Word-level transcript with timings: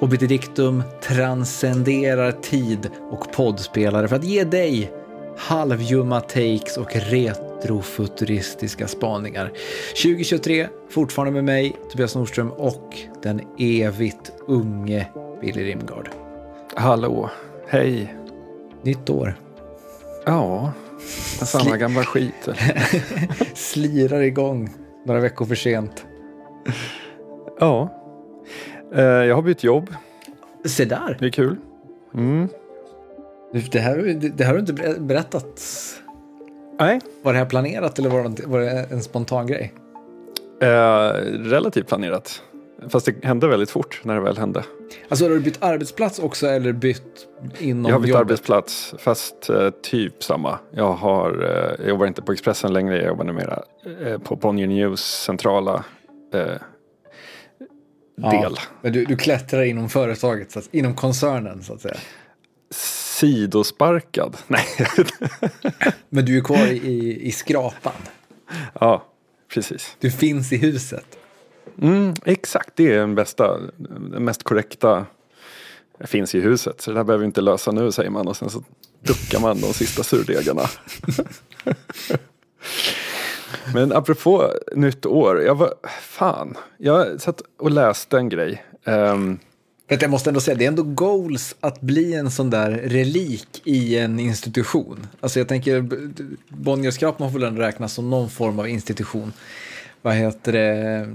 Obitidictum 0.00 0.82
transcenderar 1.02 2.32
tid 2.32 2.90
och 3.10 3.32
poddspelare 3.32 4.08
för 4.08 4.16
att 4.16 4.24
ge 4.24 4.44
dig 4.44 4.92
halvljumma 5.38 6.20
takes 6.20 6.76
och 6.76 6.96
retrofuturistiska 6.96 8.88
spaningar. 8.88 9.52
2023, 10.02 10.68
fortfarande 10.90 11.32
med 11.32 11.44
mig, 11.44 11.76
Tobias 11.90 12.14
Nordström 12.14 12.50
och 12.50 12.96
den 13.22 13.40
evigt 13.58 14.32
unge 14.46 15.06
Billy 15.40 15.64
Rimgard. 15.64 16.08
Hallå, 16.74 17.30
hej. 17.68 18.14
Nytt 18.82 19.10
år. 19.10 19.34
Ja, 20.26 20.72
samma 21.42 21.76
gamla 21.76 22.04
skit. 22.04 22.48
Slirar 23.54 24.20
igång 24.20 24.70
några 25.06 25.20
veckor 25.20 25.46
för 25.46 25.54
sent. 25.54 26.04
Ja, 27.60 27.99
jag 28.94 29.34
har 29.34 29.42
bytt 29.42 29.64
jobb. 29.64 29.94
Se 30.64 30.84
där. 30.84 31.16
Det 31.20 31.26
är 31.26 31.30
kul. 31.30 31.56
Mm. 32.14 32.48
Det 33.72 33.78
här, 33.78 33.96
det 34.36 34.44
här 34.44 34.54
har 34.54 34.60
du 34.60 34.60
inte 34.60 35.00
berättat. 35.00 35.60
Nej. 36.78 37.00
Var 37.22 37.32
det 37.32 37.38
här 37.38 37.46
planerat 37.46 37.98
eller 37.98 38.10
var 38.10 38.28
det, 38.28 38.46
var 38.46 38.60
det 38.60 38.70
en 38.90 39.02
spontan 39.02 39.46
grej? 39.46 39.72
Eh, 40.62 40.66
relativt 41.44 41.88
planerat. 41.88 42.42
Fast 42.88 43.06
det 43.06 43.24
hände 43.24 43.48
väldigt 43.48 43.70
fort 43.70 44.00
när 44.04 44.14
det 44.14 44.20
väl 44.20 44.38
hände. 44.38 44.64
Alltså 45.08 45.24
har 45.24 45.30
du 45.30 45.40
bytt 45.40 45.62
arbetsplats 45.62 46.18
också 46.18 46.46
eller 46.46 46.72
bytt 46.72 47.26
inom 47.58 47.84
Jag 47.84 47.94
har 47.94 48.00
bytt 48.00 48.08
jobbet? 48.08 48.20
arbetsplats, 48.20 48.94
fast 48.98 49.50
eh, 49.50 49.70
typ 49.82 50.22
samma. 50.22 50.58
Jag, 50.70 50.92
har, 50.92 51.42
eh, 51.42 51.80
jag 51.80 51.88
jobbar 51.88 52.06
inte 52.06 52.22
på 52.22 52.32
Expressen 52.32 52.72
längre, 52.72 52.96
jag 52.96 53.06
jobbar 53.06 53.24
numera 53.24 53.62
eh, 54.04 54.18
på 54.18 54.36
Bonnier 54.36 54.66
News 54.66 55.00
centrala 55.00 55.84
eh, 56.34 56.52
del. 58.22 58.56
Men 58.82 58.92
du, 58.92 59.04
du 59.04 59.16
klättrar 59.16 59.62
inom 59.62 59.88
företaget, 59.88 60.56
att, 60.56 60.68
inom 60.72 60.94
koncernen 60.94 61.62
så 61.62 61.74
att 61.74 61.80
säga. 61.80 61.96
Sidosparkad? 62.70 64.36
Nej. 64.46 64.66
Men 66.08 66.24
du 66.24 66.38
är 66.38 66.42
kvar 66.42 66.66
i, 66.66 67.18
i 67.22 67.32
skrapan. 67.32 67.92
ja, 68.80 69.04
precis. 69.54 69.96
Du 69.98 70.10
finns 70.10 70.52
i 70.52 70.56
huset. 70.56 71.18
Mm, 71.82 72.14
exakt, 72.24 72.70
det 72.74 72.92
är 72.92 72.98
den 72.98 73.14
bästa, 73.14 73.58
den 73.76 74.24
mest 74.24 74.42
korrekta 74.42 75.06
finns 76.00 76.34
i 76.34 76.40
huset. 76.40 76.80
Så 76.80 76.90
det 76.90 76.96
där 76.96 77.04
behöver 77.04 77.22
vi 77.22 77.26
inte 77.26 77.40
lösa 77.40 77.72
nu 77.72 77.92
säger 77.92 78.10
man 78.10 78.28
och 78.28 78.36
sen 78.36 78.50
så 78.50 78.62
duckar 79.00 79.40
man 79.40 79.60
de 79.60 79.72
sista 79.72 80.02
surdegarna. 80.02 80.62
Men 83.74 83.92
apropå 83.92 84.52
nytt 84.74 85.06
år, 85.06 85.42
jag 85.42 85.54
var, 85.54 85.74
fan, 86.02 86.56
jag 86.78 87.20
satt 87.20 87.42
och 87.58 87.70
läste 87.70 88.16
en 88.16 88.28
grej. 88.28 88.64
Um, 88.84 89.38
jag 89.88 90.10
måste 90.10 90.30
ändå 90.30 90.40
säga, 90.40 90.54
det 90.54 90.64
är 90.64 90.68
ändå 90.68 90.82
goals 90.82 91.54
att 91.60 91.80
bli 91.80 92.14
en 92.14 92.30
sån 92.30 92.50
där 92.50 92.70
relik 92.70 93.62
i 93.64 93.98
en 93.98 94.20
institution. 94.20 95.06
Alltså 95.20 95.40
jag 95.40 95.48
tänker, 95.48 95.88
Bonnierskrapan 96.48 97.32
får 97.32 97.38
väl 97.38 97.48
ändå 97.48 97.62
räknas 97.62 97.92
som 97.92 98.10
någon 98.10 98.30
form 98.30 98.58
av 98.58 98.68
institution. 98.68 99.32
Vad 100.02 100.14
heter 100.14 100.52
det? 100.52 101.08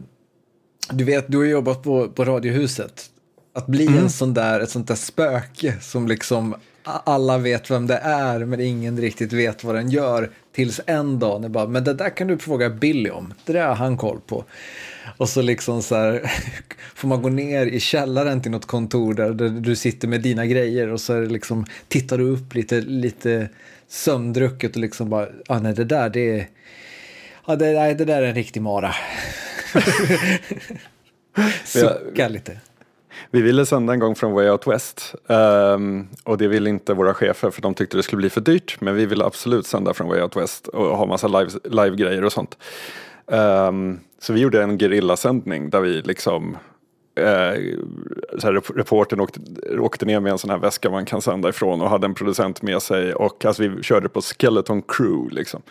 Du 0.91 1.03
vet, 1.03 1.25
du 1.28 1.38
har 1.38 1.45
jobbat 1.45 1.84
på, 1.84 2.09
på 2.09 2.25
Radiohuset. 2.25 3.09
Att 3.53 3.68
bli 3.68 3.88
mm. 3.88 4.00
en 4.00 4.09
sån 4.09 4.34
där, 4.34 4.59
ett 4.59 4.69
sånt 4.69 4.88
där 4.88 4.95
spöke 4.95 5.78
som 5.81 6.07
liksom 6.07 6.56
alla 6.84 7.38
vet 7.38 7.72
vem 7.72 7.88
det 7.88 7.97
är 7.97 8.45
men 8.45 8.59
ingen 8.59 9.01
riktigt 9.01 9.34
vet 9.34 9.63
vad 9.63 9.75
den 9.75 9.90
gör. 9.90 10.31
Tills 10.56 10.82
en 10.86 11.20
dag 11.20 11.42
när 11.42 11.50
bara, 11.50 11.68
men 11.68 11.84
det 11.84 11.94
där 11.94 12.10
kan 12.10 12.28
du 12.28 12.38
fråga 12.38 12.70
Billy 12.70 13.10
om. 13.10 13.34
Det 13.46 13.54
där 13.54 13.68
har 13.68 13.76
han 13.76 13.98
koll 13.98 14.20
på. 14.28 14.46
Och 15.18 15.30
så 15.30 15.42
liksom 15.42 15.82
så 15.82 15.96
här, 15.96 16.32
får 16.96 17.08
man 17.08 17.22
gå 17.22 17.30
ner 17.30 17.66
i 17.66 17.80
källaren 17.80 18.42
till 18.42 18.52
något 18.52 18.66
kontor 18.66 19.14
där, 19.14 19.34
där 19.34 19.50
du 19.50 19.76
sitter 19.76 20.08
med 20.08 20.22
dina 20.22 20.46
grejer 20.46 20.88
och 20.88 21.02
så 21.02 21.22
liksom, 21.22 21.66
tittar 21.88 22.18
du 22.18 22.24
upp 22.24 22.56
lite, 22.56 22.82
lite 22.82 23.50
sömndrucket 23.88 24.76
och 24.76 24.82
liksom 24.82 25.10
bara, 25.10 25.28
ah, 25.48 25.60
nej 25.60 25.74
det 25.74 25.86
där 25.86 26.10
det 26.10 26.40
är, 26.40 26.48
ja, 27.48 27.56
det, 27.56 27.74
nej, 27.74 27.96
det 27.96 28.06
där 28.06 28.22
är 28.22 28.28
en 28.28 28.36
riktig 28.36 28.62
mara. 28.62 28.96
Sucka 31.66 32.28
lite. 32.28 32.60
Vi 33.31 33.42
ville 33.42 33.66
sända 33.66 33.94
en 33.94 34.00
gång 34.00 34.16
från 34.16 34.34
Way 34.34 34.50
Out 34.50 34.68
West 34.68 35.16
um, 35.28 36.08
och 36.24 36.38
det 36.38 36.48
ville 36.48 36.70
inte 36.70 36.94
våra 36.94 37.14
chefer 37.14 37.52
för 37.52 37.62
de 37.62 37.74
tyckte 37.74 37.98
det 37.98 38.03
skulle 38.03 38.20
bli 38.20 38.30
för 38.30 38.42
dyrt. 38.42 38.81
Men 38.81 38.96
vi 38.96 39.06
ville 39.06 39.26
absolut 39.26 39.66
sända 39.66 39.94
från 39.94 40.08
Way 40.08 40.22
Out 40.22 40.36
West 40.36 40.68
och 40.68 40.98
ha 40.98 41.06
massa 41.06 41.28
live-grejer 41.28 42.12
live 42.12 42.25
och 42.25 42.34
sånt. 42.34 42.58
Um, 43.25 44.00
så 44.20 44.34
vi 44.34 44.40
gjorde 44.40 44.64
en 44.64 44.78
gerillasändning 44.78 45.70
där 45.70 45.81
vi 45.81 46.02
liksom 46.02 46.58
eh, 47.16 47.62
så 48.38 48.48
här, 48.48 48.75
reporten 48.75 49.20
åkte, 49.20 49.40
åkte 49.80 50.06
ner 50.06 50.20
med 50.20 50.31
en 50.31 50.38
sån 50.38 50.50
här 50.50 50.58
väska 50.58 50.90
man 50.90 51.06
kan 51.06 51.22
sända 51.22 51.50
ifrån 51.50 51.81
och 51.81 51.90
hade 51.90 52.06
en 52.06 52.14
producent 52.14 52.62
med 52.62 52.81
sig 52.81 53.14
och 53.14 53.46
alltså, 53.46 53.64
vi 53.64 53.84
körde 53.84 54.09
på 54.09 54.22
Skeleton 54.22 54.81
Crew 54.81 55.36
liksom. 55.36 55.62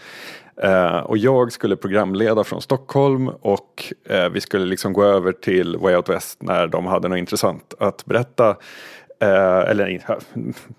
Eh, 0.63 0.99
och 0.99 1.19
jag 1.19 1.53
skulle 1.53 1.77
programleda 1.77 2.45
från 2.45 2.63
Stockholm 2.63 3.29
och 3.29 3.93
eh, 4.09 4.29
vi 4.29 4.41
skulle 4.41 4.65
liksom 4.65 4.93
gå 4.93 5.05
över 5.05 5.33
till 5.33 5.77
Way 5.77 5.97
Out 5.97 6.09
West 6.09 6.43
när 6.43 6.67
de 6.67 6.87
hade 6.87 7.09
något 7.09 7.19
intressant 7.19 7.75
att 7.79 8.05
berätta. 8.05 8.57
Eh, 9.21 9.71
eller 9.71 10.03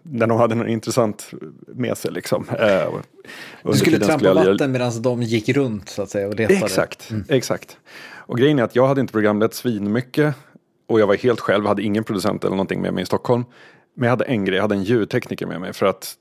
när 0.04 0.28
de 0.28 0.38
hade 0.38 0.56
något 0.56 0.68
intressant 0.68 1.32
med 1.68 1.98
sig 1.98 2.12
liksom. 2.12 2.46
Eh, 2.60 2.94
du 3.64 3.74
skulle 3.74 4.00
trampa 4.00 4.14
skulle 4.14 4.42
jag... 4.42 4.52
vatten 4.52 4.72
medan 4.72 5.02
de 5.02 5.22
gick 5.22 5.50
runt 5.50 5.90
så 5.90 6.02
att 6.02 6.10
säga 6.10 6.28
och 6.28 6.36
letade? 6.36 6.66
Exakt, 6.66 7.12
mm. 7.12 7.24
exakt. 7.30 7.78
Och 8.28 8.38
grejen 8.38 8.60
är 8.60 8.64
att 8.64 8.76
jag 8.76 8.88
hade 8.88 9.02
inte 9.02 9.14
programlett 9.14 9.54
svinmycket 9.54 10.36
och 10.88 11.00
jag 11.00 11.08
var 11.08 11.16
helt 11.16 11.40
själv, 11.40 11.66
hade 11.66 11.84
ingen 11.84 12.04
producent 12.04 12.44
eller 12.44 12.56
någonting 12.56 12.82
med 12.82 12.94
mig 12.94 13.04
i 13.04 13.06
Stockholm. 13.06 13.44
Men 13.98 14.08
jag 14.08 14.12
hade 14.12 14.26
en 14.26 14.46
grej, 14.46 14.56
jag 14.56 14.64
hade 14.64 14.76
en 14.76 14.84
ljudtekniker 14.84 15.46
med 15.46 15.62
mig 15.62 15.74
för 15.74 15.86
att 15.86 16.18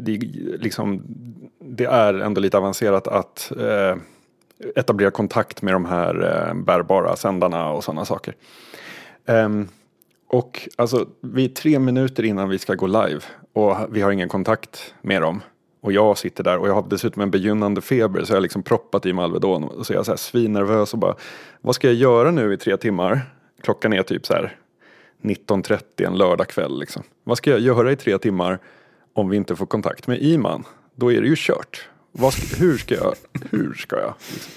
det, 0.00 0.18
liksom, 0.58 1.02
det 1.60 1.84
är 1.84 2.14
ändå 2.14 2.40
lite 2.40 2.58
avancerat 2.58 3.08
att 3.08 3.52
eh, 3.60 3.96
etablera 4.76 5.10
kontakt 5.10 5.62
med 5.62 5.74
de 5.74 5.84
här 5.84 6.46
eh, 6.48 6.54
bärbara 6.54 7.16
sändarna 7.16 7.70
och 7.70 7.84
sådana 7.84 8.04
saker. 8.04 8.34
Um, 9.26 9.68
och 10.28 10.68
alltså, 10.76 11.08
vi 11.20 11.44
är 11.44 11.48
tre 11.48 11.78
minuter 11.78 12.24
innan 12.24 12.48
vi 12.48 12.58
ska 12.58 12.74
gå 12.74 12.86
live 12.86 13.20
och 13.52 13.76
vi 13.90 14.00
har 14.00 14.10
ingen 14.10 14.28
kontakt 14.28 14.94
med 15.02 15.22
dem. 15.22 15.40
Och 15.80 15.92
jag 15.92 16.18
sitter 16.18 16.44
där 16.44 16.58
och 16.58 16.68
jag 16.68 16.74
har 16.74 16.84
dessutom 16.90 17.22
en 17.22 17.30
begynnande 17.30 17.80
feber 17.80 18.24
så 18.24 18.32
jag 18.32 18.36
har 18.36 18.42
liksom 18.42 18.62
proppat 18.62 19.06
i 19.06 19.12
mig 19.12 19.24
Alvedon. 19.24 19.64
Och 19.64 19.86
så 19.86 19.92
är 19.92 19.96
jag 19.96 20.06
så 20.06 20.12
här 20.12 20.16
svinnervös 20.16 20.92
och 20.92 20.98
bara, 20.98 21.14
vad 21.60 21.74
ska 21.74 21.86
jag 21.86 21.96
göra 21.96 22.30
nu 22.30 22.52
i 22.52 22.56
tre 22.56 22.76
timmar? 22.76 23.20
Klockan 23.62 23.92
är 23.92 24.02
typ 24.02 24.26
så 24.26 24.34
här 24.34 24.56
19.30 25.22 26.06
en 26.06 26.18
lördagkväll. 26.18 26.78
Liksom. 26.80 27.02
Vad 27.24 27.38
ska 27.38 27.50
jag 27.50 27.60
göra 27.60 27.92
i 27.92 27.96
tre 27.96 28.18
timmar 28.18 28.58
om 29.12 29.28
vi 29.28 29.36
inte 29.36 29.56
får 29.56 29.66
kontakt 29.66 30.06
med 30.06 30.22
Iman? 30.22 30.64
Då 30.94 31.12
är 31.12 31.20
det 31.20 31.26
ju 31.28 31.34
kört. 31.36 31.88
Ska, 32.32 32.56
hur 32.56 32.78
ska 32.78 32.94
jag? 32.94 33.14
Hur 33.50 33.74
ska 33.74 33.96
jag? 33.96 34.14
Liksom. 34.32 34.52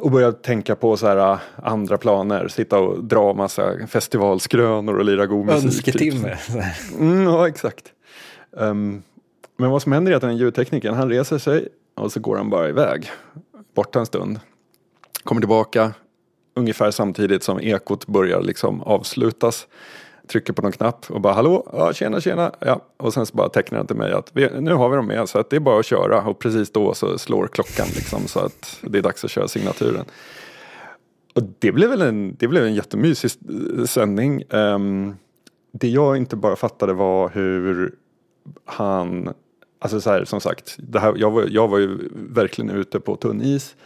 Och 0.00 0.10
börja 0.10 0.32
tänka 0.32 0.76
på 0.76 0.96
så 0.96 1.06
här 1.06 1.32
äh, 1.32 1.38
andra 1.62 1.98
planer. 1.98 2.48
Sitta 2.48 2.78
och 2.78 3.04
dra 3.04 3.34
massa 3.34 3.86
festivalskrönor 3.86 4.98
och 4.98 5.04
lira 5.04 5.26
god 5.26 5.46
musik. 5.46 5.64
Önsketimme. 5.64 6.36
Typ. 6.36 6.56
Mm, 6.98 7.22
ja, 7.22 7.48
exakt. 7.48 7.92
Um, 8.50 9.02
men 9.56 9.70
vad 9.70 9.82
som 9.82 9.92
händer 9.92 10.12
är 10.12 10.16
att 10.16 10.22
den 10.22 10.36
ljudteknikern 10.36 10.94
han 10.94 11.08
reser 11.08 11.38
sig 11.38 11.68
och 11.94 12.12
så 12.12 12.20
går 12.20 12.36
han 12.36 12.50
bara 12.50 12.68
iväg. 12.68 13.10
Borta 13.74 13.98
en 13.98 14.06
stund. 14.06 14.40
Kommer 15.24 15.40
tillbaka, 15.40 15.92
ungefär 16.54 16.90
samtidigt 16.90 17.42
som 17.42 17.60
ekot 17.60 18.06
börjar 18.06 18.42
liksom 18.42 18.82
avslutas. 18.82 19.66
Trycker 20.26 20.52
på 20.52 20.62
någon 20.62 20.72
knapp 20.72 21.10
och 21.10 21.20
bara 21.20 21.32
hallå, 21.32 21.70
ja, 21.72 21.92
tjena 21.92 22.20
tjena. 22.20 22.52
Ja. 22.58 22.80
Och 22.96 23.14
sen 23.14 23.26
så 23.26 23.36
bara 23.36 23.48
tecknar 23.48 23.78
han 23.78 23.86
till 23.86 23.96
mig 23.96 24.12
att 24.12 24.30
vi, 24.32 24.48
nu 24.60 24.74
har 24.74 24.88
vi 24.88 24.96
dem 24.96 25.06
med 25.06 25.28
så 25.28 25.38
att 25.38 25.50
det 25.50 25.56
är 25.56 25.60
bara 25.60 25.80
att 25.80 25.86
köra. 25.86 26.22
Och 26.22 26.38
precis 26.38 26.72
då 26.72 26.94
så 26.94 27.18
slår 27.18 27.46
klockan 27.46 27.86
liksom 27.94 28.26
så 28.26 28.40
att 28.40 28.78
det 28.82 28.98
är 28.98 29.02
dags 29.02 29.24
att 29.24 29.30
köra 29.30 29.48
signaturen. 29.48 30.04
Och 31.34 31.42
det 31.58 31.72
blev 31.72 31.90
väl 31.90 32.02
en, 32.02 32.36
det 32.38 32.48
blev 32.48 32.64
en 32.64 32.74
jättemysig 32.74 33.30
sändning. 33.86 34.44
Um, 34.50 35.16
det 35.72 35.88
jag 35.88 36.16
inte 36.16 36.36
bara 36.36 36.56
fattade 36.56 36.92
var 36.92 37.28
hur 37.28 37.94
han, 38.64 39.32
alltså 39.78 40.00
så 40.00 40.10
här, 40.10 40.24
som 40.24 40.40
sagt, 40.40 40.76
det 40.78 41.00
här, 41.00 41.14
jag, 41.16 41.30
var, 41.30 41.44
jag 41.48 41.68
var 41.68 41.78
ju 41.78 41.98
verkligen 42.12 42.70
ute 42.70 43.00
på 43.00 43.16
tunn 43.16 43.42
is. 43.42 43.76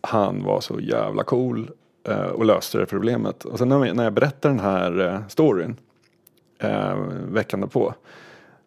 Han 0.00 0.42
var 0.42 0.60
så 0.60 0.80
jävla 0.80 1.24
cool 1.24 1.70
och 2.12 2.44
löste 2.44 2.78
det 2.78 2.86
problemet. 2.86 3.44
Och 3.44 3.58
sen 3.58 3.68
när 3.68 4.04
jag 4.04 4.12
berättade 4.12 4.54
den 4.54 4.60
här 4.64 5.06
eh, 5.06 5.20
storyn 5.28 5.76
eh, 6.58 6.96
veckan 7.28 7.68
på 7.68 7.94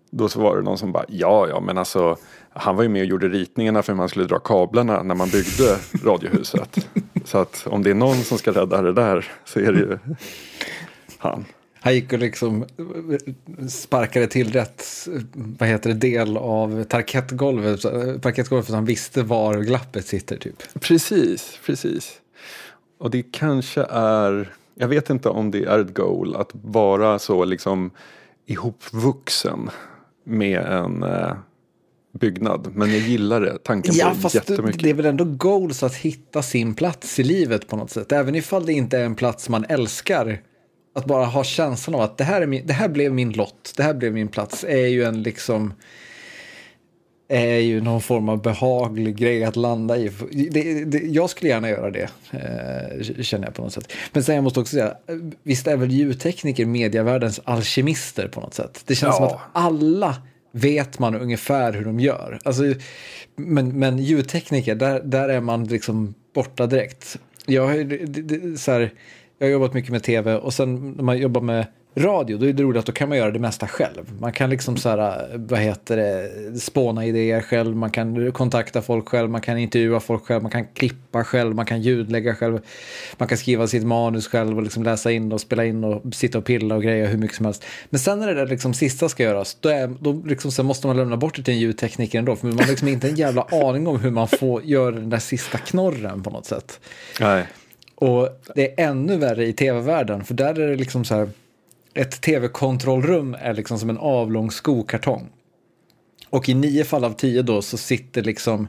då 0.10 0.30
så 0.30 0.40
var 0.40 0.58
det 0.58 0.64
någon 0.64 0.78
som 0.78 0.92
bara 0.92 1.06
ja 1.08 1.48
ja 1.48 1.60
men 1.60 1.78
alltså 1.78 2.18
han 2.50 2.76
var 2.76 2.84
ju 2.84 2.90
med 2.90 3.02
och 3.02 3.08
gjorde 3.08 3.30
ritningarna 3.30 3.84
för 3.84 3.94
hur 3.94 3.98
man 3.98 4.10
skulle 4.10 4.26
dra 4.26 4.40
kablarna 4.40 5.04
när 5.04 5.16
man 5.16 5.30
byggde 5.30 5.78
radiohuset. 6.04 6.88
så 7.26 7.38
att 7.38 7.68
om 7.68 7.84
det 7.84 7.90
är 7.90 7.94
någon 7.94 8.16
som 8.16 8.38
ska 8.38 8.52
rädda 8.52 8.82
det 8.82 8.94
där 8.94 9.32
så 9.46 9.60
är 9.60 9.72
det 9.72 9.80
ju 9.80 9.98
han. 11.18 11.46
Han 11.80 11.94
gick 11.94 12.14
och 12.14 12.20
liksom 12.20 12.66
sparkade 13.70 14.28
till 14.28 14.52
rätt 14.52 14.84
vad 15.34 15.70
heter 15.70 15.90
det, 15.90 15.96
del 15.96 16.38
av 16.38 16.84
parkettgolvet, 16.84 17.82
parkettgolvet 18.22 18.66
för 18.68 18.74
han 18.74 18.86
visste 18.86 19.24
var 19.24 19.60
glappet 19.60 20.06
sitter 20.06 20.38
typ. 20.38 20.64
Precis, 20.80 21.60
precis. 21.66 22.20
Och 22.98 23.12
det 23.12 23.24
kanske 23.32 23.84
är 23.90 24.54
Jag 24.76 24.88
vet 24.88 25.10
inte 25.10 25.30
om 25.30 25.52
det 25.52 25.64
är 25.64 25.80
ett 25.80 25.94
goal 25.94 26.36
att 26.36 26.52
vara 26.54 27.20
så 27.20 27.46
liksom 27.46 27.92
ihopvuxen 28.46 29.70
med 30.24 30.60
en 30.62 31.04
eh, 31.04 31.34
byggnad. 32.20 32.72
Men 32.74 32.92
jag 32.92 33.00
gillar 33.00 33.42
det, 33.42 33.58
tanken 33.64 33.96
Ja, 33.96 34.10
på 34.10 34.16
det 34.16 34.22
fast 34.22 34.36
jättemycket. 34.36 34.84
det 34.84 34.90
är 34.90 34.94
väl 34.94 35.06
ändå 35.06 35.24
goals 35.26 35.84
att 35.84 35.96
hitta 35.96 36.42
sin 36.42 36.76
plats 36.76 37.20
i 37.20 37.24
livet 37.24 37.68
på 37.68 37.76
något 37.76 37.92
sätt. 37.92 38.12
Även 38.12 38.36
ifall 38.36 38.66
det 38.66 38.74
inte 38.74 38.98
är 38.98 39.04
en 39.06 39.16
plats 39.16 39.50
man 39.50 39.66
älskar. 39.70 40.42
Att 40.96 41.06
bara 41.06 41.26
ha 41.26 41.44
känslan 41.44 41.96
av 41.96 42.02
att 42.02 42.18
det 42.18 42.24
här, 42.24 42.42
är 42.42 42.48
min, 42.48 42.68
det 42.68 42.74
här 42.74 42.90
blev 42.90 43.14
min 43.14 43.32
lott, 43.32 43.74
det 43.78 43.84
här 43.84 43.94
blev 43.94 44.14
min 44.14 44.28
plats, 44.28 44.64
är 44.64 44.88
ju 44.88 45.04
en 45.04 45.24
liksom 45.24 45.74
är 47.28 47.58
ju 47.60 47.82
någon 47.82 48.02
form 48.02 48.30
av 48.30 48.42
behaglig 48.42 49.16
grej 49.16 49.44
att 49.44 49.56
landa 49.56 49.98
i. 49.98 50.12
Det, 50.52 50.86
det, 50.86 50.98
jag 50.98 51.30
skulle 51.30 51.50
gärna 51.50 51.70
göra 51.70 51.92
det, 51.92 52.10
eh, 52.32 53.22
känner 53.24 53.48
jag 53.48 53.54
på 53.56 53.62
något 53.62 53.74
sätt. 53.74 53.94
Men 54.14 54.24
sen 54.24 54.36
jag 54.36 54.44
måste 54.44 54.60
också 54.60 54.72
säga, 54.76 54.94
visst 55.44 55.68
är 55.68 55.78
väl 55.78 55.92
ljudtekniker 55.92 56.66
medievärldens 56.66 57.42
alkemister 57.44 58.28
på 58.28 58.42
något 58.42 58.54
sätt? 58.54 58.84
Det 58.86 58.96
känns 58.96 59.16
Ja. 59.20 59.30
som 59.30 59.38
att 59.38 59.42
alla 59.54 60.16
vet 60.52 61.00
man 61.00 61.16
ungefär 61.16 61.74
hur 61.74 61.86
de 61.86 62.00
gör. 62.00 62.40
Alltså, 62.44 62.64
men, 63.36 63.80
men 63.80 63.98
ljudtekniker, 64.00 64.76
där, 64.76 65.02
där 65.04 65.30
är 65.30 65.42
man 65.42 65.64
liksom 65.64 66.14
borta 66.34 66.68
direkt. 66.68 67.18
Jag, 67.46 67.68
har 67.68 67.84
det, 68.08 68.58
så 68.58 68.72
här, 68.72 68.94
jag 69.40 69.48
har 69.48 69.52
jobbat 69.52 69.74
mycket 69.74 69.92
med 69.92 70.04
tv 70.04 70.36
och 70.36 70.54
sen 70.54 70.92
när 70.92 71.04
man 71.04 71.18
jobbar 71.18 71.42
med 71.42 71.66
radio, 71.98 72.38
då 72.38 72.46
är 72.46 72.54
det 72.54 72.64
roligt 72.64 72.80
att 72.80 72.86
då 72.86 72.92
kan 72.92 73.10
man 73.10 73.18
göra 73.18 73.32
det 73.32 73.40
mesta 73.40 73.68
själv. 73.68 74.12
Man 74.20 74.32
kan 74.32 74.50
liksom 74.50 74.78
så 74.78 74.90
här, 74.90 75.28
vad 75.34 75.60
heter 75.60 75.98
det, 75.98 76.60
spåna 76.60 77.06
idéer 77.06 77.42
själv, 77.42 77.76
man 77.76 77.92
kan 77.92 78.32
kontakta 78.32 78.82
folk 78.82 79.10
själv, 79.10 79.30
man 79.30 79.42
kan 79.42 79.58
intervjua 79.58 80.00
folk 80.00 80.26
själv, 80.26 80.42
man 80.42 80.52
kan 80.52 80.66
klippa 80.66 81.24
själv, 81.24 81.56
man 81.56 81.66
kan 81.66 81.82
ljudlägga 81.82 82.36
själv, 82.36 82.60
man 83.18 83.28
kan 83.28 83.38
skriva 83.38 83.68
sitt 83.68 83.84
manus 83.84 84.28
själv 84.28 84.58
och 84.58 84.64
liksom 84.64 84.84
läsa 84.84 85.12
in 85.12 85.32
och 85.32 85.42
spela 85.42 85.66
in 85.66 85.84
och 85.84 86.16
sitta 86.16 86.38
och 86.38 86.46
pilla 86.46 86.76
och 86.76 86.84
greja 86.84 87.08
hur 87.08 87.18
mycket 87.18 87.38
som 87.38 87.46
helst. 87.46 87.66
Men 87.90 88.00
sen 88.00 88.20
när 88.20 88.28
det 88.28 88.34
där 88.34 88.48
liksom 88.48 88.74
sista 88.74 89.10
ska 89.10 89.24
göras, 89.24 89.58
då, 89.60 89.70
är, 89.70 89.88
då 90.00 90.24
liksom, 90.26 90.52
sen 90.52 90.66
måste 90.66 90.88
man 90.88 90.98
lämna 90.98 91.18
bort 91.18 91.36
det 91.36 91.44
till 91.44 91.54
en 91.54 91.60
ljudtekniker 91.60 92.20
ändå, 92.20 92.36
för 92.36 92.48
man 92.48 92.60
har 92.60 92.68
liksom 92.68 92.88
inte 92.88 93.10
en 93.10 93.16
jävla 93.16 93.42
aning 93.52 93.88
om 93.88 94.00
hur 94.00 94.12
man 94.12 94.28
får 94.28 94.64
göra 94.64 94.92
den 94.92 95.10
där 95.10 95.20
sista 95.20 95.58
knorren 95.58 96.24
på 96.24 96.30
något 96.30 96.46
sätt. 96.46 96.80
Nej. 97.20 97.46
Och 97.96 98.30
det 98.56 98.82
är 98.82 98.90
ännu 98.90 99.18
värre 99.18 99.46
i 99.46 99.54
tv-världen, 99.54 100.24
för 100.24 100.34
där 100.34 100.60
är 100.60 100.70
det 100.70 100.76
liksom 100.76 101.06
så 101.06 101.16
här, 101.16 101.30
ett 101.98 102.22
tv-kontrollrum 102.22 103.36
är 103.40 103.54
liksom 103.54 103.80
som 103.80 103.90
en 103.90 103.98
avlång 103.98 104.52
skokartong. 104.52 105.30
Och 106.30 106.50
i 106.50 106.54
nio 106.54 106.84
fall 106.84 107.04
av 107.04 107.14
tio 107.14 107.42
då 107.42 107.62
så 107.62 107.78
sitter 107.78 108.24
liksom, 108.24 108.68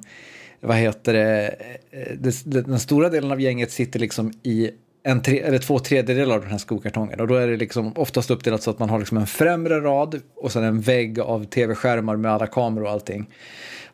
vad 0.61 0.77
heter 0.77 1.15
eh, 1.15 2.03
det, 2.19 2.45
den 2.45 2.81
stora 2.81 3.09
delen 3.09 3.33
av 3.33 3.41
gänget 3.41 3.71
sitter 3.71 4.01
liksom 4.01 4.33
i 4.43 4.71
en 5.03 5.23
tre, 5.23 5.41
eller 5.41 5.59
två 5.59 5.79
tredjedelar 5.79 6.35
av 6.35 6.41
den 6.41 6.51
här 6.51 6.59
skokartongen. 6.59 7.21
Och 7.21 7.29
då 7.29 7.35
är 7.35 7.49
det 7.49 7.57
liksom 7.57 7.93
oftast 7.97 8.31
uppdelat 8.31 8.63
så 8.63 8.71
att 8.71 8.79
man 8.79 8.91
har 8.91 8.99
liksom 8.99 9.19
en 9.19 9.27
främre 9.27 9.81
rad 9.81 10.21
och 10.37 10.53
sen 10.53 10.65
en 10.65 10.81
vägg 10.81 11.21
av 11.21 11.45
tv-skärmar 11.45 12.17
med 12.17 12.33
alla 12.33 12.47
kameror 12.47 12.85
och 12.85 12.91
allting. 12.91 13.27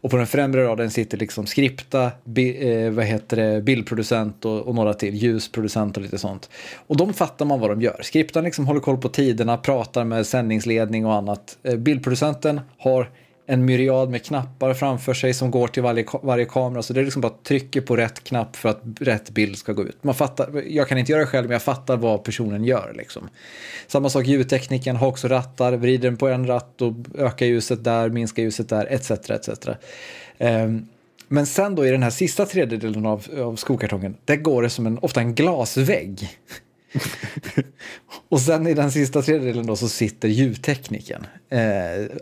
Och 0.04 0.10
på 0.10 0.16
den 0.16 0.26
främre 0.26 0.64
raden 0.64 0.90
sitter 0.90 1.18
liksom 1.18 1.46
skripta, 1.46 2.10
bi, 2.24 2.72
eh, 2.72 2.90
vad 2.90 3.04
heter 3.04 3.36
det, 3.36 3.62
bildproducent 3.62 4.44
och, 4.44 4.60
och 4.60 4.74
några 4.74 4.94
till, 4.94 5.14
ljusproducent 5.14 5.96
och 5.96 6.02
lite 6.02 6.18
sånt. 6.18 6.50
Och 6.86 6.96
de 6.96 7.14
fattar 7.14 7.44
man 7.44 7.60
vad 7.60 7.70
de 7.70 7.82
gör. 7.82 8.00
Skriptan 8.02 8.44
liksom 8.44 8.66
håller 8.66 8.80
koll 8.80 8.96
på 8.96 9.08
tiderna, 9.08 9.56
pratar 9.56 10.04
med 10.04 10.26
sändningsledning 10.26 11.06
och 11.06 11.14
annat. 11.14 11.58
Eh, 11.62 11.76
bildproducenten 11.76 12.60
har 12.78 13.10
en 13.46 13.64
myriad 13.64 14.10
med 14.10 14.24
knappar 14.24 14.74
framför 14.74 15.14
sig 15.14 15.34
som 15.34 15.50
går 15.50 15.68
till 15.68 15.82
varje, 15.82 16.04
varje 16.22 16.44
kamera. 16.44 16.82
Så 16.82 16.92
det 16.92 17.00
är 17.00 17.04
liksom 17.04 17.22
bara 17.22 17.32
trycker 17.42 17.80
på 17.80 17.96
rätt 17.96 18.24
knapp 18.24 18.56
för 18.56 18.68
att 18.68 18.82
rätt 19.00 19.30
bild 19.30 19.58
ska 19.58 19.72
gå 19.72 19.82
ut. 19.82 20.04
Man 20.04 20.14
fattar, 20.14 20.62
jag 20.66 20.88
kan 20.88 20.98
inte 20.98 21.12
göra 21.12 21.20
det 21.20 21.26
själv, 21.26 21.46
men 21.46 21.52
jag 21.52 21.62
fattar 21.62 21.96
vad 21.96 22.24
personen 22.24 22.64
gör. 22.64 22.92
Liksom. 22.96 23.28
Samma 23.86 24.10
sak, 24.10 24.26
ljudtekniken 24.26 24.96
har 24.96 25.06
också 25.06 25.28
rattar, 25.28 25.72
vrider 25.72 26.08
den 26.08 26.16
på 26.16 26.28
en 26.28 26.46
ratt 26.46 26.82
och 26.82 26.92
ökar 27.18 27.46
ljuset 27.46 27.84
där, 27.84 28.08
minskar 28.08 28.42
ljuset 28.42 28.68
där, 28.68 28.86
etc. 28.90 29.10
etc. 29.10 29.48
Um, 30.38 30.88
men 31.28 31.46
sen 31.46 31.74
då 31.74 31.86
i 31.86 31.90
den 31.90 32.02
här 32.02 32.10
sista 32.10 32.46
tredjedelen 32.46 33.06
av, 33.06 33.26
av 33.38 33.56
skokartongen, 33.56 34.16
där 34.24 34.36
går 34.36 34.62
det 34.62 34.70
som 34.70 34.86
en, 34.86 34.98
ofta 34.98 35.20
en 35.20 35.34
glasvägg 35.34 36.28
och 38.28 38.40
sen 38.40 38.66
i 38.66 38.74
den 38.74 38.90
sista 38.90 39.22
tredjedelen 39.22 39.66
då 39.66 39.76
så 39.76 39.88
sitter 39.88 40.28
ljudtekniken. 40.28 41.26
Eh, 41.48 41.60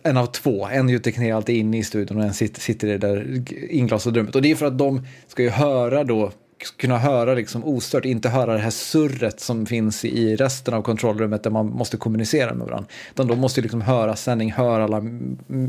en 0.02 0.16
av 0.16 0.26
två. 0.26 0.66
En 0.66 0.88
ljudtekniker 0.88 1.30
är 1.30 1.34
alltid 1.34 1.56
inne 1.56 1.78
i 1.78 1.84
studion 1.84 2.18
och 2.18 2.24
en 2.24 2.34
sitter, 2.34 2.60
sitter 2.60 2.88
i 2.88 2.90
det 2.90 2.98
där 2.98 3.42
inglasade 3.70 4.20
rummet. 4.20 4.34
Och 4.34 4.42
det 4.42 4.50
är 4.50 4.56
för 4.56 4.66
att 4.66 4.78
de 4.78 5.06
ska 5.28 5.42
ju 5.42 5.50
höra 5.50 6.04
då, 6.04 6.32
kunna 6.76 6.98
höra 6.98 7.34
liksom 7.34 7.64
ostört, 7.64 8.04
inte 8.04 8.28
höra 8.28 8.52
det 8.52 8.58
här 8.58 8.70
surret 8.70 9.40
som 9.40 9.66
finns 9.66 10.04
i 10.04 10.36
resten 10.36 10.74
av 10.74 10.82
kontrollrummet 10.82 11.42
där 11.42 11.50
man 11.50 11.66
måste 11.66 11.96
kommunicera 11.96 12.54
med 12.54 12.66
varandra. 12.66 12.88
Utan 13.10 13.26
de 13.26 13.38
måste 13.38 13.60
liksom 13.60 13.80
höra 13.80 14.16
sändning, 14.16 14.52
höra 14.52 14.84
alla 14.84 15.02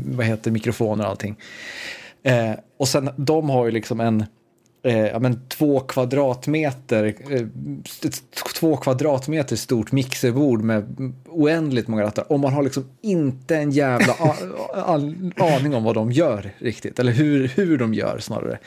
vad 0.06 0.26
heter, 0.26 0.50
mikrofoner 0.50 1.04
och 1.04 1.10
allting. 1.10 1.36
Eh, 2.22 2.52
och 2.78 2.88
sen 2.88 3.10
de 3.16 3.50
har 3.50 3.66
ju 3.66 3.70
liksom 3.70 4.00
en 4.00 4.24
eh, 4.84 4.98
ja, 5.06 5.18
men 5.18 5.40
två 5.48 5.80
kvadratmeter 5.80 7.14
eh, 7.30 7.46
två 8.60 8.76
kvadratmeter 8.76 9.56
stort 9.56 9.92
mixerbord 9.92 10.62
med 10.62 11.12
oändligt 11.28 11.88
många 11.88 12.02
rattar 12.02 12.32
och 12.32 12.40
man 12.40 12.52
har 12.52 12.62
liksom 12.62 12.84
inte 13.02 13.56
en 13.56 13.70
jävla 13.70 14.12
a- 14.12 14.34
a- 14.74 15.20
aning 15.36 15.74
om 15.74 15.84
vad 15.84 15.94
de 15.94 16.12
gör 16.12 16.50
riktigt 16.58 16.98
eller 16.98 17.12
hur, 17.12 17.48
hur 17.48 17.78
de 17.78 17.94
gör 17.94 18.18
snarare. 18.18 18.58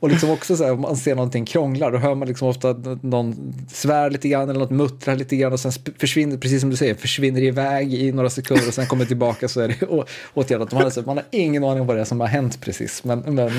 Och 0.00 0.08
liksom 0.08 0.30
också 0.30 0.56
så 0.56 0.64
här 0.64 0.72
om 0.72 0.80
man 0.80 0.96
ser 0.96 1.14
någonting 1.14 1.44
krånglar 1.44 1.92
då 1.92 1.98
hör 1.98 2.14
man 2.14 2.28
liksom 2.28 2.48
ofta 2.48 2.70
att 2.70 3.02
någon 3.02 3.54
svär 3.68 4.10
lite 4.10 4.28
grann 4.28 4.50
eller 4.50 4.60
något 4.60 4.70
muttrar 4.70 5.16
lite 5.16 5.36
grann 5.36 5.52
och 5.52 5.60
sen 5.60 5.72
försvinner, 5.98 6.36
precis 6.36 6.60
som 6.60 6.70
du 6.70 6.76
säger, 6.76 6.94
försvinner 6.94 7.42
iväg 7.42 7.94
i 7.94 8.12
några 8.12 8.30
sekunder 8.30 8.68
och 8.68 8.74
sen 8.74 8.86
kommer 8.86 9.04
tillbaka 9.04 9.48
så 9.48 9.60
är 9.60 9.68
det 9.68 10.04
åtgärdat. 10.34 10.72
Man 10.72 10.82
har, 10.82 11.06
man 11.06 11.16
har 11.16 11.26
ingen 11.30 11.64
aning 11.64 11.80
om 11.80 11.86
vad 11.86 11.96
det 11.96 12.00
är 12.00 12.04
som 12.04 12.20
har 12.20 12.26
hänt 12.26 12.60
precis 12.60 13.04
men, 13.04 13.18
men 13.26 13.50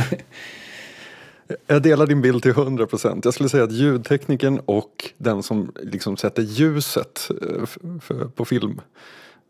jag 1.68 1.82
delar 1.82 2.08
din 2.08 2.22
bild 2.22 2.44
till 2.44 2.52
100 2.52 2.88
procent. 2.88 3.26
Jag 3.26 3.34
skulle 3.34 3.50
säga 3.50 3.64
att 3.64 3.72
ljudtekniken 3.72 4.60
och 4.66 5.12
den 5.18 5.44
som 5.44 5.72
liksom 5.82 6.18
sätter 6.18 6.42
ljuset 6.42 7.30
eh, 7.42 8.28
på 8.36 8.46
film. 8.46 8.82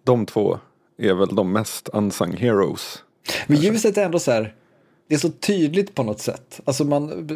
De 0.04 0.25
två 0.25 0.60
är 0.98 1.13
väl 1.13 1.36
de 1.36 1.51
mest 1.51 1.89
unsung 1.94 2.38
heroes. 2.38 3.04
Men 3.48 3.58
ljuset 3.58 3.98
är 3.98 4.06
ändå 4.06 4.20
så 4.20 4.32
här, 4.32 4.56
det 5.08 5.16
är 5.16 5.20
så 5.20 5.30
tydligt 5.30 5.96
på 5.96 6.04
något 6.04 6.20
sätt. 6.20 6.62
Alltså 6.66 6.84
man, 6.84 7.30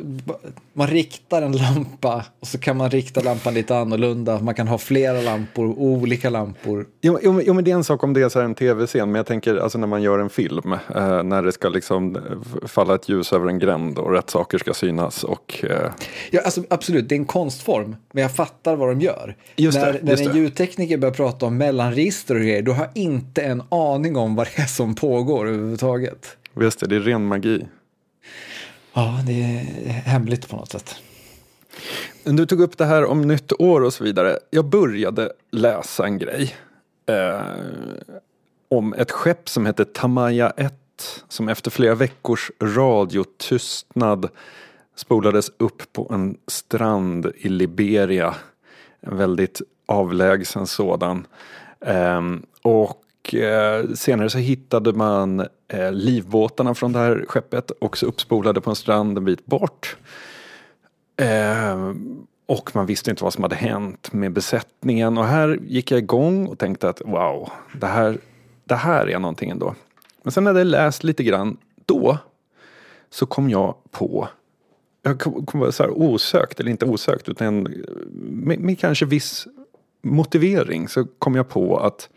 man 0.74 0.88
riktar 0.88 1.42
en 1.42 1.52
lampa 1.52 2.26
och 2.40 2.48
så 2.48 2.58
kan 2.58 2.78
man 2.78 2.90
rikta 2.90 3.22
lampan 3.22 3.54
lite 3.54 3.78
annorlunda. 3.78 4.40
Man 4.40 4.56
kan 4.56 4.68
ha 4.68 4.78
flera 4.78 5.22
lampor, 5.22 5.80
olika 5.80 6.30
lampor. 6.30 6.86
Jo, 7.02 7.20
jo, 7.24 7.42
jo 7.46 7.54
men 7.54 7.64
det 7.64 7.72
är 7.72 7.76
en 7.76 7.84
sak 7.84 8.04
om 8.04 8.14
det 8.14 8.22
är 8.22 8.30
så 8.30 8.40
en 8.40 8.56
tv-scen 8.56 9.12
men 9.12 9.20
jag 9.20 9.26
tänker 9.26 9.56
alltså 9.56 9.78
när 9.78 9.88
man 9.88 10.02
gör 10.02 10.20
en 10.20 10.30
film 10.30 10.74
eh, 10.74 11.24
när 11.24 11.44
det 11.44 11.52
ska 11.52 11.70
liksom 11.70 12.18
falla 12.66 12.96
ett 12.96 13.10
ljus 13.10 13.34
över 13.34 13.48
en 13.48 13.60
gränd 13.60 13.98
och 13.98 14.12
rätt 14.12 14.30
saker 14.30 14.58
ska 14.58 14.74
synas 14.74 15.24
och 15.24 15.66
eh, 15.70 15.92
Ja, 16.32 16.42
alltså, 16.42 16.64
absolut, 16.70 17.10
det 17.10 17.16
är 17.16 17.20
en 17.20 17.26
konstform, 17.26 17.96
men 18.14 18.22
jag 18.22 18.36
fattar 18.36 18.76
vad 18.76 18.90
de 18.90 19.02
gör. 19.02 19.36
Just 19.56 19.80
det, 19.80 19.86
när 19.86 20.00
när 20.02 20.12
just 20.12 20.24
en 20.24 20.32
det. 20.32 20.38
ljudtekniker 20.38 20.98
börjar 20.98 21.14
prata 21.14 21.46
om 21.46 21.58
mellanregister 21.58 22.36
och 22.36 22.42
grejer, 22.42 22.62
då 22.62 22.72
har 22.72 22.84
jag 22.84 23.04
inte 23.04 23.42
en 23.42 23.64
aning 23.70 24.18
om 24.18 24.36
vad 24.36 24.48
det 24.48 24.62
är 24.62 24.68
som 24.68 24.96
pågår 24.96 25.48
överhuvudtaget. 25.48 26.38
Visst 26.54 26.80
det, 26.80 26.88
det 26.88 26.96
är 26.96 27.00
ren 27.00 27.26
magi. 27.26 27.68
Ja, 28.94 29.20
det 29.26 29.34
är 29.34 29.92
hemligt 29.92 30.50
på 30.50 30.56
något 30.56 30.72
sätt. 30.72 30.96
Du 32.24 32.46
tog 32.46 32.62
upp 32.62 32.78
det 32.78 32.86
här 32.86 33.06
om 33.06 33.22
nytt 33.22 33.52
år 33.62 33.82
och 33.82 33.94
så 33.94 34.04
vidare. 34.04 34.40
Jag 34.50 34.66
började 34.66 35.32
läsa 35.52 36.06
en 36.06 36.18
grej. 36.18 36.56
Eh, 37.06 37.42
om 38.70 38.94
ett 38.94 39.12
skepp 39.12 39.50
som 39.50 39.66
heter 39.66 39.84
Tamaya 39.84 40.50
1. 40.50 40.74
Som 41.28 41.50
efter 41.50 41.72
flera 41.72 41.96
veckors 41.96 42.52
radiotystnad 42.60 44.30
spolades 44.96 45.52
upp 45.58 45.94
på 45.94 46.12
en 46.14 46.38
strand 46.48 47.32
i 47.36 47.50
Liberia. 47.50 48.36
En 49.00 49.18
väldigt 49.18 49.62
avlägsen 49.86 50.68
sådan. 50.68 51.28
Ehm, 51.86 52.46
och 52.62 53.01
eh, 53.34 53.94
senare 53.94 54.30
så 54.30 54.38
hittade 54.38 54.94
man 54.94 55.40
eh, 55.68 55.92
livbåtarna 55.92 56.74
från 56.74 56.92
det 56.92 57.00
här 57.00 57.26
skeppet 57.28 57.72
också 57.80 58.06
uppspolade 58.06 58.62
på 58.62 58.70
en 58.70 58.76
strand 58.76 59.18
en 59.18 59.26
bit 59.26 59.46
bort. 59.46 59.98
Eh, 61.18 61.92
och 62.46 62.76
man 62.76 62.86
visste 62.86 63.10
inte 63.10 63.24
vad 63.24 63.34
som 63.34 63.44
hade 63.44 63.56
hänt 63.56 64.14
med 64.14 64.34
besättningen. 64.34 65.18
Och 65.18 65.26
här 65.26 65.60
gick 65.62 65.92
jag 65.92 65.98
igång 65.98 66.48
och 66.48 66.60
tänkte 66.60 66.90
att 66.90 67.02
wow, 67.06 67.50
det 67.80 67.88
här, 67.88 68.18
det 68.64 68.76
här 68.76 69.10
är 69.10 69.20
någonting 69.20 69.50
ändå. 69.50 69.76
Men 70.24 70.32
sen 70.32 70.44
när 70.44 70.54
jag 70.54 70.68
läst 70.68 71.04
lite 71.04 71.24
grann, 71.24 71.58
då 71.86 72.18
så 73.10 73.26
kom 73.26 73.50
jag 73.50 73.76
på 73.92 74.28
jag 75.02 75.20
kom, 75.20 75.46
kom 75.46 75.72
så 75.72 75.84
här 75.84 75.92
osökt, 75.92 76.60
eller 76.60 76.72
inte 76.72 76.86
osökt, 76.86 77.30
utan 77.30 77.64
med, 78.22 78.60
med 78.60 78.80
kanske 78.80 79.06
viss 79.06 79.48
motivering 80.02 80.88
så 80.88 81.06
kom 81.06 81.36
jag 81.36 81.50
på 81.50 81.78
att 81.78 82.10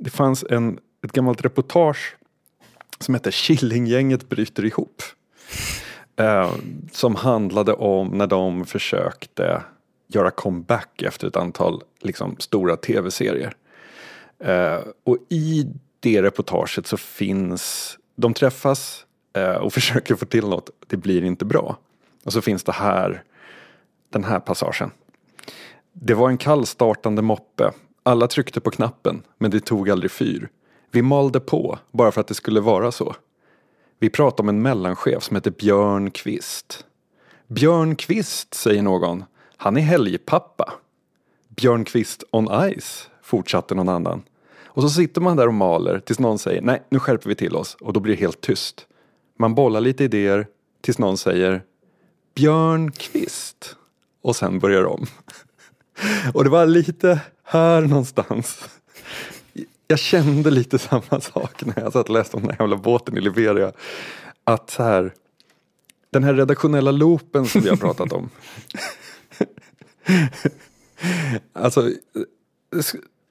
det 0.00 0.10
fanns 0.10 0.44
en, 0.50 0.78
ett 1.04 1.12
gammalt 1.12 1.44
reportage 1.44 2.16
som 2.98 3.14
hette 3.14 3.32
Killinggänget 3.32 4.28
bryter 4.28 4.64
ihop. 4.64 5.02
Eh, 6.16 6.52
som 6.92 7.14
handlade 7.14 7.72
om 7.72 8.08
när 8.08 8.26
de 8.26 8.64
försökte 8.64 9.62
göra 10.06 10.30
comeback 10.30 11.02
efter 11.02 11.28
ett 11.28 11.36
antal 11.36 11.82
liksom, 12.00 12.36
stora 12.38 12.76
tv-serier. 12.76 13.54
Eh, 14.38 14.78
och 15.04 15.18
i 15.28 15.66
det 16.00 16.22
reportaget 16.22 16.86
så 16.86 16.96
finns, 16.96 17.96
de 18.16 18.34
träffas 18.34 19.06
eh, 19.36 19.54
och 19.54 19.72
försöker 19.72 20.14
få 20.14 20.26
till 20.26 20.48
något, 20.48 20.70
det 20.86 20.96
blir 20.96 21.24
inte 21.24 21.44
bra. 21.44 21.78
Och 22.24 22.32
så 22.32 22.42
finns 22.42 22.64
det 22.64 22.72
här, 22.72 23.22
den 24.10 24.24
här 24.24 24.40
passagen. 24.40 24.90
Det 25.92 26.14
var 26.14 26.28
en 26.28 26.38
kallstartande 26.38 27.22
moppe. 27.22 27.72
Alla 28.02 28.26
tryckte 28.26 28.60
på 28.60 28.70
knappen, 28.70 29.22
men 29.38 29.50
det 29.50 29.60
tog 29.60 29.90
aldrig 29.90 30.10
fyr. 30.10 30.48
Vi 30.90 31.02
malde 31.02 31.40
på, 31.40 31.78
bara 31.92 32.12
för 32.12 32.20
att 32.20 32.26
det 32.26 32.34
skulle 32.34 32.60
vara 32.60 32.92
så. 32.92 33.14
Vi 33.98 34.10
pratade 34.10 34.42
om 34.42 34.48
en 34.48 34.62
mellanchef 34.62 35.22
som 35.22 35.34
hette 35.34 35.50
Björn 35.50 36.10
Kvist. 36.10 36.84
Björn 37.46 37.96
Kvist, 37.96 38.54
säger 38.54 38.82
någon. 38.82 39.24
Han 39.56 39.76
är 39.76 39.80
helgpappa. 39.80 40.72
Björn 41.48 41.84
Kvist 41.84 42.24
on 42.30 42.48
ice, 42.78 43.08
fortsatte 43.22 43.74
någon 43.74 43.88
annan. 43.88 44.22
Och 44.64 44.82
så 44.82 44.88
sitter 44.88 45.20
man 45.20 45.36
där 45.36 45.46
och 45.46 45.54
maler 45.54 45.98
tills 46.00 46.18
någon 46.18 46.38
säger 46.38 46.62
nej, 46.62 46.82
nu 46.88 46.98
skärper 46.98 47.28
vi 47.28 47.34
till 47.34 47.56
oss 47.56 47.76
och 47.80 47.92
då 47.92 48.00
blir 48.00 48.16
det 48.16 48.20
helt 48.20 48.40
tyst. 48.40 48.86
Man 49.38 49.54
bollar 49.54 49.80
lite 49.80 50.04
idéer 50.04 50.46
tills 50.80 50.98
någon 50.98 51.18
säger 51.18 51.62
Björn 52.34 52.92
Kvist 52.92 53.76
och 54.22 54.36
sen 54.36 54.58
börjar 54.58 54.84
om. 54.84 55.06
Och 56.34 56.44
det 56.44 56.50
var 56.50 56.66
lite 56.66 57.20
här 57.50 57.80
någonstans. 57.80 58.68
Jag 59.86 59.98
kände 59.98 60.50
lite 60.50 60.78
samma 60.88 61.20
sak 61.20 61.64
när 61.64 61.80
jag 61.82 61.92
satt 61.92 62.08
och 62.08 62.14
läste 62.14 62.36
om 62.36 62.42
den 62.42 62.50
här 62.50 62.60
jävla 62.60 62.76
båten 62.76 63.16
i 63.16 63.20
Liberia. 63.20 63.72
Att 64.44 64.70
så 64.70 64.82
här, 64.82 65.14
den 66.10 66.24
här 66.24 66.34
redaktionella 66.34 66.90
loopen 66.90 67.46
som 67.46 67.60
vi 67.60 67.68
har 67.68 67.76
pratat 67.76 68.12
om. 68.12 68.30
alltså, 71.52 71.90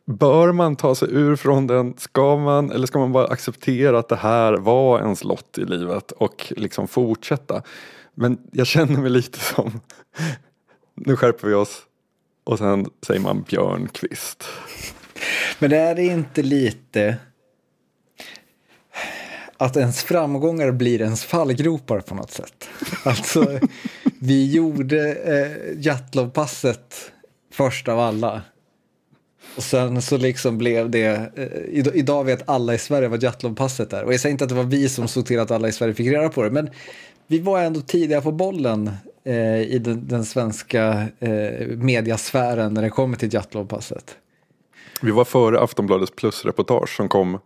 bör 0.05 0.51
man 0.51 0.75
ta 0.75 0.95
sig 0.95 1.07
ur 1.11 1.35
från 1.35 1.67
den? 1.67 1.97
Ska 1.97 2.37
man, 2.37 2.71
eller 2.71 2.87
ska 2.87 2.99
man 2.99 3.11
bara 3.11 3.27
acceptera 3.27 3.99
att 3.99 4.09
det 4.09 4.15
här 4.15 4.53
var 4.53 4.99
ens 4.99 5.23
lott 5.23 5.57
i 5.57 5.65
livet 5.65 6.11
och 6.11 6.53
liksom 6.57 6.87
fortsätta? 6.87 7.63
Men 8.13 8.37
jag 8.51 8.67
känner 8.67 9.01
mig 9.01 9.09
lite 9.09 9.39
som, 9.39 9.81
nu 10.95 11.15
skärper 11.15 11.47
vi 11.47 11.53
oss 11.53 11.85
och 12.49 12.57
sen 12.57 12.85
säger 13.07 13.19
man 13.19 13.41
Björnqvist. 13.41 14.43
Men 15.59 15.73
är 15.73 15.95
det 15.95 16.05
inte 16.05 16.41
lite 16.41 17.17
att 19.57 19.77
ens 19.77 20.03
framgångar 20.03 20.71
blir 20.71 21.01
ens 21.01 21.23
fallgropar 21.23 21.99
på 21.99 22.15
något 22.15 22.31
sätt? 22.31 22.69
Alltså, 23.03 23.59
vi 24.19 24.51
gjorde 24.51 25.13
eh, 25.13 25.79
Jatlovpasset 25.85 27.11
först 27.53 27.87
av 27.87 27.99
alla. 27.99 28.41
Och 29.55 29.63
sen 29.63 30.01
så 30.01 30.17
liksom 30.17 30.57
blev 30.57 30.89
det, 30.89 31.31
eh, 31.35 31.93
idag 31.93 32.23
vet 32.23 32.49
alla 32.49 32.73
i 32.73 32.77
Sverige 32.77 33.07
vad 33.07 33.23
Jatlovpasset 33.23 33.93
är. 33.93 34.03
Och 34.03 34.13
jag 34.13 34.19
säger 34.19 34.31
inte 34.31 34.43
att 34.43 34.49
det 34.49 34.55
var 34.55 34.63
vi 34.63 34.89
som 34.89 35.07
såg 35.07 35.25
till 35.25 35.39
att 35.39 35.51
alla 35.51 35.67
i 35.67 35.71
Sverige 35.71 35.93
fick 35.93 36.07
reda 36.07 36.29
på 36.29 36.43
det, 36.43 36.51
men 36.51 36.69
vi 37.27 37.39
var 37.39 37.61
ändå 37.61 37.81
tidiga 37.81 38.21
på 38.21 38.31
bollen 38.31 38.91
eh, 39.23 39.61
i 39.61 39.79
den, 39.79 40.07
den 40.07 40.25
svenska 40.25 41.07
eh, 41.19 41.67
mediasfären 41.67 42.73
när 42.73 42.81
det 42.81 42.89
kommer 42.89 43.17
till 43.17 43.33
Jatlovpasset. 43.33 44.15
Vi 45.01 45.11
var 45.11 45.25
före 45.25 45.59
Aftonbladets 45.59 46.11
plusreportage 46.15 46.95
som 46.95 47.09
kom 47.09 47.39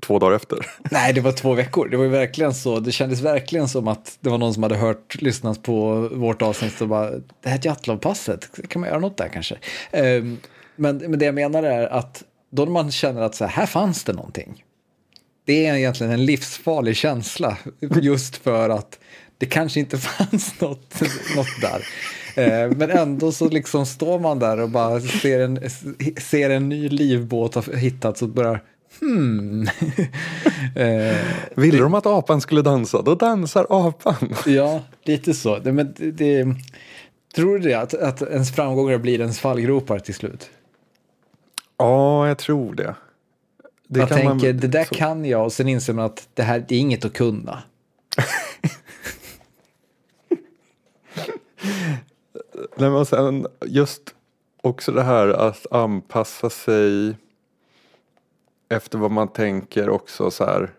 två 0.00 0.18
dagar 0.18 0.36
efter. 0.36 0.66
Nej, 0.90 1.12
det 1.12 1.20
var 1.20 1.32
två 1.32 1.54
veckor. 1.54 1.88
Det 1.88 1.96
var 1.96 2.06
verkligen 2.06 2.54
så. 2.54 2.80
Det 2.80 2.92
kändes 2.92 3.20
verkligen 3.20 3.68
som 3.68 3.88
att 3.88 4.18
det 4.20 4.30
var 4.30 4.38
någon 4.38 4.54
som 4.54 4.62
hade 4.62 4.76
hört, 4.76 5.22
lyssnat 5.22 5.62
på 5.62 6.08
vårt 6.12 6.42
avsnitt 6.42 6.80
och 6.80 6.88
bara, 6.88 7.10
det 7.40 7.48
här 7.48 7.60
Jatlovpasset, 7.62 8.68
kan 8.68 8.80
man 8.80 8.88
göra 8.88 9.00
något 9.00 9.16
där 9.16 9.28
kanske? 9.28 9.58
Um, 9.92 10.38
men, 10.76 10.96
men 10.96 11.18
det 11.18 11.24
jag 11.24 11.34
menar 11.34 11.62
är 11.62 11.86
att 11.86 12.24
då 12.50 12.64
när 12.64 12.72
man 12.72 12.90
känner 12.90 13.20
att 13.20 13.34
så 13.34 13.44
här, 13.44 13.52
här 13.52 13.66
fanns 13.66 14.04
det 14.04 14.12
någonting. 14.12 14.64
Det 15.44 15.66
är 15.66 15.74
egentligen 15.74 16.12
en 16.12 16.24
livsfarlig 16.24 16.96
känsla 16.96 17.58
just 18.02 18.36
för 18.36 18.70
att 18.70 18.98
det 19.40 19.46
kanske 19.46 19.80
inte 19.80 19.98
fanns 19.98 20.60
något, 20.60 21.00
något 21.36 21.60
där. 21.60 21.86
Eh, 22.34 22.76
men 22.76 22.90
ändå 22.90 23.32
så 23.32 23.48
liksom 23.48 23.86
står 23.86 24.18
man 24.18 24.38
där 24.38 24.60
och 24.60 24.70
bara 24.70 25.00
ser 25.00 25.40
en, 25.40 25.70
ser 26.20 26.50
en 26.50 26.68
ny 26.68 26.88
livbåt 26.88 27.54
ha 27.54 27.62
hittats 27.62 28.22
och 28.22 28.28
börjar 28.28 28.60
Hmm. 29.00 29.62
eh, 30.76 31.16
Ville 31.54 31.78
de 31.78 31.94
att 31.94 32.06
apan 32.06 32.40
skulle 32.40 32.62
dansa, 32.62 33.02
då 33.02 33.14
dansar 33.14 33.66
apan. 33.70 34.34
ja, 34.46 34.80
lite 35.02 35.34
så. 35.34 35.58
Det, 35.58 35.72
men 35.72 35.94
det, 35.96 36.10
det, 36.10 36.54
tror 37.34 37.58
du 37.58 37.68
det, 37.68 37.74
att, 37.74 37.94
att 37.94 38.22
ens 38.22 38.52
framgångar 38.52 38.98
blir 38.98 39.20
ens 39.20 39.40
fallgropar 39.40 39.98
till 39.98 40.14
slut? 40.14 40.50
Ja, 41.78 42.28
jag 42.28 42.38
tror 42.38 42.74
det. 42.74 42.94
det 43.88 44.00
jag 44.00 44.08
tänker, 44.08 44.28
man, 44.28 44.38
det 44.38 44.52
där 44.52 44.84
så. 44.84 44.94
kan 44.94 45.24
jag 45.24 45.44
och 45.44 45.52
sen 45.52 45.68
inser 45.68 45.92
man 45.92 46.04
att 46.04 46.28
det 46.34 46.42
här 46.42 46.64
det 46.68 46.74
är 46.74 46.80
inget 46.80 47.04
att 47.04 47.12
kunna. 47.12 47.62
Nej, 52.76 52.90
men 52.90 53.06
sen 53.06 53.46
just 53.66 54.14
också 54.62 54.92
det 54.92 55.02
här 55.02 55.28
att 55.28 55.66
anpassa 55.70 56.50
sig 56.50 57.16
efter 58.68 58.98
vad 58.98 59.10
man 59.10 59.28
tänker 59.28 59.88
också 59.88 60.30
så 60.30 60.44
här. 60.44 60.70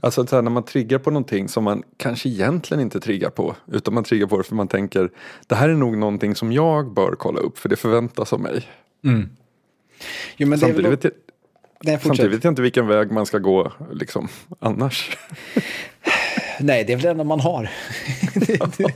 Alltså 0.00 0.26
så 0.26 0.36
här, 0.36 0.42
när 0.42 0.50
man 0.50 0.62
triggar 0.62 0.98
på 0.98 1.10
någonting 1.10 1.48
som 1.48 1.64
man 1.64 1.82
kanske 1.96 2.28
egentligen 2.28 2.80
inte 2.80 3.00
triggar 3.00 3.30
på. 3.30 3.56
Utan 3.72 3.94
man 3.94 4.04
triggar 4.04 4.26
på 4.26 4.38
det 4.38 4.44
för 4.44 4.54
man 4.54 4.68
tänker 4.68 5.10
det 5.46 5.54
här 5.54 5.68
är 5.68 5.74
nog 5.74 5.98
någonting 5.98 6.34
som 6.34 6.52
jag 6.52 6.92
bör 6.92 7.14
kolla 7.18 7.40
upp 7.40 7.58
för 7.58 7.68
det 7.68 7.76
förväntas 7.76 8.32
av 8.32 8.40
mig. 8.40 8.68
Mm. 9.04 9.28
Jo, 10.36 10.48
men 10.48 10.58
samtidigt, 10.58 10.84
väl... 10.84 10.90
vet 10.90 11.04
jag, 11.04 11.12
Nej, 11.84 11.98
samtidigt 12.02 12.32
vet 12.32 12.44
jag 12.44 12.50
inte 12.50 12.62
vilken 12.62 12.86
väg 12.86 13.10
man 13.10 13.26
ska 13.26 13.38
gå 13.38 13.72
liksom, 13.92 14.28
annars. 14.58 15.16
Nej, 16.60 16.84
det 16.84 16.92
är 16.92 16.96
väl 16.96 17.02
det 17.02 17.10
enda 17.10 17.24
man 17.24 17.40
har. 17.40 17.70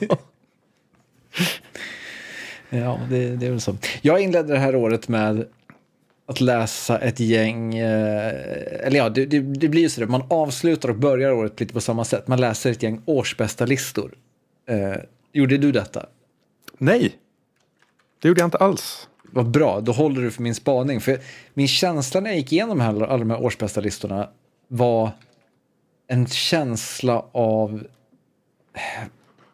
ja, 2.78 3.00
det, 3.10 3.36
det 3.36 3.46
är 3.46 3.50
väl 3.50 3.60
så. 3.60 3.76
Jag 4.02 4.20
inledde 4.20 4.52
det 4.52 4.58
här 4.58 4.76
året 4.76 5.08
med 5.08 5.46
att 6.26 6.40
läsa 6.40 6.98
ett 6.98 7.20
gäng, 7.20 7.74
eh, 7.74 8.86
eller 8.86 8.96
ja, 8.96 9.08
det, 9.08 9.26
det, 9.26 9.40
det 9.40 9.68
blir 9.68 9.82
ju 9.82 9.88
så 9.88 10.00
där, 10.00 10.08
man 10.08 10.24
avslutar 10.30 10.88
och 10.88 10.96
börjar 10.96 11.32
året 11.32 11.60
lite 11.60 11.74
på 11.74 11.80
samma 11.80 12.04
sätt. 12.04 12.28
Man 12.28 12.40
läser 12.40 12.70
ett 12.70 12.82
gäng 12.82 13.02
årsbästa 13.04 13.66
listor. 13.66 14.14
Eh, 14.68 14.94
gjorde 15.32 15.56
du 15.56 15.72
detta? 15.72 16.06
Nej, 16.78 17.16
det 18.22 18.28
gjorde 18.28 18.40
jag 18.40 18.46
inte 18.46 18.58
alls. 18.58 19.08
Vad 19.22 19.50
bra, 19.50 19.80
då 19.80 19.92
håller 19.92 20.22
du 20.22 20.30
för 20.30 20.42
min 20.42 20.54
spaning. 20.54 21.00
För 21.00 21.20
min 21.54 21.68
känsla 21.68 22.20
när 22.20 22.30
jag 22.30 22.36
gick 22.36 22.52
igenom 22.52 22.80
alla, 22.80 23.06
alla 23.06 23.18
de 23.18 23.30
här 23.30 23.42
årsbästa 23.42 23.80
listorna 23.80 24.28
var 24.68 25.10
en 26.06 26.26
känsla 26.26 27.24
av, 27.32 27.86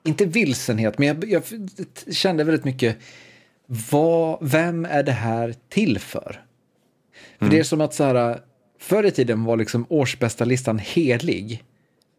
inte 0.04 0.24
vilsenhet, 0.24 0.98
men 0.98 1.08
jag, 1.08 1.24
jag 1.30 1.42
kände 2.14 2.44
väldigt 2.44 2.64
mycket, 2.64 2.96
vad, 3.66 4.38
vem 4.40 4.84
är 4.84 5.02
det 5.02 5.12
här 5.12 5.54
till 5.68 5.98
för? 5.98 6.44
För 7.38 7.44
mm. 7.46 7.54
det 7.54 7.60
är 7.60 7.64
som 7.64 7.80
att 7.80 7.94
så 7.94 8.04
här, 8.04 8.40
förr 8.78 9.04
i 9.04 9.10
tiden 9.10 9.44
var 9.44 9.56
liksom 9.56 9.86
årsbästa 9.88 10.44
listan 10.44 10.78
helig. 10.78 11.64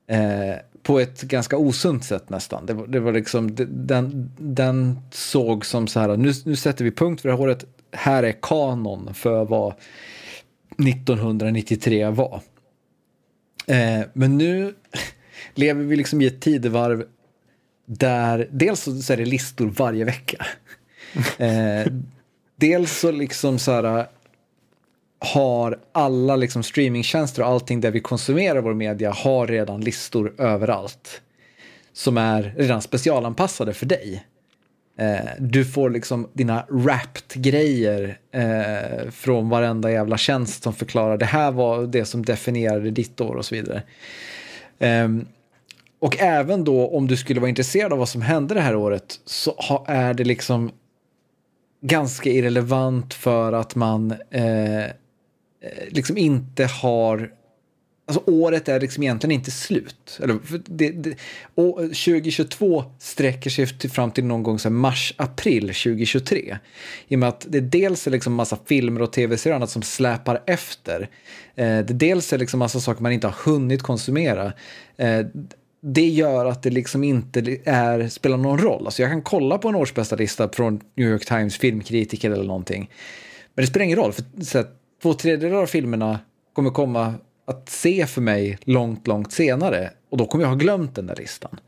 Eh, 0.08 0.56
på 0.84 1.00
ett 1.00 1.22
ganska 1.22 1.58
osunt 1.58 2.04
sätt 2.04 2.30
nästan. 2.30 2.66
Det 2.66 2.74
var, 2.74 2.88
det 2.88 3.00
var 3.00 3.12
liksom, 3.12 3.56
den, 3.70 4.32
den 4.38 5.00
såg 5.12 5.66
som 5.66 5.88
så 5.88 6.00
här, 6.00 6.18
nu, 6.18 6.34
nu 6.46 6.56
sätter 6.56 6.84
vi 6.84 6.92
punkt 6.92 7.22
för 7.22 7.30
det 7.30 7.36
här 7.36 7.42
året. 7.42 7.66
Här 7.92 8.24
är 8.24 8.36
kanon 8.42 9.14
för 9.14 9.46
vad 9.46 9.74
1993 10.88 12.10
var. 12.10 12.42
Eh, 13.68 14.02
men 14.14 14.38
nu 14.38 14.76
lever 15.54 15.84
vi 15.84 15.96
liksom 15.96 16.22
i 16.22 16.26
ett 16.26 16.42
tidevarv 16.42 17.06
där 17.98 18.48
dels 18.52 19.06
så 19.06 19.14
är 19.14 19.18
det 19.18 19.26
listor 19.26 19.68
varje 19.68 20.06
vecka. 20.06 20.46
Eh, 21.38 21.88
dels 22.56 23.00
så 23.00 23.12
liksom 23.12 23.60
så 23.60 23.72
här 23.72 24.08
har 25.20 25.80
alla 25.92 26.36
liksom 26.36 26.64
streamingtjänster 26.64 27.42
och 27.42 27.48
allting 27.48 27.82
där 27.82 27.92
vi 27.92 28.00
konsumerar 28.00 28.62
vår 28.62 28.74
media 28.74 29.12
har 29.12 29.48
redan 29.48 29.82
listor 29.82 30.34
överallt. 30.38 31.22
Som 31.94 32.18
är 32.18 32.54
redan 32.58 32.82
specialanpassade 32.82 33.74
för 33.74 33.86
dig. 33.86 34.26
Eh, 34.98 35.30
du 35.40 35.66
får 35.66 35.90
liksom 35.90 36.30
dina 36.34 36.66
wrapped-grejer 36.70 38.18
eh, 38.32 39.10
från 39.12 39.50
varenda 39.50 39.92
jävla 39.92 40.18
tjänst 40.18 40.64
som 40.64 40.74
förklarar 40.74 41.18
det 41.18 41.26
här 41.26 41.52
var 41.52 41.88
det 41.88 42.06
som 42.06 42.26
definierade 42.26 42.92
ditt 42.92 43.22
år 43.22 43.36
och 43.36 43.46
så 43.46 43.56
vidare. 43.56 43.84
Eh, 44.80 45.08
och 46.01 46.17
även 46.20 46.63
då 46.63 46.88
om 46.88 47.08
du 47.08 47.17
skulle 47.17 47.39
vara 47.39 47.50
intresserad 47.50 47.93
av 47.93 48.00
vad 48.00 48.10
som 48.10 48.22
hände 48.22 48.53
det 48.53 48.62
här 48.62 48.75
året 48.75 49.20
så 49.25 49.86
är 49.88 50.13
det 50.13 50.24
liksom 50.24 50.72
ganska 51.81 52.29
irrelevant 52.29 53.13
för 53.13 53.53
att 53.53 53.75
man 53.75 54.12
eh, 54.31 54.86
eh, 54.86 54.89
liksom 55.89 56.17
inte 56.17 56.65
har 56.65 57.31
Alltså 58.05 58.31
året 58.31 58.70
är 58.70 58.79
liksom 58.79 59.03
egentligen 59.03 59.31
inte 59.31 59.51
slut. 59.51 60.20
Eller, 60.24 60.39
det, 60.65 60.89
det, 60.89 61.15
och 61.55 61.75
2022 61.77 62.84
sträcker 63.00 63.50
sig 63.50 63.67
till, 63.67 63.91
fram 63.91 64.12
till 64.12 64.24
någon 64.24 64.43
gång 64.43 64.60
mars, 64.70 65.13
april 65.17 65.62
2023. 65.62 66.58
I 67.08 67.15
och 67.15 67.20
med 67.20 67.29
att 67.29 67.46
det 67.50 67.60
dels 67.60 68.08
är 68.08 68.12
liksom 68.12 68.34
massa 68.34 68.58
filmer 68.65 69.01
och 69.01 69.13
tv-serier 69.13 69.53
och 69.53 69.55
annat 69.55 69.70
som 69.70 69.81
släpar 69.81 70.43
efter. 70.46 71.10
Eh, 71.55 71.65
det 71.65 71.93
dels 71.93 72.34
är 72.34 72.38
liksom 72.38 72.60
massa 72.60 72.79
saker 72.79 73.01
man 73.01 73.12
inte 73.12 73.27
har 73.27 73.51
hunnit 73.51 73.81
konsumera. 73.81 74.53
Eh, 74.98 75.25
det 75.82 76.10
gör 76.10 76.46
att 76.46 76.64
det 76.64 76.70
liksom 76.70 77.04
inte 77.04 77.58
är, 77.66 78.08
spelar 78.08 78.38
någon 78.38 78.58
roll. 78.58 78.86
Alltså 78.86 79.02
jag 79.02 79.12
kan 79.12 79.22
kolla 79.22 79.58
på 79.58 79.70
en 79.70 79.76
årsbästa 79.76 80.16
lista 80.16 80.50
från 80.50 80.82
New 80.96 81.10
York 81.10 81.26
Times 81.26 81.58
filmkritiker 81.58 82.32
eller 82.32 82.44
någonting. 82.44 82.90
Men 83.54 83.64
det 83.64 83.68
spelar 83.68 83.84
ingen 83.84 83.98
roll, 83.98 84.14
för 84.14 84.24
så 84.44 84.58
här, 84.58 84.68
två 85.02 85.14
tredjedelar 85.14 85.62
av 85.62 85.66
filmerna 85.66 86.20
kommer 86.54 86.70
komma 86.70 87.14
att 87.46 87.70
se 87.70 88.06
för 88.06 88.22
mig 88.22 88.58
långt, 88.64 89.08
långt 89.08 89.32
senare. 89.32 89.92
Och 90.10 90.18
då 90.18 90.26
kommer 90.26 90.44
jag 90.44 90.50
ha 90.50 90.56
glömt 90.56 90.96
den 90.96 91.08
där 91.08 91.16
listan. 91.16 91.60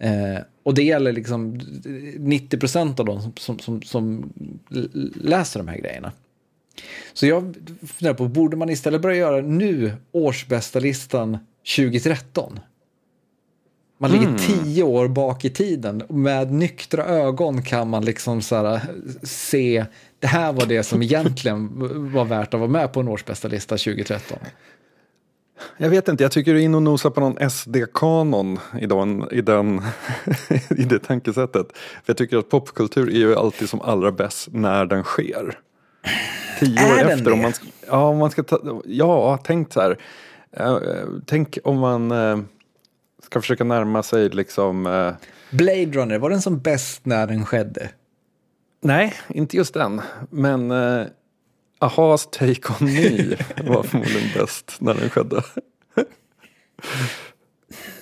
Eh, 0.00 0.42
och 0.62 0.74
det 0.74 0.82
gäller 0.82 1.12
liksom 1.12 1.54
eh, 1.54 2.20
90 2.20 2.58
procent 2.58 3.00
av 3.00 3.06
dem 3.06 3.20
som, 3.20 3.32
som, 3.36 3.58
som, 3.58 3.82
som, 3.82 4.32
läser 5.14 5.60
de 5.60 5.68
här 5.68 5.78
grejerna. 5.78 6.12
Så 7.12 7.26
jag 7.26 7.56
funderar 7.86 8.14
på, 8.14 8.28
borde 8.28 8.56
man 8.56 8.70
istället 8.70 9.02
börja 9.02 9.16
göra 9.16 9.40
nu 9.40 9.92
årsbästa 10.12 10.80
listan 10.80 11.38
2013? 11.76 12.60
Man 13.98 14.10
ligger 14.10 14.26
mm. 14.26 14.38
tio 14.38 14.82
år 14.82 15.08
bak 15.08 15.44
i 15.44 15.50
tiden. 15.50 16.02
Med 16.08 16.52
nyktra 16.52 17.04
ögon 17.04 17.62
kan 17.62 17.90
man 17.90 18.04
liksom 18.04 18.42
så 18.42 18.56
här, 18.56 18.80
se, 19.22 19.84
det 20.18 20.26
här 20.26 20.52
var 20.52 20.66
det 20.66 20.82
som 20.82 21.02
egentligen 21.02 21.70
var 22.12 22.24
värt 22.24 22.54
att 22.54 22.60
vara 22.60 22.70
med 22.70 22.92
på 22.92 23.00
en 23.00 23.08
årsbästa 23.08 23.48
lista 23.48 23.76
2013. 23.76 24.38
Jag 25.76 25.90
vet 25.90 26.08
inte, 26.08 26.24
jag 26.24 26.32
tycker 26.32 26.52
du 26.54 26.60
är 26.60 26.64
inne 26.64 26.76
och 26.76 26.82
nosar 26.82 27.10
på 27.10 27.20
någon 27.20 27.50
SD-kanon 27.50 28.58
i, 28.80 28.86
den, 28.86 29.28
i, 29.30 29.40
den, 29.42 29.82
i 30.70 30.82
det 30.82 30.98
tankesättet. 30.98 31.66
För 31.76 32.02
jag 32.06 32.16
tycker 32.16 32.36
att 32.36 32.48
popkultur 32.48 33.08
är 33.08 33.18
ju 33.18 33.36
alltid 33.36 33.68
som 33.68 33.80
allra 33.80 34.12
bäst 34.12 34.48
när 34.52 34.86
den 34.86 35.02
sker. 35.02 35.58
Tio 36.60 36.80
är 36.80 37.06
år 37.06 37.10
efter, 37.10 37.32
om 37.32 37.42
man, 37.42 37.52
ja, 37.86 38.08
om 38.08 38.18
man 38.18 38.30
ska 38.30 38.42
ta, 38.42 38.82
ja, 38.84 39.38
tänk 39.44 39.72
så 39.72 39.80
här. 39.80 39.98
Uh, 40.60 41.08
tänk 41.26 41.58
om 41.64 41.78
man 41.78 42.12
uh, 42.12 42.38
ska 43.30 43.40
försöka 43.40 43.64
närma 43.64 44.02
sig 44.02 44.28
liksom... 44.28 44.86
Uh, 44.86 45.14
Blade 45.50 45.86
Runner, 45.86 46.18
var 46.18 46.30
den 46.30 46.42
som 46.42 46.58
bäst 46.58 47.06
när 47.06 47.26
den 47.26 47.46
skedde? 47.46 47.90
Nej, 48.80 49.14
inte 49.28 49.56
just 49.56 49.74
den. 49.74 50.00
Men 50.30 50.72
Ahas 51.78 52.28
Take 52.30 52.72
On 52.80 52.86
Me 52.94 53.36
var 53.64 53.82
förmodligen 53.82 54.28
bäst 54.34 54.76
när 54.80 54.94
den 54.94 55.10
skedde. 55.10 55.42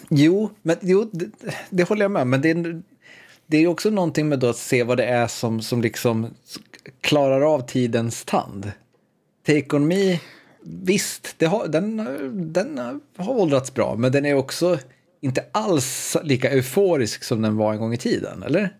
jo, 0.09 0.51
men, 0.63 0.77
jo 0.81 1.11
det, 1.13 1.31
det, 1.71 1.89
håller 1.89 2.05
jag 2.05 2.11
med 2.11 2.27
Men 2.27 2.41
det 2.41 2.51
är, 2.51 2.83
det 3.47 3.57
är 3.57 3.67
också 3.67 3.91
någonting 3.91 4.29
med 4.29 4.45
att 4.45 4.57
se 4.57 4.83
vad 4.83 4.97
det 4.97 5.05
är 5.05 5.27
som, 5.27 5.63
som 5.63 5.83
liksom 5.83 6.35
klarar 7.01 7.55
av 7.55 7.61
tidens 7.61 8.25
tand. 8.25 8.73
Take 9.47 9.77
On 9.77 9.89
Me, 9.89 10.21
visst, 10.63 11.43
har, 11.43 11.69
den, 11.69 11.97
den 12.53 13.01
har 13.17 13.31
åldrats 13.31 13.75
bra, 13.75 13.97
men 13.97 14.13
den 14.13 14.27
är 14.27 14.35
också 14.35 14.79
inte 15.21 15.45
alls 15.53 16.17
lika 16.23 16.51
euforisk 16.51 17.25
som 17.25 17.43
den 17.43 17.57
var 17.57 17.73
en 17.73 17.79
gång 17.79 17.95
i 17.95 17.97
tiden, 17.97 18.43
eller? 18.43 18.77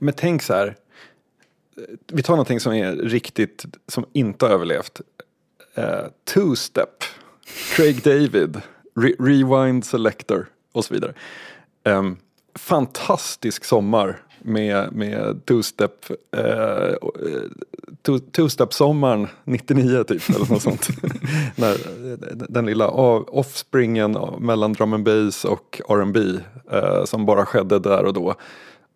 Men 0.00 0.14
tänk 0.14 0.42
så 0.42 0.54
här, 0.54 0.76
vi 2.12 2.22
tar 2.22 2.32
någonting 2.32 2.60
som 2.60 2.72
är 2.72 2.92
riktigt, 2.92 3.64
som 3.88 4.06
inte 4.12 4.44
har 4.44 4.52
överlevt. 4.52 5.00
Uh, 5.78 5.84
Two-step, 6.34 7.04
Craig 7.76 8.02
David, 8.02 8.60
Re 8.96 9.12
Rewind 9.18 9.84
Selector 9.84 10.46
och 10.72 10.84
så 10.84 10.94
vidare. 10.94 11.14
Um, 11.84 12.18
fantastisk 12.54 13.64
sommar 13.64 14.22
med, 14.44 14.92
med 14.92 15.40
two-step, 15.46 16.10
uh, 16.36 16.94
two-step-sommaren 18.32 19.28
99 19.44 20.04
typ 20.04 20.30
eller 20.30 20.52
något 20.52 20.62
sånt. 20.62 20.88
När, 21.56 21.76
den 22.52 22.66
lilla 22.66 22.88
offspringen 22.88 24.18
mellan 24.38 24.72
drum 24.72 24.92
and 24.92 25.04
bass 25.04 25.44
och 25.44 25.80
R&B 25.88 26.20
uh, 26.20 27.04
som 27.04 27.26
bara 27.26 27.46
skedde 27.46 27.78
där 27.78 28.04
och 28.04 28.12
då 28.12 28.34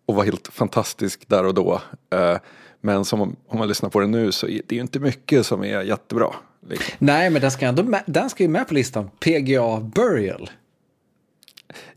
och 0.05 0.15
var 0.15 0.23
helt 0.23 0.47
fantastisk 0.47 1.27
där 1.27 1.45
och 1.45 1.53
då. 1.53 1.81
Uh, 2.15 2.37
men 2.81 3.05
som 3.05 3.21
om, 3.21 3.35
man 3.53 3.67
lyssnar 3.67 3.89
på 3.89 3.99
det 3.99 4.07
nu 4.07 4.31
så 4.31 4.47
är 4.47 4.61
det 4.67 4.75
ju 4.75 4.81
inte 4.81 4.99
mycket 4.99 5.45
som 5.45 5.63
är 5.63 5.81
jättebra. 5.81 6.33
Liksom. 6.69 6.95
Nej, 6.99 7.29
men 7.29 7.41
den 7.41 7.51
ska, 7.51 7.65
ändå 7.65 7.83
med, 7.83 8.03
den 8.05 8.29
ska 8.29 8.43
ju 8.43 8.49
med 8.49 8.67
på 8.67 8.73
listan. 8.73 9.09
PGA 9.19 9.79
Burial. 9.79 10.49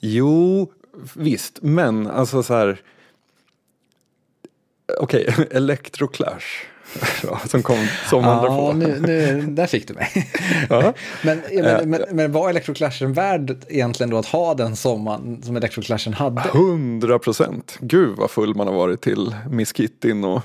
Jo, 0.01 0.73
visst, 1.15 1.59
men 1.63 2.07
alltså 2.07 2.43
så 2.43 2.55
här. 2.55 2.81
Okej, 4.99 5.29
okay, 5.33 5.47
Electroclash. 5.51 6.47
som 7.47 7.63
kom 7.63 7.87
sommaren 8.11 8.53
ja, 8.53 8.73
nu, 8.73 9.01
nu, 9.01 9.43
där 9.43 9.67
fick 9.67 9.89
du 9.89 9.95
mig. 9.95 10.31
Ja. 10.69 10.95
men, 11.25 11.43
men, 11.53 11.91
men, 11.91 12.05
men 12.11 12.33
var 12.33 12.51
Electroclashen 12.51 13.13
värd 13.13 13.57
egentligen 13.69 14.11
då 14.11 14.19
att 14.19 14.27
ha 14.27 14.55
den 14.55 14.77
sommaren 14.77 15.43
som 15.43 15.57
Electroclashen 15.57 16.13
hade? 16.13 16.41
Hundra 16.41 17.19
procent. 17.19 17.79
Gud 17.81 18.17
vad 18.17 18.31
full 18.31 18.55
man 18.55 18.67
har 18.67 18.75
varit 18.75 19.01
till 19.01 19.35
Miss 19.51 19.73
Kittin 19.77 20.25
och 20.25 20.43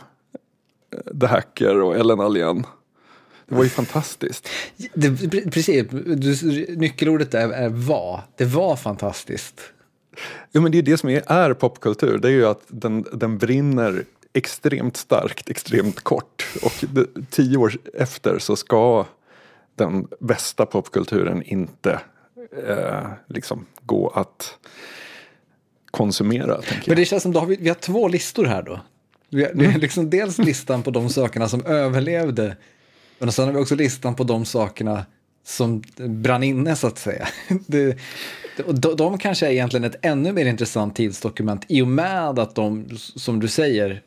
The 1.21 1.25
Hacker 1.25 1.81
och 1.81 1.95
Ellen 1.95 2.19
Allén. 2.19 2.65
Det 3.47 3.55
var 3.55 3.63
ju 3.63 3.69
fantastiskt. 3.69 4.49
Det, 4.93 5.12
precis, 5.51 5.86
du, 5.89 6.65
nyckelordet 6.77 7.34
är, 7.34 7.49
är 7.49 7.69
var. 7.69 8.21
Det 8.38 8.45
var 8.45 8.75
fantastiskt. 8.75 9.62
Jo 10.51 10.62
men 10.62 10.71
det 10.71 10.77
är 10.77 10.81
det 10.81 10.97
som 10.97 11.10
är, 11.10 11.23
är 11.27 11.53
popkultur. 11.53 12.17
Det 12.17 12.27
är 12.27 12.31
ju 12.31 12.45
att 12.45 12.62
den, 12.67 13.05
den 13.13 13.38
brinner 13.38 14.05
extremt 14.36 14.98
starkt, 14.98 15.50
extremt 15.50 16.02
kort. 16.02 16.45
Och 16.63 16.86
det, 16.89 17.08
tio 17.30 17.58
år 17.58 17.74
efter 17.93 18.39
så 18.39 18.56
ska 18.56 19.06
den 19.76 20.08
bästa 20.19 20.65
popkulturen 20.65 21.43
inte 21.43 22.00
eh, 22.67 23.08
liksom 23.28 23.65
gå 23.82 24.08
att 24.08 24.58
konsumera. 25.91 26.62
Men 26.88 26.95
det 26.95 27.06
känns 27.06 27.24
som 27.24 27.38
att 27.38 27.50
vi, 27.50 27.56
vi 27.56 27.67
har 27.67 27.76
två 27.76 28.08
listor 28.08 28.45
här 28.45 28.62
då. 28.62 28.80
Vi 29.30 29.43
har, 29.43 29.52
är 29.52 29.80
liksom 29.80 30.10
dels 30.10 30.38
listan 30.38 30.84
på 30.84 30.91
de 30.91 31.10
sakerna 31.10 31.50
som 31.50 31.65
överlevde, 31.65 32.58
men 33.19 33.32
sen 33.32 33.45
har 33.45 33.54
vi 33.54 33.60
också 33.60 33.76
listan 33.76 34.15
på 34.15 34.24
de 34.24 34.45
sakerna 34.45 35.06
som 35.43 35.84
brann 35.98 36.43
inne 36.43 36.76
så 36.76 36.88
att 36.88 36.98
säga. 36.98 37.28
Det, 37.67 37.98
de, 38.74 38.95
de 38.95 39.17
kanske 39.17 39.48
är 39.48 39.52
egentligen 39.52 39.84
ett 39.84 39.95
ännu 40.02 40.32
mer 40.32 40.45
intressant 40.45 40.95
tidsdokument 40.95 41.65
i 41.67 41.82
och 41.82 41.88
med 41.88 42.39
att 42.39 42.56
de, 42.56 42.89
som 42.98 43.39
du 43.39 43.48
säger, 43.48 44.02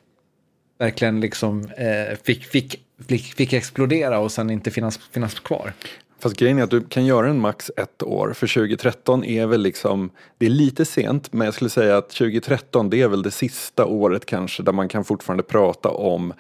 verkligen 0.79 1.21
liksom 1.21 1.64
eh, 1.77 2.17
fick, 2.23 2.45
fick, 2.45 2.85
fick, 3.09 3.35
fick, 3.35 3.53
explodera 3.53 4.19
och 4.19 4.33
sen 4.33 4.51
inte 4.51 4.71
finnas, 4.71 4.99
finnas 4.99 5.41
kvar. 5.41 5.73
Fast 6.21 6.37
grejen 6.37 6.59
är 6.59 6.62
att 6.62 6.71
du 6.71 6.81
kan 6.85 7.07
göra 7.07 7.27
den 7.27 7.41
max 7.41 7.71
ett 7.77 8.03
år. 8.03 8.33
För 8.33 8.47
2013 8.47 9.25
är 9.25 9.47
väl 9.47 9.61
liksom, 9.61 10.11
det 10.38 10.47
är 10.47 10.51
lite 10.51 10.85
sent 10.85 11.33
men 11.33 11.45
jag 11.45 11.55
skulle 11.55 11.71
säga 11.71 11.97
att 11.97 12.11
2013 12.11 12.91
det 12.91 13.03
är 13.03 13.09
väl 13.09 13.23
det 13.23 13.31
sista 13.31 13.87
året 13.87 14.27
kanske 14.27 14.62
där 14.62 14.73
man 14.73 14.88
kan 14.88 15.05
fortfarande 15.05 15.43
prata 15.43 15.88
om 15.88 16.35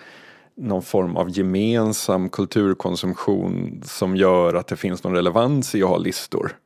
någon 0.56 0.82
form 0.82 1.16
av 1.16 1.30
gemensam 1.30 2.28
kulturkonsumtion 2.28 3.82
som 3.84 4.16
gör 4.16 4.54
att 4.54 4.66
det 4.66 4.76
finns 4.76 5.04
någon 5.04 5.14
relevans 5.14 5.74
i 5.74 5.82
att 5.82 5.88
ha 5.88 5.98
listor. 5.98 6.56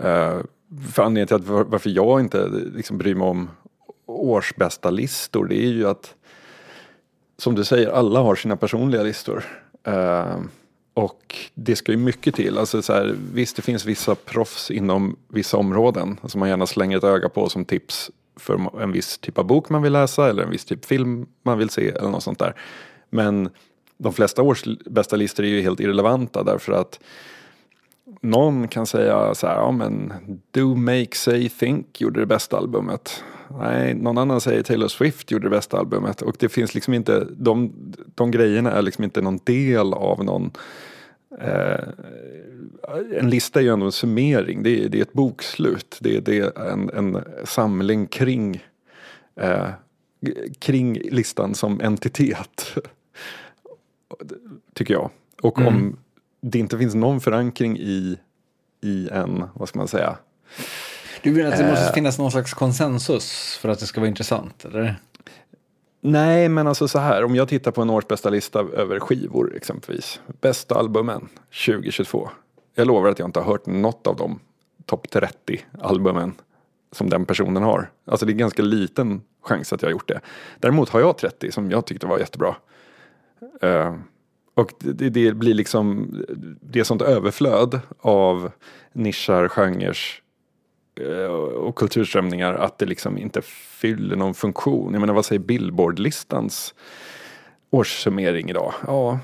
Uh, 0.00 0.40
för 0.92 1.02
anledningen 1.02 1.26
till 1.26 1.36
att 1.36 1.66
varför 1.68 1.90
jag 1.90 2.20
inte 2.20 2.48
liksom 2.74 2.98
bryr 2.98 3.14
mig 3.14 3.28
om 3.28 3.50
årsbästa 4.06 4.90
listor 4.90 5.46
det 5.46 5.56
är 5.56 5.68
ju 5.68 5.88
att 5.88 6.14
som 7.38 7.54
du 7.54 7.64
säger, 7.64 7.88
alla 7.88 8.20
har 8.20 8.34
sina 8.34 8.56
personliga 8.56 9.02
listor. 9.02 9.44
Uh, 9.88 10.40
och 10.94 11.36
det 11.54 11.76
ska 11.76 11.92
ju 11.92 11.98
mycket 11.98 12.34
till. 12.34 12.58
Alltså 12.58 12.82
så 12.82 12.92
här, 12.92 13.16
visst, 13.32 13.56
det 13.56 13.62
finns 13.62 13.84
vissa 13.84 14.14
proffs 14.14 14.70
inom 14.70 15.16
vissa 15.28 15.56
områden 15.56 16.20
som 16.24 16.40
man 16.40 16.48
gärna 16.48 16.66
slänger 16.66 16.96
ett 16.96 17.04
öga 17.04 17.28
på 17.28 17.48
som 17.48 17.64
tips 17.64 18.10
för 18.36 18.82
en 18.82 18.92
viss 18.92 19.18
typ 19.18 19.38
av 19.38 19.44
bok 19.44 19.68
man 19.68 19.82
vill 19.82 19.92
läsa 19.92 20.28
eller 20.28 20.42
en 20.42 20.50
viss 20.50 20.64
typ 20.64 20.84
film 20.84 21.26
man 21.42 21.58
vill 21.58 21.70
se 21.70 21.88
eller 21.88 22.08
något 22.08 22.22
sånt 22.22 22.38
där. 22.38 22.54
Men 23.10 23.50
de 23.98 24.12
flesta 24.12 24.42
års 24.42 24.64
bästa 24.86 25.16
listor 25.16 25.44
är 25.44 25.48
ju 25.48 25.60
helt 25.62 25.80
irrelevanta 25.80 26.42
därför 26.42 26.72
att 26.72 27.00
någon 28.20 28.68
kan 28.68 28.86
säga 28.86 29.34
så 29.34 29.46
här, 29.46 29.56
ja 29.56 29.70
men 29.70 30.12
Do 30.50 30.74
Make 30.74 31.14
Say 31.16 31.48
Think 31.48 32.00
gjorde 32.00 32.20
det 32.20 32.26
bästa 32.26 32.56
albumet. 32.56 33.24
Nej, 33.50 33.94
någon 33.94 34.18
annan 34.18 34.40
säger 34.40 34.62
Taylor 34.62 34.88
Swift 34.88 35.30
gjorde 35.30 35.46
det 35.46 35.50
bästa 35.50 35.78
albumet 35.78 36.22
och 36.22 36.36
det 36.38 36.48
finns 36.48 36.74
liksom 36.74 36.94
inte, 36.94 37.26
de, 37.30 37.72
de 38.14 38.30
grejerna 38.30 38.72
är 38.72 38.82
liksom 38.82 39.04
inte 39.04 39.20
någon 39.20 39.38
del 39.44 39.92
av 39.92 40.24
någon 40.24 40.50
eh, 41.40 41.88
en 43.18 43.30
lista 43.30 43.60
är 43.60 43.64
ju 43.64 43.72
ändå 43.72 43.86
en 43.86 43.92
summering, 43.92 44.62
det 44.62 44.84
är, 44.84 44.88
det 44.88 44.98
är 44.98 45.02
ett 45.02 45.12
bokslut, 45.12 45.98
det 46.00 46.16
är, 46.16 46.20
det 46.20 46.38
är 46.38 46.68
en, 46.72 46.90
en 46.90 47.24
samling 47.44 48.06
kring, 48.06 48.64
eh, 49.40 49.68
kring 50.58 50.94
listan 50.94 51.54
som 51.54 51.80
entitet. 51.80 52.74
Tycker 54.74 54.94
jag. 54.94 55.10
Och 55.42 55.58
mm. 55.58 55.74
om 55.74 55.96
det 56.40 56.58
inte 56.58 56.78
finns 56.78 56.94
någon 56.94 57.20
förankring 57.20 57.78
i 57.78 58.18
i 58.80 59.08
en, 59.12 59.44
vad 59.54 59.68
ska 59.68 59.78
man 59.78 59.88
säga? 59.88 60.16
Du 61.22 61.32
menar 61.32 61.52
att 61.52 61.58
det 61.58 61.68
måste 61.70 61.84
Eh. 61.86 61.92
finnas 61.92 62.18
någon 62.18 62.30
slags 62.30 62.54
konsensus 62.54 63.56
för 63.60 63.68
att 63.68 63.78
det 63.78 63.86
ska 63.86 64.00
vara 64.00 64.08
intressant? 64.08 64.64
Eller? 64.64 64.96
Nej, 66.00 66.48
men 66.48 66.66
alltså 66.66 66.88
så 66.88 66.98
här, 66.98 67.24
om 67.24 67.34
jag 67.36 67.48
tittar 67.48 67.70
på 67.70 67.82
en 67.82 67.90
årsbästa 67.90 68.30
lista 68.30 68.60
över 68.60 69.00
skivor 69.00 69.56
exempelvis. 69.56 70.20
Bästa 70.40 70.74
albumen 70.74 71.28
2022. 71.66 72.30
Jag 72.74 72.86
lovar 72.86 73.08
att 73.08 73.18
jag 73.18 73.28
inte 73.28 73.40
har 73.40 73.46
hört 73.46 73.66
något 73.66 74.06
av 74.06 74.16
de 74.16 74.40
topp 74.86 75.10
30 75.10 75.60
albumen 75.80 76.34
som 76.92 77.10
den 77.10 77.24
personen 77.26 77.62
har. 77.62 77.90
Alltså 78.06 78.26
det 78.26 78.32
är 78.32 78.34
ganska 78.34 78.62
liten 78.62 79.20
chans 79.42 79.72
att 79.72 79.82
jag 79.82 79.86
har 79.88 79.92
gjort 79.92 80.08
det. 80.08 80.20
Däremot 80.58 80.88
har 80.88 81.00
jag 81.00 81.18
30 81.18 81.52
som 81.52 81.70
jag 81.70 81.86
tyckte 81.86 82.06
var 82.06 82.18
jättebra. 82.18 82.56
Eh, 83.62 83.94
och 84.54 84.72
det, 84.78 85.10
det 85.10 85.32
blir 85.32 85.54
liksom, 85.54 86.14
det 86.60 86.80
är 86.80 86.84
sånt 86.84 87.02
överflöd 87.02 87.80
av 88.00 88.50
nischar, 88.92 89.48
genrer 89.48 89.98
Eh, 91.00 91.30
och 91.30 91.76
kulturströmningar 91.76 92.54
att 92.54 92.78
det 92.78 92.86
liksom 92.86 93.18
inte 93.18 93.42
fyller 93.80 94.16
någon 94.16 94.34
funktion. 94.34 94.92
Jag 94.92 95.00
menar 95.00 95.14
vad 95.14 95.24
säger 95.24 95.40
Billboardlistans 95.40 96.74
årssummering 97.70 98.50
idag? 98.50 98.74
Ja, 98.86 99.18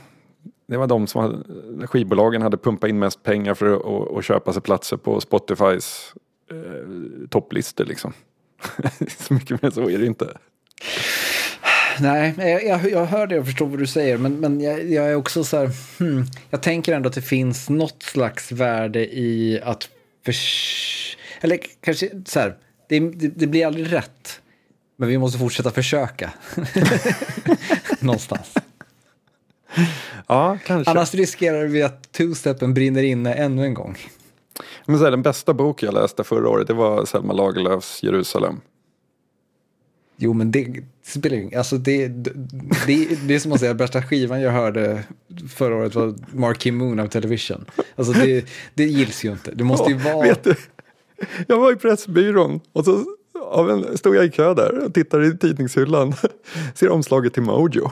det 0.68 0.76
var 0.76 0.86
de 0.86 1.06
som 1.06 1.22
hade, 1.22 1.86
skivbolagen 1.86 2.42
hade 2.42 2.56
pumpat 2.56 2.90
in 2.90 2.98
mest 2.98 3.22
pengar 3.22 3.54
för 3.54 3.76
att, 3.76 3.82
och, 3.82 4.08
och 4.08 4.24
köpa 4.24 4.52
sig 4.52 4.62
platser 4.62 4.96
på 4.96 5.20
Spotifys 5.20 6.14
eh, 6.50 7.28
topplistor 7.30 7.84
liksom. 7.84 8.12
så 9.18 9.34
mycket 9.34 9.62
mer 9.62 9.70
så 9.70 9.90
är 9.90 9.98
det 9.98 10.06
inte. 10.06 10.36
Nej, 12.00 12.34
jag, 12.36 12.64
jag, 12.64 12.90
jag 12.90 13.06
hör 13.06 13.26
det 13.26 13.38
och 13.38 13.46
förstår 13.46 13.66
vad 13.66 13.78
du 13.78 13.86
säger, 13.86 14.18
men, 14.18 14.40
men 14.40 14.60
jag, 14.60 14.90
jag 14.90 15.10
är 15.10 15.14
också 15.14 15.44
så 15.44 15.56
här, 15.56 15.70
hmm, 15.98 16.24
jag 16.50 16.62
tänker 16.62 16.92
ändå 16.92 17.08
att 17.08 17.14
det 17.14 17.22
finns 17.22 17.70
något 17.70 18.02
slags 18.02 18.52
värde 18.52 19.14
i 19.16 19.60
att 19.64 19.88
förs- 20.24 21.16
eller 21.44 21.58
kanske 21.80 22.10
så 22.26 22.40
här, 22.40 22.56
det, 22.88 23.00
det, 23.00 23.28
det 23.28 23.46
blir 23.46 23.66
aldrig 23.66 23.92
rätt, 23.92 24.40
men 24.96 25.08
vi 25.08 25.18
måste 25.18 25.38
fortsätta 25.38 25.70
försöka. 25.70 26.32
Någonstans. 28.00 28.54
Ja, 30.26 30.58
kanske. 30.66 30.90
Annars 30.90 31.14
riskerar 31.14 31.64
vi 31.64 31.82
att 31.82 32.08
two-steppen 32.18 32.74
brinner 32.74 33.02
inne 33.02 33.34
ännu 33.34 33.64
en 33.64 33.74
gång. 33.74 33.96
Men 34.86 34.98
så 34.98 35.04
här, 35.04 35.10
den 35.10 35.22
bästa 35.22 35.54
bok 35.54 35.82
jag 35.82 35.94
läste 35.94 36.24
förra 36.24 36.48
året 36.48 36.66
det 36.66 36.74
var 36.74 37.04
Selma 37.04 37.32
Lagerlöfs 37.32 38.02
Jerusalem. 38.02 38.60
Jo, 40.16 40.32
men 40.32 40.50
det 40.50 40.84
spelar 41.02 41.36
ju 41.36 41.54
alltså 41.56 41.78
det, 41.78 42.08
det, 42.08 42.30
det, 42.86 43.18
det 43.26 43.34
är 43.34 43.38
som 43.38 43.52
att 43.52 43.60
säga 43.60 43.70
att 43.70 43.76
bästa 43.76 44.02
skivan 44.02 44.40
jag 44.40 44.52
hörde 44.52 45.04
förra 45.48 45.76
året 45.76 45.94
var 45.94 46.14
Marquee 46.32 46.72
Moon 46.72 47.00
av 47.00 47.06
Television. 47.06 47.64
Alltså 47.96 48.12
det, 48.12 48.46
det 48.74 48.84
gills 48.84 49.24
ju 49.24 49.32
inte. 49.32 49.50
Det 49.50 49.64
måste 49.64 49.90
ju 49.90 49.96
vara... 49.96 50.28
Vet 50.28 50.44
du, 50.44 50.54
jag 51.48 51.58
var 51.58 51.72
i 51.72 51.76
Pressbyrån 51.76 52.60
och 52.72 52.84
så 52.84 53.04
av 53.40 53.70
en, 53.70 53.98
stod 53.98 54.16
jag 54.16 54.24
i 54.24 54.30
kö 54.30 54.54
där 54.54 54.84
och 54.84 54.94
tittade 54.94 55.26
i 55.26 55.38
tidningshyllan. 55.38 56.14
Ser 56.74 56.90
omslaget 56.90 57.34
till 57.34 57.42
Mojo. 57.42 57.90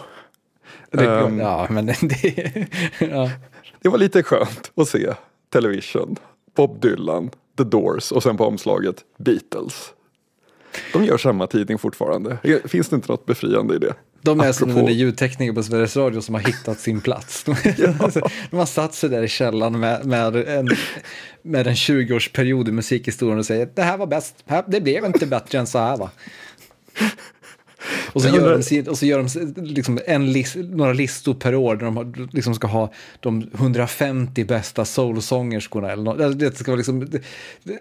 Det, 0.90 1.06
Ehm. 1.06 1.38
ja, 1.38 1.66
men 1.70 1.86
det... 1.86 2.66
Ja. 2.98 3.30
Det 3.82 3.88
var 3.88 3.98
lite 3.98 4.22
skönt 4.22 4.72
att 4.74 4.88
se 4.88 5.14
Television, 5.52 6.16
Bob 6.56 6.80
Dylan, 6.80 7.30
The 7.58 7.64
Doors 7.64 8.12
och 8.12 8.22
sen 8.22 8.36
på 8.36 8.44
omslaget 8.46 8.96
Beatles. 9.18 9.92
De 10.92 11.04
gör 11.04 11.18
samma 11.18 11.46
tidning 11.46 11.78
fortfarande. 11.78 12.60
Finns 12.64 12.88
det 12.88 12.96
inte 12.96 13.12
något 13.12 13.26
befriande 13.26 13.74
i 13.74 13.78
det? 13.78 13.94
De 14.22 14.40
är 14.40 14.52
som 14.52 14.64
Apropå- 14.64 14.76
den 14.76 14.86
där 14.86 14.92
ljudtekniker 14.92 15.52
på 15.52 15.62
Sveriges 15.62 15.96
Radio 15.96 16.20
som 16.20 16.34
har 16.34 16.42
hittat 16.42 16.80
sin 16.80 17.00
plats. 17.00 17.44
De, 18.50 18.56
har 18.56 18.66
satt 18.66 18.94
sig 18.94 19.10
där 19.10 19.22
i 19.22 19.28
källaren 19.28 19.80
med, 19.80 20.06
med, 20.06 20.36
en, 20.36 20.68
med 21.42 21.66
en 21.66 21.74
20-årsperiod 21.74 22.68
i 22.68 22.72
musikhistorien 22.72 23.38
och 23.38 23.46
säger 23.46 23.68
det 23.74 23.82
här 23.82 23.96
var 23.96 24.06
bäst, 24.06 24.44
det 24.68 24.80
blev 24.80 25.04
inte 25.04 25.26
bättre 25.26 25.58
än 25.58 25.66
så 25.66 25.78
här 25.78 25.96
va. 25.96 26.10
Och 28.12 28.22
så 28.22 28.28
gör 28.28 28.58
de, 28.70 28.90
och 28.90 28.98
så 28.98 29.06
gör 29.06 29.18
de 29.18 29.62
liksom 29.64 29.98
en 30.06 30.32
lis, 30.32 30.56
några 30.56 30.92
listor 30.92 31.34
per 31.34 31.54
år 31.54 31.76
där 31.76 31.84
de 31.84 32.28
liksom 32.32 32.54
ska 32.54 32.66
ha 32.66 32.92
de 33.20 33.50
150 33.54 34.44
bästa 34.44 34.84
soulsångerskorna. 34.84 35.92
Eller 35.92 36.02
något. 36.02 36.20
Alltså, 36.20 36.38
Det 36.38 36.56
ska 36.56 36.70
vara 36.70 36.76
liksom 36.76 37.08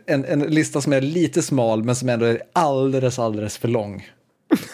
en, 0.06 0.25
en 0.25 0.39
lista 0.39 0.82
som 0.82 0.93
är 0.93 1.01
lite 1.01 1.41
smal 1.41 1.84
men 1.84 1.95
som 1.95 2.10
ändå 2.10 2.25
är 2.25 2.41
alldeles, 2.54 3.19
alldeles 3.19 3.58
för 3.58 3.67
lång. 3.67 4.08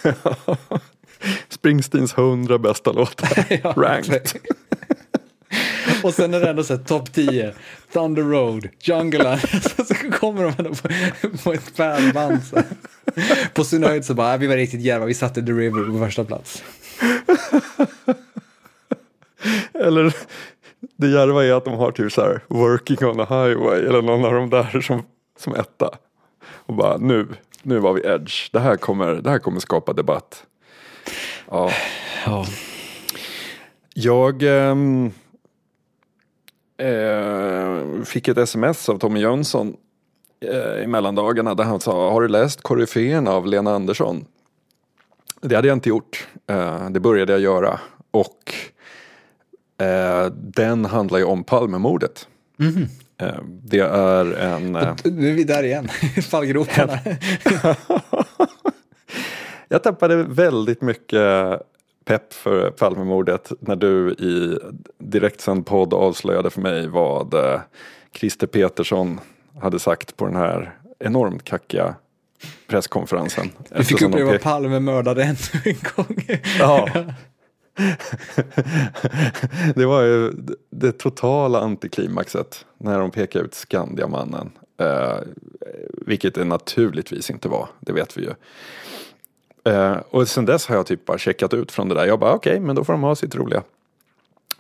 Springsteens 1.50 2.18
100 2.18 2.58
bästa 2.58 2.92
låtar. 2.92 3.46
Ja, 3.64 3.74
Ranked. 3.78 4.32
Och 6.04 6.14
sen 6.14 6.34
är 6.34 6.40
det 6.40 6.50
ändå 6.50 6.64
så 6.64 6.76
här 6.76 6.84
topp 6.84 7.14
10, 7.14 7.54
Thunder 7.94 8.24
Road, 8.24 8.68
Jungle. 8.80 9.40
Så 9.88 10.12
kommer 10.12 10.44
de 10.44 10.54
ändå 10.58 10.70
på, 10.70 10.90
på 11.44 11.54
ett 11.54 11.78
här. 11.78 12.64
På 13.54 13.64
sin 13.64 13.84
höjd 13.84 14.06
så 14.06 14.14
bara, 14.14 14.34
"Ah, 14.34 14.38
vi 14.38 14.48
var 14.48 14.56
riktigt 14.56 14.82
djärva, 14.82 15.06
vi 15.06 15.14
satte 15.14 15.42
The 15.42 15.52
River 15.52 15.92
på 15.92 16.06
första 16.06 16.24
plats. 16.24 16.64
Eller 19.74 20.14
det 20.98 21.08
djärva 21.08 21.46
är 21.46 21.52
att 21.54 21.66
de 21.66 21.74
har 21.74 21.92
typ 21.92 22.12
så 22.12 22.22
här 22.22 22.44
Working 22.48 23.08
on 23.08 23.20
a 23.20 23.26
highway 23.30 23.80
eller 23.80 24.02
någon 24.02 24.26
av 24.26 24.34
de 24.34 24.50
där 24.50 24.82
som, 24.82 25.04
som 25.40 25.56
etta. 25.56 25.90
Och 26.50 26.74
bara 26.74 26.98
nu, 26.98 27.28
nu 27.64 27.80
var 27.80 27.94
vi 27.94 28.02
edge. 28.02 28.50
Det 28.52 28.60
här 28.60 28.76
kommer, 28.76 29.14
det 29.14 29.30
här 29.30 29.40
kommer 29.40 29.60
skapa 29.60 29.94
debatt. 29.94 30.44
Ja. 31.50 31.72
Ja. 32.26 32.46
Jag 33.94 34.44
ehm, 34.44 35.12
eh, 36.78 38.04
fick 38.06 38.28
ett 38.28 38.38
sms 38.38 38.90
av 38.90 39.00
Tommy 39.00 39.20
Jönsson 39.20 39.76
eh, 40.46 40.84
i 40.84 40.88
mellandagarna 40.88 41.56
där 41.56 41.64
han 41.64 41.80
sa 41.80 42.12
Har 42.12 42.22
du 42.22 42.28
läst 42.28 42.62
Koryféerna 42.62 43.32
av 43.32 43.48
Lena 43.48 43.76
Andersson? 43.76 44.26
Det 45.42 45.56
hade 45.56 45.68
jag 45.68 45.76
inte 45.76 45.90
gjort. 45.90 46.28
Eh, 46.50 46.90
det 46.90 47.00
började 47.00 47.32
jag 47.32 47.42
göra. 47.42 47.80
Och 48.12 48.54
eh, 49.86 50.26
den 50.32 50.86
handlar 50.86 51.20
ju 51.20 51.26
om 51.26 51.44
Palmemordet. 51.44 52.28
Eh, 53.18 53.42
det 53.48 53.80
är 53.80 54.34
en... 54.34 54.76
Eh, 54.76 54.96
Nu 55.04 55.30
är 55.30 55.34
vi 55.34 55.44
där 55.44 55.64
igen, 55.64 55.88
fallgroparna. 56.30 57.00
Jag 59.70 59.84
tappade 59.84 60.16
väldigt 60.24 60.82
mycket 60.82 61.22
pepp 62.06 62.34
för 62.34 62.72
Palmemordet 62.72 63.52
när 63.60 63.76
du 63.76 64.12
i 64.12 64.60
direktsänd 64.98 65.66
podd 65.66 65.94
avslöjade 65.94 66.50
för 66.50 66.62
mig 66.62 66.88
vad 66.88 67.34
eh, 67.34 67.60
Christer 68.16 68.48
Petersson 68.48 69.20
hade 69.62 69.80
sagt 69.80 70.18
på 70.18 70.26
den 70.26 70.36
här 70.36 70.78
enormt 71.00 71.44
kackiga 71.44 71.96
presskonferensen. 72.68 73.50
Vi 73.70 73.84
fick 73.84 74.02
uppleva 74.02 74.32
pe- 74.34 74.38
Palme 74.44 74.80
mördade 74.80 75.24
ännu 75.24 75.36
en 75.66 75.76
gång. 75.96 76.18
Ja. 76.60 76.90
det 79.76 79.86
var 79.86 80.02
ju 80.02 80.32
det 80.70 80.92
totala 80.92 81.60
antiklimaxet 81.60 82.66
när 82.78 83.00
de 83.00 83.12
pekade 83.12 83.46
ut 83.46 83.54
Skandiamannen. 83.54 84.50
Eh, 84.80 85.18
vilket 86.06 86.36
det 86.36 86.44
naturligtvis 86.44 87.30
inte 87.30 87.50
var, 87.50 87.70
det 87.80 87.94
vet 87.94 88.18
vi 88.18 88.22
ju. 88.22 88.34
Eh, 89.68 89.98
och 90.10 90.28
sen 90.28 90.46
dess 90.46 90.68
har 90.68 90.76
jag 90.76 90.86
typ 90.86 91.06
bara 91.06 91.18
checkat 91.18 91.54
ut 91.54 91.72
från 91.72 91.90
det 91.90 91.96
där. 91.96 92.06
Jag 92.06 92.20
bara 92.20 92.34
okej, 92.34 92.60
men 92.60 92.76
då 92.76 92.84
får 92.84 92.94
de 92.94 93.04
ha 93.04 93.16
sitt 93.16 93.36
roliga. 93.36 93.64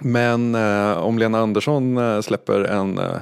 Men 0.01 0.55
eh, 0.55 0.97
om 0.97 1.19
Lena 1.19 1.39
Andersson 1.39 1.97
eh, 1.97 2.21
släpper 2.21 2.63
en 2.63 2.97
eh, 2.97 3.17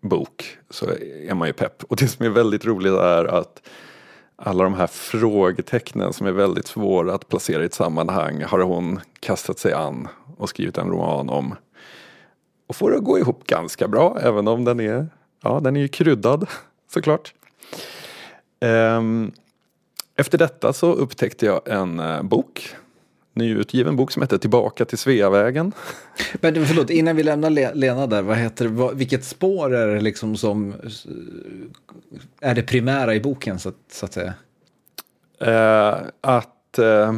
bok 0.00 0.56
så 0.70 0.86
är 1.28 1.34
man 1.34 1.48
ju 1.48 1.52
pepp. 1.52 1.82
Och 1.82 1.96
det 1.96 2.08
som 2.08 2.26
är 2.26 2.30
väldigt 2.30 2.64
roligt 2.64 2.92
är 2.92 3.24
att 3.24 3.62
alla 4.36 4.64
de 4.64 4.74
här 4.74 4.86
frågetecknen 4.86 6.12
som 6.12 6.26
är 6.26 6.32
väldigt 6.32 6.66
svåra 6.66 7.14
att 7.14 7.28
placera 7.28 7.62
i 7.62 7.66
ett 7.66 7.74
sammanhang 7.74 8.42
har 8.42 8.58
hon 8.58 9.00
kastat 9.20 9.58
sig 9.58 9.72
an 9.72 10.08
och 10.36 10.48
skrivit 10.48 10.78
en 10.78 10.88
roman 10.88 11.28
om. 11.28 11.54
Och 12.66 12.76
får 12.76 12.90
det 12.90 12.96
att 12.96 13.04
gå 13.04 13.18
ihop 13.18 13.46
ganska 13.46 13.88
bra 13.88 14.18
även 14.22 14.48
om 14.48 14.64
den 14.64 14.80
är, 14.80 15.08
ja 15.42 15.60
den 15.60 15.76
är 15.76 15.80
ju 15.80 15.88
kryddad 15.88 16.48
såklart. 16.92 17.34
Ehm, 18.60 19.32
efter 20.16 20.38
detta 20.38 20.72
så 20.72 20.92
upptäckte 20.92 21.46
jag 21.46 21.60
en 21.68 22.00
eh, 22.00 22.22
bok, 22.22 22.74
nyutgiven 23.32 23.96
bok 23.96 24.10
som 24.12 24.22
heter 24.22 24.38
Tillbaka 24.38 24.84
till 24.84 24.98
Sveavägen. 24.98 25.72
Men 26.40 26.66
förlåt, 26.66 26.90
innan 26.90 27.16
vi 27.16 27.22
lämnar 27.22 27.50
Le- 27.50 27.74
Lena 27.74 28.06
där, 28.06 28.22
vad 28.22 28.36
heter, 28.36 28.66
vad, 28.66 28.96
vilket 28.96 29.24
spår 29.24 29.74
är 29.74 29.86
det 29.86 30.00
liksom 30.00 30.36
som 30.36 30.70
eh, 32.40 32.50
är 32.50 32.54
det 32.54 32.62
primära 32.62 33.14
i 33.14 33.20
boken 33.20 33.58
så 33.58 33.68
att, 33.68 33.74
så 33.92 34.06
att 34.06 34.12
säga? 34.12 34.34
Eh, 35.40 35.98
att 36.20 36.78
eh, 36.78 37.08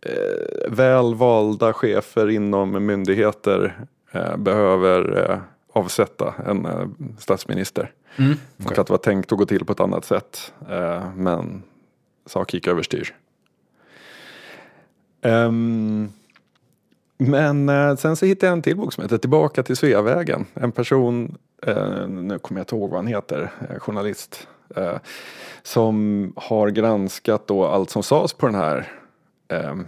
eh, 0.00 0.70
väl 0.70 1.14
valda 1.14 1.72
chefer 1.72 2.30
inom 2.30 2.86
myndigheter 2.86 3.78
eh, 4.12 4.36
behöver 4.36 5.30
eh, 5.30 5.38
avsätta 5.72 6.34
en 6.46 6.66
statsminister. 7.18 7.92
Och 8.66 8.78
att 8.78 8.86
det 8.86 8.92
var 8.92 8.98
tänkt 8.98 9.32
att 9.32 9.38
gå 9.38 9.46
till 9.46 9.64
på 9.64 9.72
ett 9.72 9.80
annat 9.80 10.04
sätt. 10.04 10.52
Men 11.16 11.62
sak 12.28 12.54
gick 12.54 12.66
överstyr. 12.66 13.14
Um, 15.22 16.12
Men 17.18 17.68
eh, 17.68 17.96
sen 17.96 18.16
så 18.16 18.26
hittade 18.26 18.46
jag 18.46 18.52
en 18.52 18.62
till 18.62 18.76
bok 18.76 18.92
som 18.92 19.02
heter 19.02 19.18
Tillbaka 19.18 19.62
till 19.62 19.76
Sveavägen. 19.76 20.46
En 20.54 20.72
person, 20.72 21.38
eh, 21.66 22.08
nu 22.08 22.38
kommer 22.38 22.60
jag 22.60 22.62
inte 22.62 22.76
ihåg 22.76 22.90
vad 22.90 22.98
han 22.98 23.06
heter, 23.06 23.50
eh, 23.70 23.78
journalist. 23.78 24.48
Eh, 24.76 24.96
som 25.62 26.32
har 26.36 26.68
granskat 26.68 27.46
då 27.46 27.64
allt 27.64 27.90
som 27.90 28.02
sades 28.02 28.32
på 28.32 28.46
den 28.46 28.54
här. 28.54 28.92
Ehm, 29.48 29.86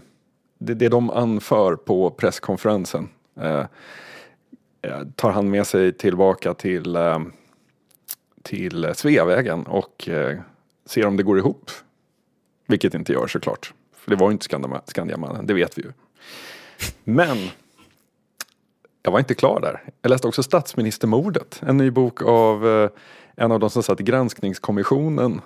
det, 0.59 0.75
det 0.75 0.89
de 0.89 1.11
anför 1.11 1.77
på 1.77 2.11
presskonferensen. 2.11 3.09
Eh, 3.41 3.65
eh, 4.83 5.03
tar 5.17 5.31
han 5.31 5.51
med 5.51 5.67
sig 5.67 5.93
tillbaka 5.93 6.55
till, 6.55 6.97
ehm, 6.97 7.33
till 8.43 8.93
Sveavägen 8.95 9.67
och 9.67 10.09
ser 10.87 11.07
om 11.07 11.17
det 11.17 11.23
går 11.23 11.39
ihop. 11.39 11.71
Vilket 12.71 12.95
inte 12.95 13.13
gör 13.13 13.27
såklart. 13.27 13.73
För 13.97 14.11
det 14.11 14.17
var 14.17 14.29
ju 14.29 14.33
inte 14.33 14.45
Skandiamannen, 14.87 15.47
det 15.47 15.55
vet 15.55 15.79
vi 15.79 15.83
ju. 15.83 15.93
Men 17.05 17.39
jag 19.03 19.13
var 19.13 19.19
inte 19.19 19.35
klar 19.35 19.61
där. 19.61 19.83
Jag 20.03 20.11
läste 20.11 20.29
också 20.29 20.43
Statsministermordet, 20.43 21.63
en 21.67 21.77
ny 21.77 21.91
bok 21.91 22.23
av 22.23 22.69
eh, 22.69 22.91
en 23.37 23.53
av 23.53 23.61
de 23.61 23.71
som 23.71 23.83
satt 23.83 24.01
i 24.01 24.03
granskningskommissionen 24.03 25.41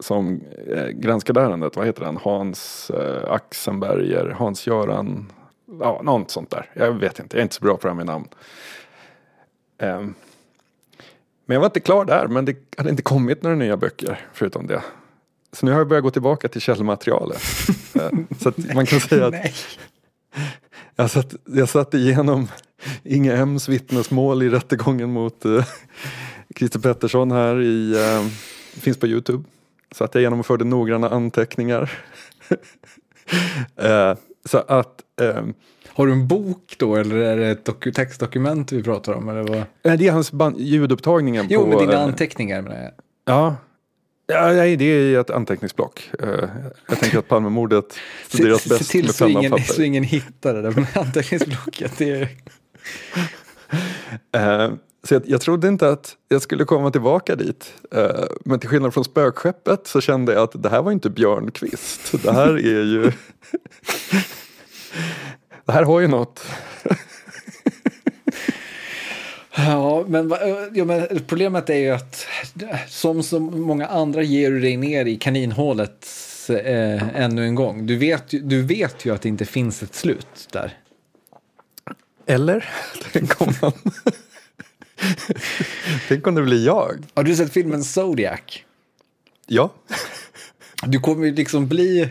som 0.00 0.40
eh, 0.66 0.86
granskade 0.86 1.40
ärendet. 1.40 1.76
Vad 1.76 1.86
heter 1.86 2.04
han? 2.04 2.16
Hans 2.16 2.90
eh, 2.90 3.32
Axenberger, 3.32 4.34
Hans-Göran, 4.38 5.32
ja, 5.80 6.00
något 6.04 6.30
sånt 6.30 6.50
där. 6.50 6.70
Jag 6.74 6.92
vet 6.92 7.18
inte, 7.18 7.36
jag 7.36 7.40
är 7.40 7.42
inte 7.42 7.54
så 7.54 7.64
bra 7.64 7.76
på 7.76 7.82
det 7.82 7.88
här 7.88 7.96
med 7.96 8.06
namn. 8.06 8.28
Ehm, 9.78 10.14
men 11.46 11.54
jag 11.54 11.60
var 11.60 11.66
inte 11.66 11.80
klar 11.80 12.04
där, 12.04 12.26
men 12.28 12.44
det 12.44 12.56
hade 12.76 12.90
inte 12.90 13.02
kommit 13.02 13.42
några 13.42 13.56
nya 13.56 13.76
böcker 13.76 14.28
förutom 14.32 14.66
det. 14.66 14.82
Så 15.52 15.66
nu 15.66 15.72
har 15.72 15.78
jag 15.78 15.88
börjat 15.88 16.02
gå 16.04 16.10
tillbaka 16.10 16.48
till 16.48 16.60
källmaterialet. 16.60 17.42
Eh, 17.94 18.10
så 18.40 18.48
att 18.48 18.74
man 18.74 18.86
kan 18.86 19.00
säga 19.00 19.26
att 19.26 19.32
Nej. 19.32 19.54
jag 20.96 21.10
satt, 21.10 21.34
jag 21.44 21.68
satt 21.68 21.94
igenom 21.94 22.48
Inge 23.02 23.36
M's 23.36 23.70
vittnesmål 23.70 24.42
i 24.42 24.48
rättegången 24.48 25.12
mot 25.12 25.44
eh, 25.44 25.64
Christer 26.56 26.78
Pettersson 26.80 27.30
här 27.30 27.60
i, 27.62 27.92
eh, 27.92 28.26
finns 28.80 28.96
på 29.00 29.06
Youtube. 29.06 29.44
Satt 29.94 30.14
jag 30.14 30.22
igenom 30.22 30.40
och 30.40 30.46
förde 30.46 30.64
noggranna 30.64 31.08
anteckningar. 31.08 31.90
eh, 33.76 34.14
så 34.44 34.58
att 34.58 35.02
eh, 35.20 35.42
Har 35.88 36.06
du 36.06 36.12
en 36.12 36.28
bok 36.28 36.74
då 36.78 36.96
eller 36.96 37.16
är 37.16 37.36
det 37.36 37.48
ett 37.48 37.68
doku- 37.68 37.92
textdokument 37.92 38.72
vi 38.72 38.82
pratar 38.82 39.12
om? 39.12 39.28
Eller 39.28 39.42
vad? 39.42 39.98
det 39.98 40.06
är 40.08 40.12
hans 40.12 40.32
band, 40.32 40.60
ljudupptagningen 40.60 41.46
Jo, 41.50 41.60
på... 41.60 41.66
med 41.66 41.78
dina 41.78 41.98
anteckningar 41.98 42.62
menar 42.62 42.82
jag. 42.82 42.92
Ja. 43.24 43.56
Ja, 44.32 44.52
nej, 44.52 44.76
det 44.76 44.84
är 44.84 45.20
ett 45.20 45.30
anteckningsblock. 45.30 46.10
Eh, 46.22 46.48
jag 46.88 46.98
tänker 47.00 47.18
att 47.18 47.28
Palmemordet 47.28 47.84
studeras 48.28 48.62
Se, 48.62 48.68
se 48.68 48.74
bäst 48.74 48.90
till 48.90 49.04
med 49.04 49.14
så 49.14 49.24
penna 49.26 49.40
och 49.40 49.50
papper. 49.50 49.62
så 49.62 49.82
ingen 49.82 50.04
hittar 50.04 50.54
det 50.54 50.62
där 50.62 50.70
med 50.70 50.86
anteckningsblocket. 50.94 51.98
Det 51.98 52.10
är... 52.10 52.28
Eh, 54.32 54.72
så 55.04 55.14
jag, 55.14 55.22
jag 55.26 55.40
trodde 55.40 55.68
inte 55.68 55.88
att 55.88 56.16
jag 56.28 56.42
skulle 56.42 56.64
komma 56.64 56.90
tillbaka 56.90 57.36
dit. 57.36 57.74
Eh, 57.90 58.24
men 58.44 58.60
till 58.60 58.68
skillnad 58.68 58.94
från 58.94 59.04
spökskeppet 59.04 59.86
så 59.86 60.00
kände 60.00 60.32
jag 60.32 60.42
att 60.42 60.62
det 60.62 60.68
här 60.68 60.82
var 60.82 60.92
inte 60.92 61.10
Björnqvist. 61.10 62.22
Det 62.22 62.32
här 62.32 62.54
är 62.54 62.84
ju... 62.84 63.02
det 65.64 65.72
här 65.72 65.82
har 65.82 66.00
ju 66.00 66.08
något. 66.08 66.46
Ja, 69.66 70.04
men, 70.08 70.34
ja, 70.74 70.84
men 70.84 71.08
problemet 71.26 71.70
är 71.70 71.74
ju 71.76 71.90
att 71.90 72.26
som 72.88 73.22
så 73.22 73.40
många 73.40 73.86
andra 73.86 74.22
ger 74.22 74.50
du 74.50 74.60
dig 74.60 74.76
ner 74.76 75.04
i 75.04 75.16
kaninhålet 75.16 76.06
eh, 76.48 77.16
ännu 77.16 77.44
en 77.44 77.54
gång. 77.54 77.86
Du 77.86 77.96
vet, 77.96 78.32
ju- 78.32 78.40
du 78.40 78.62
vet 78.62 79.04
ju 79.04 79.14
att 79.14 79.22
det 79.22 79.28
inte 79.28 79.44
finns 79.44 79.82
ett 79.82 79.94
slut 79.94 80.48
där. 80.52 80.78
Eller? 82.26 82.68
Tänk 83.12 83.40
om 83.40 83.52
man... 83.62 83.72
Tänk 86.08 86.26
om 86.26 86.34
det 86.34 86.42
blir 86.42 86.66
jag. 86.66 87.04
Har 87.14 87.22
du 87.24 87.36
sett 87.36 87.52
filmen 87.52 87.84
Zodiac? 87.84 88.40
Ja. 89.46 89.72
Du 90.86 91.00
kommer 91.00 91.26
ju 91.26 91.34
liksom 91.34 91.68
bli... 91.68 92.08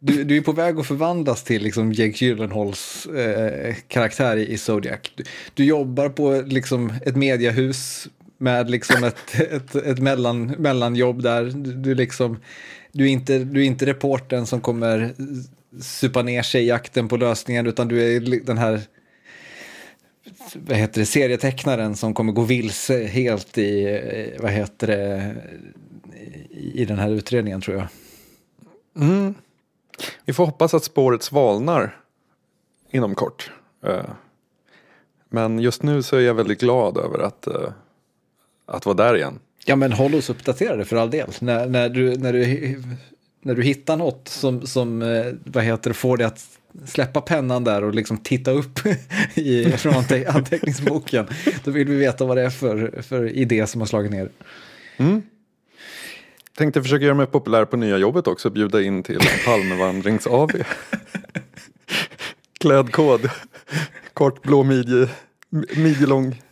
Du, 0.00 0.24
du 0.24 0.36
är 0.36 0.40
på 0.40 0.52
väg 0.52 0.78
att 0.78 0.86
förvandlas 0.86 1.44
till 1.44 1.62
liksom 1.62 1.92
Jake 1.92 2.24
Gyllenhaals 2.24 3.06
eh, 3.06 3.74
karaktär 3.88 4.36
i, 4.36 4.52
i 4.52 4.58
Zodiac. 4.58 5.00
Du, 5.14 5.24
du 5.54 5.64
jobbar 5.64 6.08
på 6.08 6.42
liksom 6.46 6.92
ett 7.02 7.16
mediahus 7.16 8.08
med 8.38 8.70
liksom 8.70 9.04
ett, 9.04 9.40
ett, 9.52 9.74
ett 9.74 9.98
mellan, 9.98 10.46
mellanjobb 10.46 11.22
där. 11.22 11.44
Du, 11.44 11.72
du, 11.72 11.94
liksom, 11.94 12.40
du, 12.92 13.04
är 13.04 13.08
inte, 13.08 13.38
du 13.38 13.60
är 13.60 13.64
inte 13.64 13.86
reportern 13.86 14.46
som 14.46 14.60
kommer 14.60 15.14
supa 15.80 16.22
ner 16.22 16.42
sig 16.42 16.62
i 16.62 16.66
jakten 16.68 17.08
på 17.08 17.16
lösningen 17.16 17.66
utan 17.66 17.88
du 17.88 18.16
är 18.16 18.44
den 18.44 18.58
här 18.58 18.80
vad 20.54 20.76
heter 20.76 21.00
det, 21.00 21.06
serietecknaren 21.06 21.96
som 21.96 22.14
kommer 22.14 22.32
gå 22.32 22.42
vilse 22.42 23.04
helt 23.04 23.58
i, 23.58 24.36
vad 24.38 24.50
heter 24.50 24.86
det, 24.86 25.34
i 26.50 26.84
den 26.84 26.98
här 26.98 27.10
utredningen 27.10 27.60
tror 27.60 27.76
jag. 27.76 27.86
Mm. 29.04 29.34
Vi 30.24 30.32
får 30.32 30.46
hoppas 30.46 30.74
att 30.74 30.84
spåret 30.84 31.22
svalnar 31.22 32.00
inom 32.90 33.14
kort. 33.14 33.50
Eh, 33.86 34.04
Men 35.28 35.58
just 35.58 35.82
nu 35.82 36.02
så 36.02 36.16
är 36.16 36.20
jag 36.20 36.34
väldigt 36.34 36.60
glad 36.60 36.98
över 36.98 37.18
att, 37.18 37.46
eh, 37.46 37.72
att 38.66 38.86
vara 38.86 38.96
där 38.96 39.16
igen. 39.16 39.38
Ja, 39.64 39.76
men 39.76 39.92
håll 39.92 40.14
oss 40.14 40.30
uppdaterade 40.30 40.84
för 40.84 40.96
all 40.96 41.10
del. 41.10 41.30
När, 41.40 41.66
när, 41.66 41.88
du, 41.88 42.16
när, 42.16 42.32
du, 42.32 42.82
när 43.42 43.54
du 43.54 43.62
hittar 43.62 43.96
något 43.96 44.28
som, 44.28 44.66
som 44.66 45.02
eh, 45.02 45.26
vad 45.44 45.64
heter 45.64 45.92
får 45.92 46.16
dig 46.16 46.26
att 46.26 46.58
släppa 46.86 47.20
pennan 47.20 47.64
där 47.64 47.84
och 47.84 47.94
liksom 47.94 48.18
titta 48.18 48.50
upp 48.50 48.78
i, 49.34 49.64
från 49.64 49.94
ante, 49.94 50.30
anteckningsboken, 50.30 51.26
då 51.64 51.70
vill 51.70 51.88
vi 51.88 51.96
veta 51.96 52.24
vad 52.24 52.36
det 52.36 52.42
är 52.42 52.50
för, 52.50 53.02
för 53.02 53.28
idé 53.28 53.66
som 53.66 53.80
har 53.80 53.86
slagit 53.86 54.10
ner. 54.10 54.30
Mm. 54.96 55.22
Tänkte 56.58 56.82
försöka 56.82 57.04
göra 57.04 57.14
mig 57.14 57.26
populär 57.26 57.64
på 57.64 57.76
nya 57.76 57.98
jobbet 57.98 58.26
också, 58.26 58.50
bjuda 58.50 58.82
in 58.82 59.02
till 59.02 59.20
Palmevandrings 59.46 60.26
AB. 60.26 60.50
Klädkod, 62.60 63.30
kort 64.14 64.42
blå 64.42 64.62
midje, 64.62 65.08
midjelång 65.76 66.42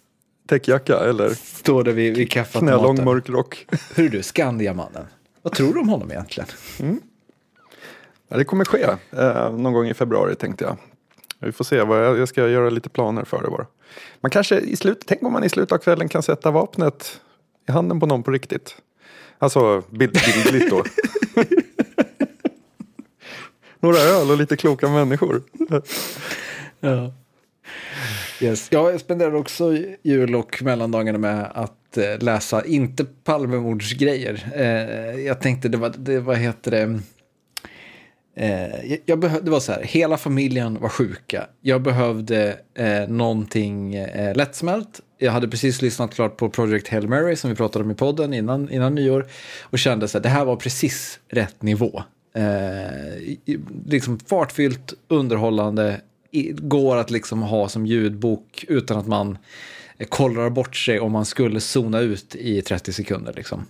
täckjacka 0.48 0.98
eller 0.98 1.30
Står 1.30 1.84
där 1.84 1.92
vid, 1.92 2.16
vid 2.16 2.30
knälång 2.30 3.04
mörk 3.04 3.28
rock. 3.28 3.66
Hur 3.94 4.08
du, 4.08 4.22
Skandiamannen? 4.22 5.06
Vad 5.42 5.52
tror 5.52 5.74
du 5.74 5.80
om 5.80 5.88
honom 5.88 6.10
egentligen? 6.10 6.48
Ja, 8.28 8.36
det 8.36 8.44
kommer 8.44 8.64
ske 8.64 8.86
eh, 9.10 9.52
någon 9.52 9.72
gång 9.72 9.88
i 9.88 9.94
februari 9.94 10.34
tänkte 10.34 10.64
jag. 10.64 10.76
Vi 11.38 11.52
får 11.52 11.64
se, 11.64 11.82
vad 11.82 12.04
jag, 12.04 12.18
jag 12.18 12.28
ska 12.28 12.48
göra 12.48 12.70
lite 12.70 12.88
planer 12.88 13.24
för 13.24 13.42
det 13.42 13.50
bara. 13.50 13.66
Man 14.20 14.30
kanske 14.30 14.58
i 14.58 14.76
slut, 14.76 15.04
tänk 15.06 15.22
om 15.22 15.32
man 15.32 15.44
i 15.44 15.48
slutet 15.48 15.72
av 15.72 15.78
kvällen 15.78 16.08
kan 16.08 16.22
sätta 16.22 16.50
vapnet 16.50 17.20
i 17.68 17.72
handen 17.72 18.00
på 18.00 18.06
någon 18.06 18.22
på 18.22 18.30
riktigt. 18.30 18.76
Alltså 19.38 19.82
bild, 19.90 20.18
bildligt 20.44 20.70
då. 20.70 20.84
Några 23.80 23.98
öl 23.98 24.30
och 24.30 24.36
lite 24.36 24.56
kloka 24.56 24.88
människor. 24.88 25.42
Ja. 26.80 27.12
Yes. 28.40 28.68
Jag 28.70 29.00
spenderar 29.00 29.34
också 29.34 29.76
jul 30.02 30.34
och 30.34 30.62
mellandagarna 30.62 31.18
med 31.18 31.50
att 31.54 31.96
eh, 31.96 32.18
läsa, 32.18 32.64
inte 32.64 33.04
Palmemordsgrejer. 33.04 34.52
Eh, 34.54 35.20
jag 35.20 35.40
tänkte, 35.40 35.68
det 35.68 35.76
var, 35.76 35.92
det, 35.98 36.20
vad 36.20 36.36
heter 36.36 36.70
det? 36.70 37.00
Eh, 38.36 38.94
jag- 39.06 39.18
behövde, 39.18 39.44
det 39.44 39.50
var 39.50 39.60
så 39.60 39.72
här, 39.72 39.82
hela 39.82 40.16
familjen 40.16 40.80
var 40.80 40.88
sjuka. 40.88 41.46
Jag 41.60 41.82
behövde 41.82 42.58
eh, 42.74 43.08
någonting 43.08 43.94
eh, 43.94 44.34
lättsmält. 44.36 45.00
Jag 45.18 45.32
hade 45.32 45.48
precis 45.48 45.82
lyssnat 45.82 46.14
klart 46.14 46.36
på 46.36 46.50
Project 46.50 46.88
Hail 46.88 47.08
Mary 47.08 47.36
som 47.36 47.50
vi 47.50 47.56
pratade 47.56 47.84
om 47.84 47.90
i 47.90 47.94
podden 47.94 48.34
innan, 48.34 48.70
innan 48.70 48.94
nyår. 48.94 49.26
Och 49.62 49.78
kände 49.78 50.06
att 50.14 50.22
det 50.22 50.28
här 50.28 50.44
var 50.44 50.56
precis 50.56 51.20
rätt 51.28 51.62
nivå. 51.62 52.02
Eh, 52.34 53.36
liksom 53.86 54.18
fartfyllt, 54.18 54.94
underhållande, 55.08 56.00
går 56.52 56.96
att 56.96 57.10
liksom 57.10 57.42
ha 57.42 57.68
som 57.68 57.86
ljudbok 57.86 58.64
utan 58.68 58.98
att 58.98 59.06
man 59.06 59.38
eh, 59.98 60.06
kollrar 60.06 60.50
bort 60.50 60.76
sig 60.76 61.00
om 61.00 61.12
man 61.12 61.24
skulle 61.24 61.60
zona 61.60 62.00
ut 62.00 62.34
i 62.34 62.62
30 62.62 62.92
sekunder. 62.92 63.32
Liksom. 63.36 63.66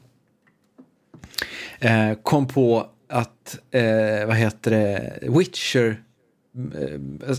Eh, 1.81 2.13
kom 2.23 2.49
på 2.49 2.87
att, 3.09 3.59
eh, 3.71 4.27
vad 4.27 4.37
heter 4.37 4.71
det, 4.71 5.19
Witcher, 5.23 6.03
eh, 6.75 7.35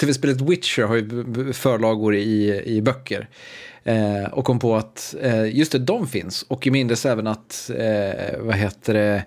tv-spelet 0.00 0.40
Witcher 0.40 0.82
har 0.82 0.96
ju 0.96 1.52
förlagor 1.52 2.14
i, 2.14 2.62
i 2.64 2.82
böcker. 2.82 3.28
Eh, 3.84 4.24
och 4.32 4.44
kom 4.44 4.58
på 4.58 4.76
att, 4.76 5.14
eh, 5.20 5.56
just 5.56 5.72
det, 5.72 5.78
de 5.78 6.08
finns. 6.08 6.42
Och 6.42 6.66
jag 6.66 6.72
mindes 6.72 7.06
även 7.06 7.26
att, 7.26 7.70
eh, 7.76 8.38
vad 8.38 8.54
heter 8.54 8.94
det, 8.94 9.24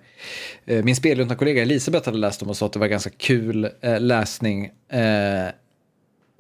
eh, 0.66 0.84
min 0.84 0.96
spelruntna 0.96 1.36
kollega 1.36 1.62
Elisabeth 1.62 2.06
hade 2.06 2.18
läst 2.18 2.40
dem 2.40 2.50
och 2.50 2.58
sa 2.58 2.66
att 2.66 2.74
det 2.74 2.80
var 2.80 2.88
ganska 2.88 3.10
kul 3.10 3.70
eh, 3.82 4.00
läsning. 4.00 4.66
Eh, 4.90 5.48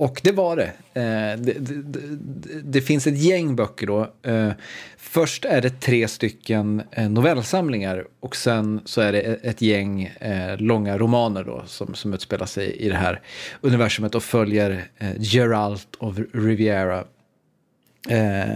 och 0.01 0.21
det 0.23 0.31
var 0.31 0.55
det. 0.55 0.71
Eh, 0.93 1.39
det, 1.39 1.53
det, 1.53 1.81
det. 1.83 2.61
det, 2.61 2.81
finns 2.81 3.07
ett 3.07 3.17
gäng 3.17 3.55
böcker 3.55 3.87
då. 3.87 4.13
Eh, 4.23 4.51
först 4.97 5.45
är 5.45 5.61
det 5.61 5.69
tre 5.69 6.07
stycken 6.07 6.83
eh, 6.91 7.09
novellsamlingar 7.09 8.07
och 8.19 8.35
sen 8.35 8.81
så 8.85 9.01
är 9.01 9.11
det 9.11 9.21
e, 9.21 9.37
ett 9.43 9.61
gäng 9.61 10.03
eh, 10.03 10.57
långa 10.57 10.97
romaner 10.97 11.43
då 11.43 11.63
som, 11.65 11.93
som 11.93 12.13
utspelar 12.13 12.45
sig 12.45 12.75
i 12.75 12.89
det 12.89 12.95
här 12.95 13.21
universumet 13.61 14.15
och 14.15 14.23
följer 14.23 14.87
eh, 14.97 15.11
Geralt 15.17 15.95
of 15.99 16.17
Riviera. 16.33 17.03
Eh, 18.09 18.55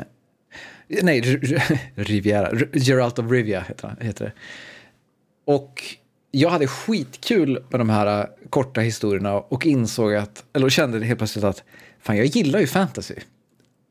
nej, 0.88 1.22
Riviera. 1.96 2.60
Geralt 2.74 3.20
of 3.20 3.32
Rivia 3.32 3.62
heter, 3.62 3.96
heter 4.02 4.26
det. 4.26 4.32
Och 5.46 5.84
jag 6.40 6.50
hade 6.50 6.68
skitkul 6.68 7.64
med 7.70 7.80
de 7.80 7.90
här 7.90 8.20
äh, 8.20 8.26
korta 8.50 8.82
historierna 8.82 9.34
och 9.34 9.66
insåg 9.66 10.16
att, 10.16 10.44
eller 10.54 10.70
kände 10.70 11.06
helt 11.06 11.18
plötsligt 11.18 11.46
att 11.46 11.64
fan 12.00 12.18
jag 12.18 12.26
gillar 12.26 12.60
ju 12.60 12.68
fantasy. 12.68 13.16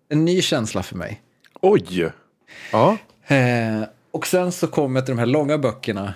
En 0.09 0.25
ny 0.25 0.43
känsla 0.43 0.83
för 0.83 0.97
mig. 0.97 1.23
Oj! 1.61 2.11
Ja. 2.73 2.97
Eh, 3.27 3.83
och 4.11 4.27
sen 4.27 4.53
så 4.53 4.67
kom 4.67 4.97
jag 4.97 5.07
till 5.07 5.15
de 5.15 5.19
här 5.19 5.27
långa 5.27 5.59
böckerna 5.59 6.15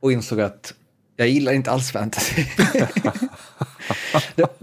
och 0.00 0.12
insåg 0.12 0.40
att 0.40 0.74
jag 1.16 1.28
gillar 1.28 1.52
inte 1.52 1.70
alls 1.70 1.92
fantasy. 1.92 2.44
det, 4.34 4.60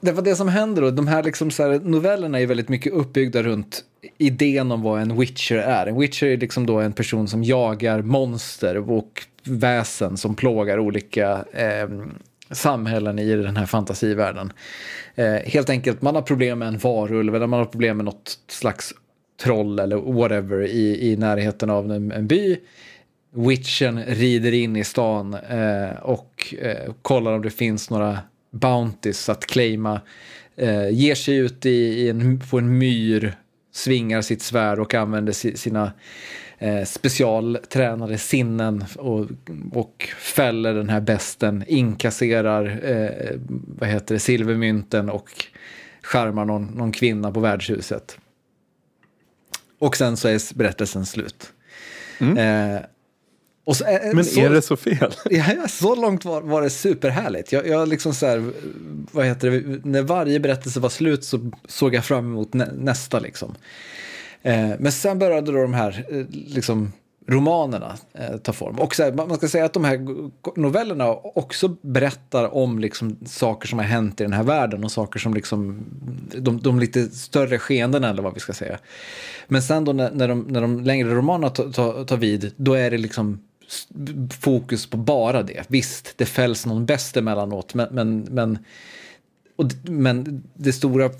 det 0.00 0.12
var 0.12 0.22
det 0.22 0.36
som 0.36 0.48
händer 0.48 0.82
då. 0.82 0.90
De 0.90 1.06
här, 1.06 1.22
liksom 1.22 1.50
så 1.50 1.62
här 1.62 1.80
novellerna 1.80 2.40
är 2.40 2.46
väldigt 2.46 2.68
mycket 2.68 2.92
uppbyggda 2.92 3.42
runt 3.42 3.84
idén 4.18 4.72
om 4.72 4.82
vad 4.82 5.02
en 5.02 5.18
witcher 5.18 5.56
är. 5.56 5.86
En 5.86 5.98
witcher 5.98 6.26
är 6.26 6.36
liksom 6.36 6.66
då 6.66 6.80
en 6.80 6.92
person 6.92 7.28
som 7.28 7.44
jagar 7.44 8.02
monster 8.02 8.90
och 8.90 9.22
väsen 9.44 10.16
som 10.16 10.34
plågar 10.34 10.78
olika 10.78 11.44
eh, 11.52 11.88
samhällen 12.50 13.18
i 13.18 13.36
den 13.36 13.56
här 13.56 13.66
fantasivärlden. 13.66 14.52
Eh, 15.14 15.34
helt 15.34 15.70
enkelt, 15.70 16.02
man 16.02 16.14
har 16.14 16.22
problem 16.22 16.58
med 16.58 16.68
en 16.68 16.78
varulv 16.78 17.34
eller 17.34 17.46
man 17.46 17.58
har 17.58 17.66
problem 17.66 17.96
med 17.96 18.04
något 18.04 18.38
slags 18.48 18.94
troll 19.42 19.78
eller 19.78 19.96
whatever 19.96 20.62
i, 20.62 21.12
i 21.12 21.16
närheten 21.16 21.70
av 21.70 21.92
en, 21.92 22.12
en 22.12 22.26
by. 22.26 22.58
Witchen 23.34 24.04
rider 24.04 24.52
in 24.52 24.76
i 24.76 24.84
stan 24.84 25.34
eh, 25.34 25.96
och 26.02 26.54
eh, 26.60 26.92
kollar 27.02 27.32
om 27.32 27.42
det 27.42 27.50
finns 27.50 27.90
några 27.90 28.18
bounties 28.58 29.28
att 29.28 29.46
claima. 29.46 30.00
Eh, 30.56 30.90
ger 30.90 31.14
sig 31.14 31.36
ut 31.36 31.66
i, 31.66 31.70
i 31.70 32.08
en, 32.08 32.40
på 32.50 32.58
en 32.58 32.78
myr, 32.78 33.36
svingar 33.72 34.22
sitt 34.22 34.42
svärd 34.42 34.78
och 34.78 34.94
använder 34.94 35.32
si, 35.32 35.56
sina 35.56 35.92
eh, 36.58 36.84
specialtränade 36.84 38.18
sinnen 38.18 38.84
och, 38.96 39.26
och 39.72 40.08
fäller 40.18 40.74
den 40.74 40.88
här 40.88 41.00
besten, 41.00 41.64
inkasserar 41.66 42.80
eh, 42.84 43.36
vad 43.78 43.88
heter 43.88 44.14
det, 44.14 44.18
silvermynten 44.18 45.10
och 45.10 45.30
charmar 46.02 46.44
någon, 46.44 46.64
någon 46.64 46.92
kvinna 46.92 47.32
på 47.32 47.40
värdshuset. 47.40 48.18
Och 49.78 49.96
sen 49.96 50.16
så 50.16 50.28
är 50.28 50.54
berättelsen 50.54 51.06
slut. 51.06 51.52
Mm. 52.18 52.38
Eh, 52.38 52.80
så, 53.74 53.84
eh, 53.84 54.14
Men 54.14 54.24
så, 54.24 54.40
är 54.40 54.50
det 54.50 54.62
så 54.62 54.76
fel? 54.76 55.14
Ja, 55.30 55.68
så 55.68 55.94
långt 55.94 56.24
var, 56.24 56.40
var 56.40 56.62
det 56.62 56.70
superhärligt. 56.70 57.52
Jag, 57.52 57.68
jag 57.68 57.88
liksom 57.88 58.14
så 58.14 58.26
här, 58.26 58.50
vad 59.12 59.26
heter 59.26 59.50
det, 59.50 59.80
när 59.84 60.02
varje 60.02 60.40
berättelse 60.40 60.80
var 60.80 60.88
slut 60.88 61.24
så 61.24 61.50
såg 61.68 61.94
jag 61.94 62.04
fram 62.04 62.24
emot 62.24 62.54
nä, 62.54 62.68
nästa 62.72 63.18
liksom. 63.18 63.54
Eh, 64.42 64.70
men 64.78 64.92
sen 64.92 65.18
började 65.18 65.52
då 65.52 65.62
de 65.62 65.74
här 65.74 66.06
eh, 66.10 66.24
liksom, 66.30 66.92
romanerna 67.28 67.96
eh, 68.14 68.36
ta 68.36 68.52
form. 68.52 68.78
Och 68.78 68.98
här, 68.98 69.12
man 69.12 69.36
ska 69.36 69.48
säga 69.48 69.64
att 69.64 69.72
de 69.72 69.84
här 69.84 70.06
novellerna 70.58 71.10
också 71.14 71.68
berättar 71.68 72.54
om 72.54 72.78
liksom, 72.78 73.16
saker 73.26 73.68
som 73.68 73.78
har 73.78 73.86
hänt 73.86 74.20
i 74.20 74.24
den 74.24 74.32
här 74.32 74.42
världen 74.42 74.84
och 74.84 74.92
saker 74.92 75.18
som 75.18 75.34
liksom, 75.34 75.84
de, 76.38 76.60
de 76.60 76.80
lite 76.80 77.08
större 77.08 77.58
skeendena 77.58 78.10
eller 78.10 78.22
vad 78.22 78.34
vi 78.34 78.40
ska 78.40 78.52
säga. 78.52 78.78
Men 79.48 79.62
sen 79.62 79.84
då 79.84 79.92
när, 79.92 80.10
när, 80.10 80.28
de, 80.28 80.40
när 80.48 80.60
de 80.60 80.80
längre 80.80 81.14
romanerna 81.14 81.50
tar, 81.50 81.72
tar, 81.72 82.04
tar 82.04 82.16
vid, 82.16 82.52
då 82.56 82.74
är 82.74 82.90
det 82.90 82.98
liksom 82.98 83.40
fokus 84.40 84.86
på 84.86 84.96
bara 84.96 85.42
det. 85.42 85.64
Visst, 85.68 86.14
det 86.16 86.26
fälls 86.26 86.66
någon 86.66 86.86
bäst 86.86 87.16
emellanåt, 87.16 87.74
men, 87.74 87.88
men, 87.90 88.20
men, 88.20 88.58
och, 89.56 89.66
men 89.82 90.42
det 90.54 90.72
stora, 90.72 91.10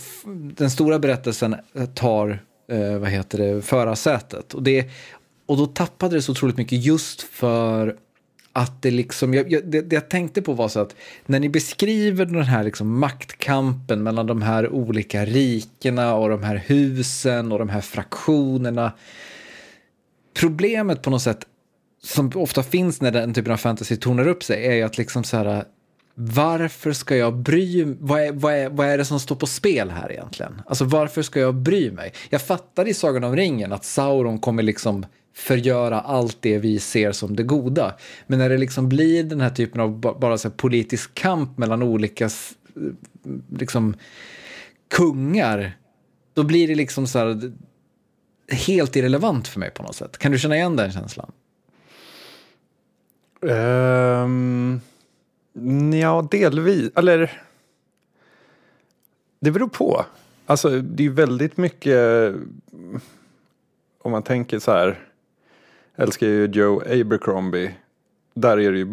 den 0.56 0.70
stora 0.70 0.98
berättelsen 0.98 1.56
eh, 1.74 1.86
tar 1.86 2.42
eh, 2.68 2.98
vad 2.98 3.10
heter 3.10 3.38
det, 3.38 3.62
förarsätet. 3.62 4.54
Och, 4.54 4.62
det, 4.62 4.90
och 5.46 5.56
då 5.56 5.66
tappade 5.66 6.16
det 6.16 6.22
så 6.22 6.32
otroligt 6.32 6.56
mycket 6.56 6.84
just 6.84 7.22
för 7.22 7.96
att 8.52 8.82
det 8.82 8.90
liksom, 8.90 9.34
jag, 9.34 9.52
jag, 9.52 9.64
det, 9.64 9.80
det, 9.80 9.96
jag 9.96 10.08
tänkte 10.08 10.42
på 10.42 10.52
var 10.52 10.68
så 10.68 10.80
att 10.80 10.96
när 11.26 11.40
ni 11.40 11.48
beskriver 11.48 12.24
den 12.24 12.42
här 12.42 12.64
liksom 12.64 12.98
maktkampen 12.98 14.02
mellan 14.02 14.26
de 14.26 14.42
här 14.42 14.68
olika 14.68 15.24
rikena 15.24 16.14
och 16.14 16.28
de 16.28 16.42
här 16.42 16.62
husen 16.66 17.52
och 17.52 17.58
de 17.58 17.68
här 17.68 17.80
fraktionerna. 17.80 18.92
Problemet 20.34 21.02
på 21.02 21.10
något 21.10 21.22
sätt 21.22 21.46
som 22.06 22.32
ofta 22.34 22.62
finns 22.62 23.00
när 23.00 23.10
den 23.10 23.34
typen 23.34 23.52
av 23.52 23.56
fantasy 23.56 23.96
tonar 23.96 24.28
upp 24.28 24.42
sig 24.42 24.66
är 24.66 24.74
ju 24.74 24.82
att 24.82 24.98
liksom 24.98 25.24
så 25.24 25.36
här 25.36 25.64
varför 26.18 26.92
ska 26.92 27.16
jag 27.16 27.36
bry 27.36 27.84
mig? 27.84 27.96
Vad 28.00 28.20
är, 28.20 28.32
vad, 28.32 28.54
är, 28.54 28.68
vad 28.68 28.86
är 28.86 28.98
det 28.98 29.04
som 29.04 29.20
står 29.20 29.36
på 29.36 29.46
spel 29.46 29.90
här 29.90 30.12
egentligen? 30.12 30.62
Alltså 30.66 30.84
varför 30.84 31.22
ska 31.22 31.40
jag 31.40 31.54
bry 31.54 31.90
mig? 31.90 32.12
Jag 32.30 32.42
fattar 32.42 32.88
i 32.88 32.94
Sagan 32.94 33.24
om 33.24 33.36
ringen 33.36 33.72
att 33.72 33.84
Sauron 33.84 34.38
kommer 34.38 34.62
liksom 34.62 35.06
förgöra 35.34 36.00
allt 36.00 36.36
det 36.40 36.58
vi 36.58 36.78
ser 36.78 37.12
som 37.12 37.36
det 37.36 37.42
goda. 37.42 37.96
Men 38.26 38.38
när 38.38 38.48
det 38.48 38.58
liksom 38.58 38.88
blir 38.88 39.24
den 39.24 39.40
här 39.40 39.50
typen 39.50 39.80
av 39.80 40.00
bara 40.00 40.38
så 40.38 40.50
politisk 40.50 41.14
kamp 41.14 41.58
mellan 41.58 41.82
olika 41.82 42.30
liksom, 43.58 43.94
kungar, 44.90 45.76
då 46.34 46.42
blir 46.42 46.68
det 46.68 46.74
liksom 46.74 47.06
så 47.06 47.18
här, 47.18 47.52
helt 48.50 48.96
irrelevant 48.96 49.48
för 49.48 49.60
mig 49.60 49.70
på 49.70 49.82
något 49.82 49.96
sätt. 49.96 50.18
Kan 50.18 50.32
du 50.32 50.38
känna 50.38 50.56
igen 50.56 50.76
den 50.76 50.92
känslan? 50.92 51.32
Ehm, 53.48 54.80
um... 55.54 55.92
Ja, 55.92 56.28
delvis. 56.30 56.90
Eller... 56.96 57.42
Det 59.40 59.50
beror 59.50 59.68
på. 59.68 60.04
Alltså, 60.46 60.80
det 60.80 61.06
är 61.06 61.10
väldigt 61.10 61.56
mycket... 61.56 62.34
Om 64.02 64.12
man 64.12 64.22
tänker 64.22 64.58
så 64.58 64.72
här. 64.72 64.98
Jag 65.96 66.02
älskar 66.02 66.26
ju 66.26 66.46
Joe 66.46 66.80
Abercrombie. 66.80 67.74
Där 68.34 68.60
är 68.60 68.72
det 68.72 68.78
ju, 68.78 68.92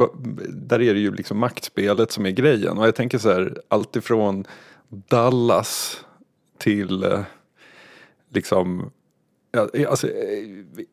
där 0.49 0.81
är 0.81 0.93
det 0.93 0.99
ju 0.99 1.11
liksom 1.15 1.37
maktspelet 1.37 2.11
som 2.11 2.25
är 2.25 2.31
grejen. 2.31 2.77
Och 2.77 2.87
jag 2.87 2.95
tänker 2.95 3.17
så 3.17 3.31
här, 3.31 3.57
alltifrån 3.67 4.45
Dallas 4.89 6.05
till 6.57 7.03
eh, 7.03 7.21
liksom 8.29 8.91
Eh, 9.57 9.89
alltså, 9.89 10.07
eh, 10.07 10.13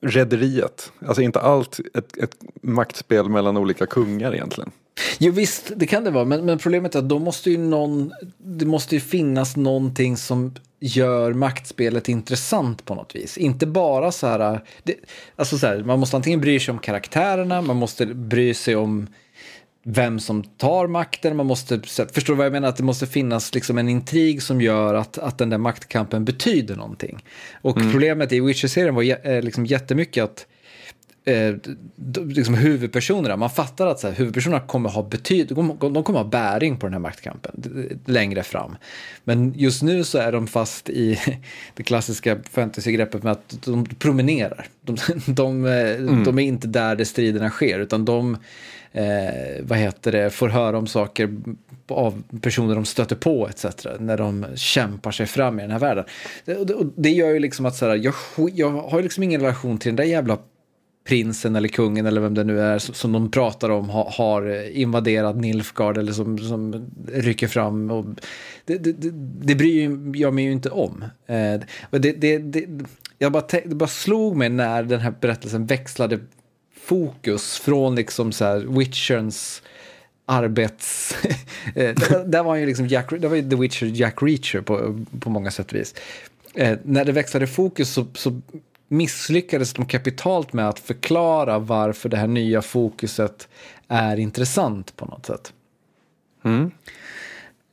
rederiet. 0.01 0.92
Alltså 1.07 1.23
inte 1.23 1.40
allt 1.40 1.81
ett, 1.94 2.16
ett 2.16 2.37
maktspel 2.62 3.29
mellan 3.29 3.57
olika 3.57 3.87
kungar 3.87 4.35
egentligen. 4.35 4.70
Jo 5.18 5.33
visst, 5.33 5.73
det 5.77 5.87
kan 5.87 6.05
det 6.05 6.11
vara, 6.11 6.25
men, 6.25 6.44
men 6.44 6.59
problemet 6.59 6.94
är 6.94 6.99
att 6.99 7.09
då 7.09 7.18
måste 7.18 7.51
ju 7.51 7.59
någon, 7.59 8.12
det 8.38 8.66
måste 8.66 8.94
ju 8.94 9.01
finnas 9.01 9.57
någonting 9.57 10.16
som 10.16 10.55
gör 10.81 11.33
maktspelet 11.33 12.09
intressant 12.09 12.85
på 12.85 12.94
något 12.94 13.14
vis. 13.14 13.38
Inte 13.38 13.66
bara 13.66 14.12
så 14.12 14.27
här, 14.27 14.55
eh, 14.55 14.61
det, 14.83 14.94
alltså 15.37 15.59
så 15.59 15.66
här, 15.66 15.83
man 15.83 15.99
måste 15.99 16.16
antingen 16.16 16.40
bry 16.40 16.61
sig 16.61 16.73
om 16.73 16.79
karaktärerna, 16.79 17.62
man 17.62 17.77
måste 17.77 18.07
bry 18.07 18.55
sig 18.55 18.77
om 18.77 19.07
vem 19.83 20.21
som 20.21 20.43
tar 20.43 20.87
makten. 20.87 21.37
Man 21.37 21.47
måste, 21.47 21.81
förstår 22.12 22.35
du 22.35 22.35
vad 22.35 22.47
jag 22.47 22.53
menar? 22.53 22.69
Att 22.69 22.77
det 22.77 22.83
måste 22.83 23.07
finnas 23.07 23.55
liksom 23.55 23.79
en 23.79 23.88
intrig 23.88 24.43
som 24.43 24.61
gör 24.61 24.95
att, 24.95 25.19
att 25.19 25.38
den 25.38 25.51
där 25.51 25.59
maktkampen 25.59 26.25
betyder 26.25 26.77
någonting. 26.77 27.25
Och 27.62 27.77
mm. 27.77 27.93
problemet 27.93 28.33
i 28.33 28.40
Witcher-serien 28.40 28.95
var 28.95 29.29
eh, 29.29 29.43
liksom 29.43 29.66
jättemycket 29.66 30.25
att 30.25 30.47
eh, 31.25 31.55
liksom 32.27 32.55
huvudpersonerna, 32.55 33.37
man 33.37 33.51
fattar 33.51 33.87
att 33.87 34.01
så 34.01 34.09
här, 34.09 34.14
huvudpersonerna 34.14 34.66
kommer 34.66 34.91
ha 34.91 35.03
betyd, 35.03 35.49
de 35.49 35.78
kommer 35.78 36.18
ha 36.18 36.24
bäring 36.24 36.76
på 36.76 36.87
den 36.87 36.93
här 36.93 37.01
maktkampen 37.01 37.62
längre 38.07 38.43
fram. 38.43 38.76
Men 39.24 39.53
just 39.57 39.83
nu 39.83 40.05
så 40.05 40.18
är 40.18 40.33
de 40.33 40.47
fast 40.47 40.89
i 40.89 41.18
det 41.74 41.83
klassiska 41.83 42.39
fantasy-greppet 42.51 43.22
med 43.22 43.33
att 43.33 43.62
de 43.64 43.87
promenerar. 43.87 44.66
De, 44.83 44.97
de, 45.26 45.66
eh, 45.66 45.95
mm. 45.95 46.24
de 46.24 46.39
är 46.39 46.43
inte 46.43 46.68
där 46.68 46.97
det 46.97 47.05
striderna 47.05 47.51
sker, 47.51 47.78
utan 47.78 48.05
de 48.05 48.37
eh, 48.93 49.62
vad 49.62 49.78
heter 49.78 50.12
det, 50.12 50.30
får 50.30 50.49
höra 50.49 50.78
om 50.78 50.86
saker 50.86 51.36
av 51.88 52.22
personer 52.41 52.74
de 52.74 52.84
stöter 52.84 53.16
på 53.16 53.49
etc. 53.49 53.86
När 53.99 54.16
de 54.16 54.47
kämpar 54.55 55.11
sig 55.11 55.26
fram 55.26 55.59
i 55.59 55.62
den 55.62 55.70
här 55.70 55.78
världen. 55.78 56.05
Det, 56.45 56.64
det, 56.64 56.74
det 56.97 57.11
gör 57.11 57.30
ju 57.30 57.38
liksom 57.38 57.66
att 57.66 57.76
så 57.76 57.86
här, 57.86 57.97
jag, 57.97 58.14
jag 58.55 58.70
har 58.70 59.03
liksom 59.03 59.22
ingen 59.22 59.41
relation 59.41 59.78
till 59.78 59.88
den 59.88 59.97
där 59.97 60.05
jävla 60.05 60.38
prinsen 61.05 61.57
eller 61.57 61.68
kungen 61.68 62.07
eller 62.07 62.20
vem 62.20 62.34
det 62.34 62.45
nu 62.45 62.61
är 62.61 62.78
som 62.78 63.12
de 63.12 63.30
pratar 63.30 63.70
om 63.70 63.88
har, 63.88 64.11
har 64.11 64.68
invaderat 64.68 65.36
Nilfgaard 65.36 65.99
eller 65.99 66.12
som, 66.12 66.38
som 66.38 66.91
rycker 67.12 67.49
fram. 67.49 67.91
Och 67.91 68.05
det, 68.64 68.78
det, 68.78 68.93
det, 68.93 69.11
det 69.43 69.55
bryr 69.55 70.16
jag 70.16 70.34
mig 70.34 70.45
ju 70.45 70.53
inte 70.53 70.70
om. 70.70 71.05
Eh, 71.26 71.61
det, 71.91 72.12
det, 72.12 72.38
det, 72.38 72.66
jag 73.18 73.32
bara, 73.32 73.45
det 73.64 73.74
bara 73.74 73.88
slog 73.88 74.36
mig 74.36 74.49
när 74.49 74.82
den 74.82 75.01
här 75.01 75.14
berättelsen 75.20 75.66
växlade 75.66 76.18
fokus 76.91 77.59
från 77.59 77.95
liksom 77.95 78.32
så 78.32 78.45
här 78.45 78.59
Witcherns 78.59 79.62
arbets... 80.26 81.16
Eh, 81.74 81.95
där, 81.95 82.24
där 82.24 82.43
var 82.43 82.57
ju 82.57 82.66
liksom 82.66 82.86
Jack, 82.86 83.11
där 83.11 83.28
var 83.28 83.36
ju 83.36 83.51
The 83.51 83.57
Witcher 83.57 83.86
Jack 83.86 84.22
Reacher 84.22 84.61
på, 84.61 85.05
på 85.20 85.30
många 85.30 85.51
sätt 85.51 85.66
och 85.72 85.78
vis. 85.78 85.95
Eh, 86.55 86.78
när 86.82 87.05
det 87.05 87.12
växlade 87.12 87.47
fokus 87.47 87.91
så, 87.91 88.07
så 88.14 88.41
misslyckades 88.88 89.72
de 89.72 89.86
kapitalt 89.86 90.53
med 90.53 90.68
att 90.68 90.78
förklara 90.78 91.59
varför 91.59 92.09
det 92.09 92.16
här 92.16 92.26
nya 92.26 92.62
fokuset 92.62 93.49
är 93.88 94.16
intressant 94.16 94.97
på 94.97 95.07
något 95.07 95.26
sätt. 95.26 95.53
Mm. 96.45 96.70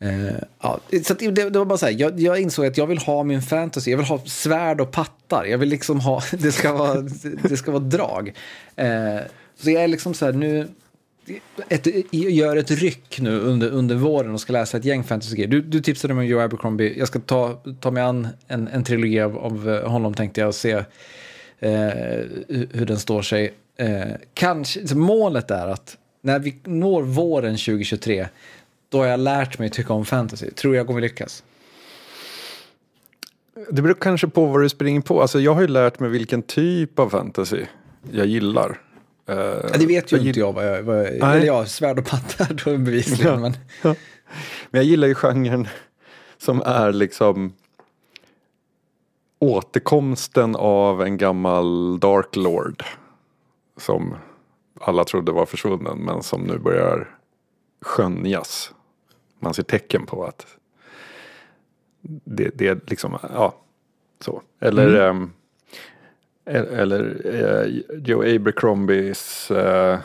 Uh, 0.04 0.32
ja, 0.62 0.80
så 1.04 1.14
det, 1.14 1.32
det, 1.32 1.60
var 1.60 1.66
bara 1.66 1.78
så 1.78 1.86
här, 1.86 1.94
jag, 1.94 2.20
jag, 2.20 2.40
insåg 2.40 2.66
att 2.66 2.78
jag 2.78 2.88
vill 2.88 2.98
ha 2.98 3.24
min 3.24 3.42
fantasy, 3.42 3.92
jag 3.92 3.98
vill 3.98 4.08
ha 4.08 4.20
svärd 4.26 4.82
och 4.82 4.92
pattar, 4.92 5.46
jag 5.46 5.58
vill 5.58 5.70
liksom 5.70 6.00
ha, 6.00 6.22
det 6.32 6.52
ska 6.52 6.74
vara, 6.74 7.02
det 7.44 7.58
ska 7.58 7.72
vara 7.72 7.84
drag. 7.84 8.28
Uh, 8.82 9.20
så 9.56 9.72
jag 9.72 9.84
är 9.84 9.88
liksom 9.88 10.14
så 10.14 10.26
här, 10.26 10.34
nu, 10.34 10.68
ett, 11.70 11.88
gör 12.12 12.56
ett 12.56 12.72
ryck 12.72 13.20
nu 13.20 13.40
under, 13.40 13.70
under 13.70 13.96
våren 13.96 14.34
och 14.34 14.42
ska 14.42 14.54
läsa 14.54 14.78
ett 14.78 14.86
gäng 14.86 15.04
fantasy 15.04 15.46
du, 15.46 15.62
du 15.62 15.82
tipsade 15.82 16.14
mig 16.14 16.22
om 16.22 16.28
Joe 16.28 16.40
Abercrombie, 16.40 16.94
jag 16.98 17.08
ska 17.08 17.20
ta, 17.20 17.62
ta 17.80 17.92
mig 17.92 18.04
an 18.04 18.28
en, 18.48 18.68
en 18.68 18.84
trilogi 18.84 19.22
av, 19.22 19.38
av 19.38 19.70
eh, 19.70 19.90
honom 19.90 20.14
tänkte 20.14 20.42
jag 20.42 20.48
och 20.48 20.56
se 20.56 20.76
uh, 20.76 20.84
hur 22.72 22.86
den 22.86 23.00
står 23.00 23.22
sig. 23.22 23.54
Kanske, 24.34 24.96
målet 24.96 25.52
är 25.52 25.68
att 25.68 25.98
när 26.22 26.40
vi 26.40 26.56
når 26.64 27.04
våren 27.04 27.58
2023 27.58 28.28
då 28.90 29.00
har 29.00 29.06
jag 29.06 29.20
lärt 29.20 29.60
mig 29.60 29.70
tycka 29.70 29.94
om 29.94 30.06
fantasy. 30.06 30.52
Tror 30.52 30.76
jag 30.76 30.88
kommer 30.88 31.02
lyckas? 31.02 31.44
Det 33.70 33.82
beror 33.82 33.94
kanske 33.94 34.28
på 34.28 34.46
vad 34.46 34.62
du 34.62 34.70
springer 34.70 35.02
på. 35.02 35.22
Alltså 35.22 35.40
jag 35.40 35.54
har 35.54 35.62
ju 35.62 35.68
lärt 35.68 36.00
mig 36.00 36.10
vilken 36.10 36.42
typ 36.42 37.00
av 37.00 37.10
fantasy 37.10 37.66
jag 38.12 38.26
gillar. 38.26 38.82
Uh, 39.30 39.36
ja, 39.36 39.78
det 39.80 39.86
vet 39.86 40.12
ju 40.12 40.18
jag 40.18 40.26
inte 40.26 40.40
jag 40.40 40.54
vad 40.54 40.68
jag... 40.68 40.84
Vad 40.84 40.98
jag 40.98 41.36
eller 41.36 41.46
ja, 41.46 41.66
svärd 41.66 42.00
och 42.00 42.06
pattar 42.06 42.54
då 42.66 42.78
bevisligen. 42.78 43.34
Ja. 43.34 43.40
Men... 43.40 43.54
men 44.70 44.80
jag 44.80 44.84
gillar 44.84 45.08
ju 45.08 45.16
genren 45.16 45.68
som 46.38 46.62
är 46.62 46.92
liksom 46.92 47.54
återkomsten 49.40 50.56
av 50.56 51.02
en 51.02 51.18
gammal 51.18 52.00
Dark 52.00 52.36
Lord. 52.36 52.84
Som 53.78 54.16
alla 54.82 55.04
trodde 55.04 55.32
var 55.32 55.46
försvunnen 55.46 55.98
men 55.98 56.24
som 56.24 56.42
nu 56.42 56.58
börjar 56.58 57.18
skönjas 57.82 58.74
man 59.40 59.54
ser 59.54 59.64
tecken 59.64 60.06
på 60.06 60.26
att 60.26 60.58
det, 62.24 62.52
det 62.54 62.68
är 62.68 62.80
liksom, 62.88 63.18
ja, 63.22 63.56
så. 64.20 64.42
Eller, 64.60 65.10
mm. 65.10 65.22
um, 65.24 65.34
eller 66.46 67.26
uh, 67.26 67.98
Joe 67.98 68.36
Abercrombies, 68.36 69.52
uh, 69.52 69.98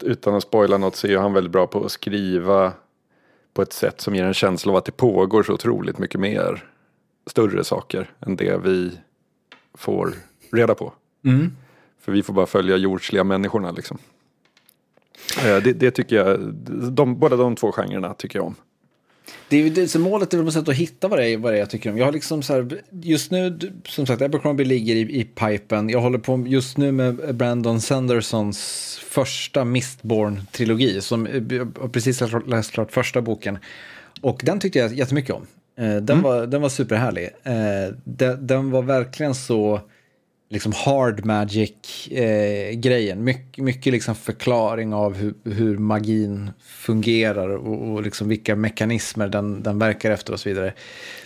utan 0.00 0.34
att 0.34 0.42
spoila 0.42 0.78
något 0.78 0.96
så 0.96 1.06
är 1.06 1.18
han 1.18 1.32
väldigt 1.32 1.52
bra 1.52 1.66
på 1.66 1.84
att 1.84 1.92
skriva 1.92 2.72
på 3.52 3.62
ett 3.62 3.72
sätt 3.72 4.00
som 4.00 4.14
ger 4.14 4.24
en 4.24 4.34
känsla 4.34 4.72
av 4.72 4.76
att 4.76 4.84
det 4.84 4.92
pågår 4.92 5.42
så 5.42 5.52
otroligt 5.52 5.98
mycket 5.98 6.20
mer 6.20 6.64
större 7.26 7.64
saker 7.64 8.10
än 8.20 8.36
det 8.36 8.58
vi 8.58 8.98
får 9.74 10.14
reda 10.52 10.74
på. 10.74 10.92
Mm. 11.24 11.56
För 12.00 12.12
vi 12.12 12.22
får 12.22 12.34
bara 12.34 12.46
följa 12.46 12.76
jordsliga 12.76 13.24
människorna 13.24 13.70
liksom. 13.70 13.98
Eh, 15.38 15.62
det, 15.62 15.72
det, 15.72 15.90
tycker 15.90 16.16
jag, 16.16 16.54
de, 16.92 17.18
båda 17.18 17.36
de 17.36 17.56
två 17.56 17.72
genrerna 17.72 18.14
tycker 18.14 18.38
jag 18.38 18.46
om. 18.46 18.54
Det 19.48 19.56
är, 19.56 19.70
det, 19.70 19.88
så 19.88 19.98
målet 19.98 20.34
är 20.34 20.38
väl 20.38 20.48
att 20.48 20.74
hitta 20.74 21.08
vad 21.08 21.18
det, 21.18 21.30
är, 21.30 21.36
vad 21.36 21.52
det 21.52 21.56
är 21.56 21.60
jag 21.60 21.70
tycker 21.70 21.90
om. 21.90 21.98
Jag 21.98 22.04
har 22.04 22.12
liksom 22.12 22.42
så 22.42 22.52
här, 22.52 22.82
just 22.90 23.30
nu, 23.30 23.58
som 23.84 24.06
sagt, 24.06 24.22
Abercrombie 24.22 24.64
ligger 24.64 24.94
i, 24.94 25.00
i 25.20 25.24
pipen. 25.24 25.88
Jag 25.88 26.00
håller 26.00 26.18
på 26.18 26.44
just 26.46 26.76
nu 26.76 26.92
med 26.92 27.34
Brandon 27.34 27.80
Sandersons 27.80 29.00
första 29.04 29.64
Mistborn-trilogi. 29.64 31.00
Som 31.00 31.26
jag 31.50 31.78
har 31.80 31.88
precis 31.88 32.22
läst 32.46 32.72
klart 32.72 32.92
första 32.92 33.22
boken. 33.22 33.58
Och 34.20 34.40
den 34.44 34.60
tyckte 34.60 34.78
jag 34.78 34.94
jättemycket 34.94 35.34
om. 35.34 35.46
Eh, 35.78 35.84
den, 35.84 36.10
mm. 36.10 36.22
var, 36.22 36.46
den 36.46 36.62
var 36.62 36.68
superhärlig. 36.68 37.28
Eh, 37.42 37.94
den, 38.04 38.46
den 38.46 38.70
var 38.70 38.82
verkligen 38.82 39.34
så 39.34 39.80
liksom 40.48 40.72
hard 40.72 41.24
magic-grejen. 41.24 43.18
Eh, 43.18 43.24
mycket, 43.24 43.64
mycket 43.64 43.92
liksom 43.92 44.14
förklaring 44.14 44.94
av 44.94 45.14
hur, 45.14 45.34
hur 45.44 45.78
magin 45.78 46.50
fungerar 46.60 47.48
och, 47.48 47.92
och 47.92 48.02
liksom 48.02 48.28
vilka 48.28 48.56
mekanismer 48.56 49.28
den, 49.28 49.62
den 49.62 49.78
verkar 49.78 50.10
efter 50.10 50.32
och 50.32 50.40
så 50.40 50.48
vidare. 50.48 50.74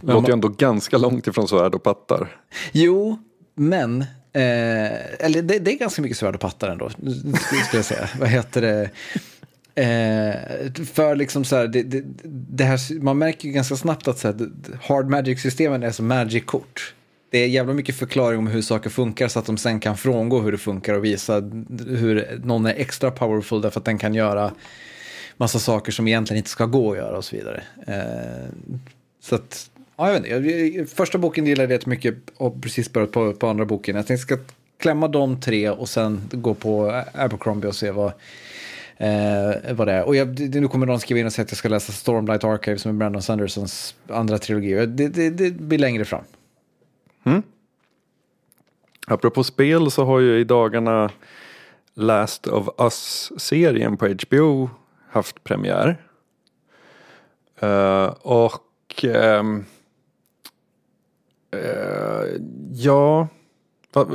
Det 0.01 0.13
låter 0.13 0.29
ju 0.29 0.33
ändå 0.33 0.49
ganska 0.49 0.99
långt 0.99 1.27
ifrån 1.27 1.49
svärd 1.49 1.75
och 1.75 1.83
pattar. 1.83 2.37
Jo, 2.73 3.19
men 3.55 4.01
eh, 4.33 5.25
eller 5.27 5.43
det, 5.43 5.59
det, 5.59 5.73
är 5.73 5.79
ganska 5.79 6.03
mycket 6.03 6.19
svärd 6.19 6.35
och 6.35 6.41
pattar 6.41 6.71
ändå, 6.71 6.91
skulle 6.91 7.63
jag 7.73 7.85
säga. 7.85 8.09
Vad 8.19 8.29
heter 8.29 8.61
det? 8.61 8.91
Eh, 9.75 10.35
för 10.85 11.17
liksom 11.17 11.45
så 11.45 11.57
här, 11.57 11.67
det, 11.67 11.83
det, 11.83 12.03
det, 12.25 12.65
här, 12.65 13.01
man 13.01 13.19
märker 13.19 13.49
ju 13.49 13.55
ganska 13.55 13.77
snabbt 13.77 14.09
att 14.09 14.19
så 14.19 14.29
här, 14.29 14.51
hard 14.83 15.09
magic-systemen 15.09 15.83
är 15.83 15.91
som 15.91 16.07
magic-kort 16.07 16.95
det 17.33 17.39
är 17.39 17.47
jävla 17.47 17.73
mycket 17.73 17.95
förklaring 17.95 18.39
om 18.39 18.47
hur 18.47 18.63
saker 18.63 18.91
funkar 18.91 19.29
så 19.29 19.39
att 19.39 19.47
de 19.47 19.57
sen 19.57 19.81
kan 19.81 19.97
frångå 19.97 20.41
hur 20.41 20.53
det 20.53 20.59
funkar 20.59 20.95
och 20.95 21.05
visa 21.05 21.41
hur 21.89 22.41
någon 22.45 22.67
är 22.67 22.75
extra 22.75 23.11
powerful 23.11 23.61
därför 23.61 23.81
att 23.81 23.85
den 23.85 23.99
kan 23.99 24.15
göra 24.15 24.53
massa 25.37 25.59
saker 25.59 25.93
som 25.93 26.09
egentligen 26.09 26.39
inte 26.39 26.51
ska 26.51 26.67
gå 26.67 26.93
att 26.93 26.99
göra 26.99 27.17
och 27.17 27.25
så 27.25 27.37
vidare. 27.37 27.63
Eh, 27.87 28.49
så 29.21 29.35
att, 29.35 29.71
ja, 29.97 30.13
jag 30.13 30.41
vet 30.41 30.75
inte. 30.75 30.95
Första 30.95 31.19
boken 31.19 31.47
gillade 31.47 31.73
jag 31.73 31.79
rätt 31.79 31.87
mycket 31.87 32.15
och 32.37 32.63
precis 32.63 32.93
börjat 32.93 33.13
på, 33.13 33.33
på 33.33 33.47
andra 33.47 33.65
boken. 33.65 33.97
Jag 33.97 34.07
tänkte 34.07 34.23
ska 34.23 34.39
klämma 34.79 35.09
de 35.09 35.41
tre 35.41 35.71
och 35.71 35.89
sen 35.89 36.21
gå 36.33 36.55
på 36.55 37.03
Abercrombie 37.15 37.69
och 37.69 37.77
se 37.77 37.91
vad, 37.91 38.13
eh, 38.97 39.75
vad 39.75 39.87
det 39.87 39.93
är. 39.93 40.05
Och 40.05 40.17
jag, 40.17 40.41
nu 40.41 40.69
kommer 40.69 40.87
någon 40.87 41.01
skriva 41.01 41.21
in 41.21 41.27
och 41.27 41.33
säga 41.33 41.45
att 41.45 41.51
jag 41.51 41.59
ska 41.59 41.69
läsa 41.69 41.93
Stormlight 41.93 42.45
Archive 42.45 42.79
som 42.79 42.89
är 42.89 42.93
Brandon 42.93 43.23
Sandersons 43.23 43.95
andra 44.09 44.39
trilogi. 44.39 44.87
Det, 44.87 45.09
det, 45.09 45.31
det 45.31 45.51
blir 45.51 45.79
längre 45.79 46.05
fram. 46.05 46.25
Mm. 47.25 47.43
Apropå 49.07 49.45
spel 49.45 49.91
så 49.91 50.05
har 50.05 50.21
ju 50.21 50.39
i 50.39 50.45
dagarna 50.45 51.11
Last 51.95 52.47
of 52.47 52.69
Us-serien 52.79 53.97
på 53.97 54.09
HBO 54.09 54.71
haft 55.11 55.45
premiär. 55.45 56.07
Uh, 57.63 58.05
och 58.23 59.05
um, 59.05 59.65
uh, 61.55 62.41
ja, 62.73 63.29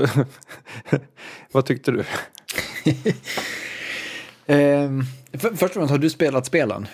vad, 1.51 1.66
tyckte 1.66 1.91
du? 1.91 1.97
um, 4.53 5.03
för, 5.34 5.49
först 5.49 5.64
och 5.64 5.72
främst, 5.72 5.91
har 5.91 5.97
du 5.97 6.10
spelat 6.10 6.45
spelen? 6.45 6.88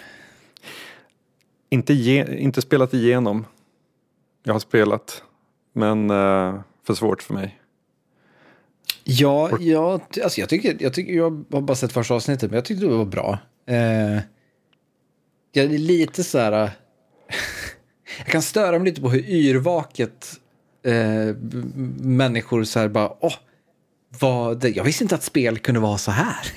Inte, 1.70 1.94
ge, 1.94 2.38
inte 2.38 2.62
spelat 2.62 2.94
igenom. 2.94 3.46
Jag 4.44 4.54
har 4.54 4.60
spelat. 4.60 5.24
Men 5.74 6.12
uh, 6.12 6.62
för 6.88 6.94
svårt 6.94 7.24
för 7.24 7.34
mig. 7.34 7.60
Ja, 9.04 9.58
ja 9.60 10.00
alltså 10.24 10.40
jag, 10.40 10.50
tycker, 10.50 10.78
jag, 10.80 10.94
tycker, 10.94 11.14
jag 11.14 11.46
har 11.52 11.62
bara 11.62 11.76
sett 11.76 11.92
första 11.92 12.14
avsnittet, 12.14 12.52
men 12.52 12.56
jag 12.56 12.66
tyckte 12.66 12.86
det 12.86 12.96
var 12.96 13.06
bra. 13.06 13.40
Uh, 13.70 14.20
jag 15.52 15.66
är 15.66 15.78
lite 15.78 16.24
så 16.24 16.38
här... 16.38 16.64
Uh, 16.64 16.70
jag 18.18 18.28
kan 18.28 18.42
störa 18.42 18.80
mig 18.80 18.90
lite 18.90 19.02
på 19.02 19.10
hur 19.10 19.30
yrvaket 19.30 20.40
uh, 20.88 21.36
människor 22.00 22.64
så 22.64 22.80
här 22.80 22.88
bara... 22.88 23.08
Oh, 23.20 23.36
vad, 24.20 24.66
jag 24.66 24.84
visste 24.84 25.04
inte 25.04 25.16
att 25.16 25.24
spel 25.24 25.60
kunde 25.60 25.80
vara 25.80 25.98
så 25.98 26.12
här. 26.12 26.52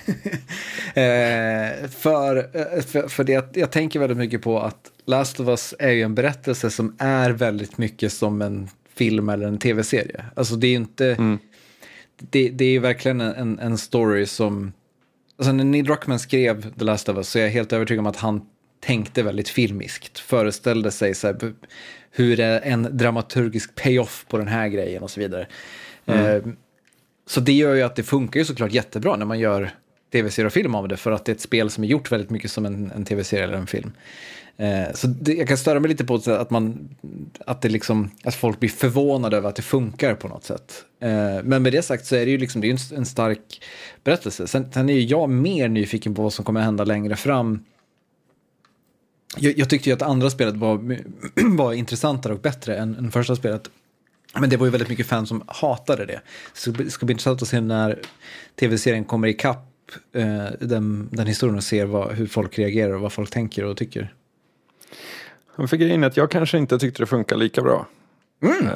för 1.88 2.50
för, 2.80 3.08
för 3.08 3.24
det, 3.24 3.56
jag 3.56 3.70
tänker 3.70 4.00
väldigt 4.00 4.18
mycket 4.18 4.42
på 4.42 4.60
att 4.60 4.90
Last 5.04 5.40
of 5.40 5.48
Us 5.48 5.74
är 5.78 5.90
ju 5.90 6.02
en 6.02 6.14
berättelse 6.14 6.70
som 6.70 6.96
är 6.98 7.30
väldigt 7.30 7.78
mycket 7.78 8.12
som 8.12 8.42
en 8.42 8.68
film 8.96 9.28
eller 9.28 9.46
en 9.46 9.58
tv-serie. 9.58 10.24
Alltså 10.34 10.56
det 10.56 10.66
är 10.66 10.74
inte... 10.74 11.06
Mm. 11.06 11.38
Det, 12.18 12.48
det 12.48 12.64
är 12.64 12.80
verkligen 12.80 13.20
en, 13.20 13.58
en 13.58 13.78
story 13.78 14.26
som... 14.26 14.72
Alltså 15.38 15.52
när 15.52 15.64
Neil 15.64 15.84
Druckmann 15.84 16.18
skrev 16.18 16.74
The 16.78 16.84
Last 16.84 17.08
of 17.08 17.16
Us 17.16 17.28
så 17.28 17.38
är 17.38 17.42
jag 17.42 17.50
helt 17.50 17.72
övertygad 17.72 18.00
om 18.00 18.06
att 18.06 18.16
han 18.16 18.40
tänkte 18.80 19.22
väldigt 19.22 19.48
filmiskt. 19.48 20.18
Föreställde 20.18 20.90
sig 20.90 21.14
så 21.14 21.26
här, 21.26 21.54
hur 22.10 22.40
är 22.40 22.60
en 22.60 22.88
dramaturgisk 22.96 23.74
payoff 23.74 24.26
på 24.28 24.38
den 24.38 24.48
här 24.48 24.68
grejen 24.68 25.02
och 25.02 25.10
så 25.10 25.20
vidare. 25.20 25.46
Mm. 26.06 26.26
Eh, 26.26 26.42
så 27.26 27.40
det 27.40 27.52
gör 27.52 27.74
ju 27.74 27.82
att 27.82 27.96
det 27.96 28.02
funkar 28.02 28.40
ju 28.40 28.46
såklart 28.46 28.72
jättebra 28.72 29.16
när 29.16 29.26
man 29.26 29.38
gör 29.38 29.70
tv-serie 30.12 30.46
och 30.46 30.52
film 30.52 30.74
av 30.74 30.88
det 30.88 30.96
för 30.96 31.12
att 31.12 31.24
det 31.24 31.32
är 31.32 31.34
ett 31.34 31.40
spel 31.40 31.70
som 31.70 31.84
är 31.84 31.88
gjort 31.88 32.12
väldigt 32.12 32.30
mycket 32.30 32.50
som 32.50 32.66
en, 32.66 32.90
en 32.90 33.04
tv-serie 33.04 33.44
eller 33.44 33.56
en 33.56 33.66
film. 33.66 33.92
Eh, 34.58 34.92
så 34.94 35.06
det, 35.06 35.34
jag 35.34 35.48
kan 35.48 35.58
störa 35.58 35.80
mig 35.80 35.88
lite 35.88 36.04
på 36.04 36.14
att, 36.14 36.50
man, 36.50 36.88
att, 37.46 37.62
det 37.62 37.68
liksom, 37.68 38.10
att 38.24 38.34
folk 38.34 38.60
blir 38.60 38.70
förvånade 38.70 39.36
över 39.36 39.48
att 39.48 39.56
det 39.56 39.62
funkar 39.62 40.14
på 40.14 40.28
något 40.28 40.44
sätt. 40.44 40.84
Eh, 41.00 41.42
men 41.44 41.62
med 41.62 41.72
det 41.72 41.82
sagt 41.82 42.06
så 42.06 42.16
är 42.16 42.24
det 42.24 42.30
ju 42.30 42.38
liksom, 42.38 42.60
det 42.60 42.68
är 42.68 42.72
en, 42.72 42.98
en 42.98 43.06
stark 43.06 43.62
berättelse. 44.04 44.46
Sen, 44.46 44.72
sen 44.72 44.88
är 44.88 44.94
ju 44.94 45.02
jag 45.02 45.30
mer 45.30 45.68
nyfiken 45.68 46.14
på 46.14 46.22
vad 46.22 46.32
som 46.32 46.44
kommer 46.44 46.60
hända 46.60 46.84
längre 46.84 47.16
fram. 47.16 47.64
Jag, 49.38 49.58
jag 49.58 49.70
tyckte 49.70 49.88
ju 49.88 49.94
att 49.94 50.02
andra 50.02 50.30
spelet 50.30 50.56
var, 50.56 50.98
var 51.56 51.72
intressantare 51.72 52.32
och 52.32 52.40
bättre 52.40 52.76
än, 52.76 52.94
än 52.94 53.10
första 53.10 53.36
spelet. 53.36 53.70
Men 54.40 54.50
det 54.50 54.56
var 54.56 54.66
ju 54.66 54.70
väldigt 54.70 54.88
mycket 54.88 55.06
fans 55.06 55.28
som 55.28 55.42
hatade 55.46 56.06
det. 56.06 56.20
Så 56.54 56.70
det 56.70 56.90
ska 56.90 57.06
bli 57.06 57.12
intressant 57.12 57.42
att 57.42 57.48
se 57.48 57.60
när 57.60 58.00
tv-serien 58.60 59.04
kommer 59.04 59.28
ikapp 59.28 59.72
eh, 60.12 60.46
den, 60.60 61.08
den 61.12 61.26
historien 61.26 61.56
och 61.56 61.64
ser 61.64 61.86
vad, 61.86 62.12
hur 62.12 62.26
folk 62.26 62.58
reagerar 62.58 62.92
och 62.92 63.00
vad 63.00 63.12
folk 63.12 63.30
tänker 63.30 63.64
och 63.64 63.76
tycker. 63.76 64.12
För 65.56 65.76
grejen 65.76 66.02
är 66.02 66.06
att 66.06 66.16
jag 66.16 66.30
kanske 66.30 66.58
inte 66.58 66.78
tyckte 66.78 67.02
det 67.02 67.06
funkar 67.06 67.36
lika 67.36 67.62
bra. 67.62 67.86
Mm. 68.42 68.66
Eh, 68.66 68.72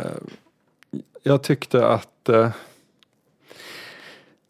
Jag 1.23 1.43
tyckte 1.43 1.87
att 1.87 2.29
eh, 2.29 2.51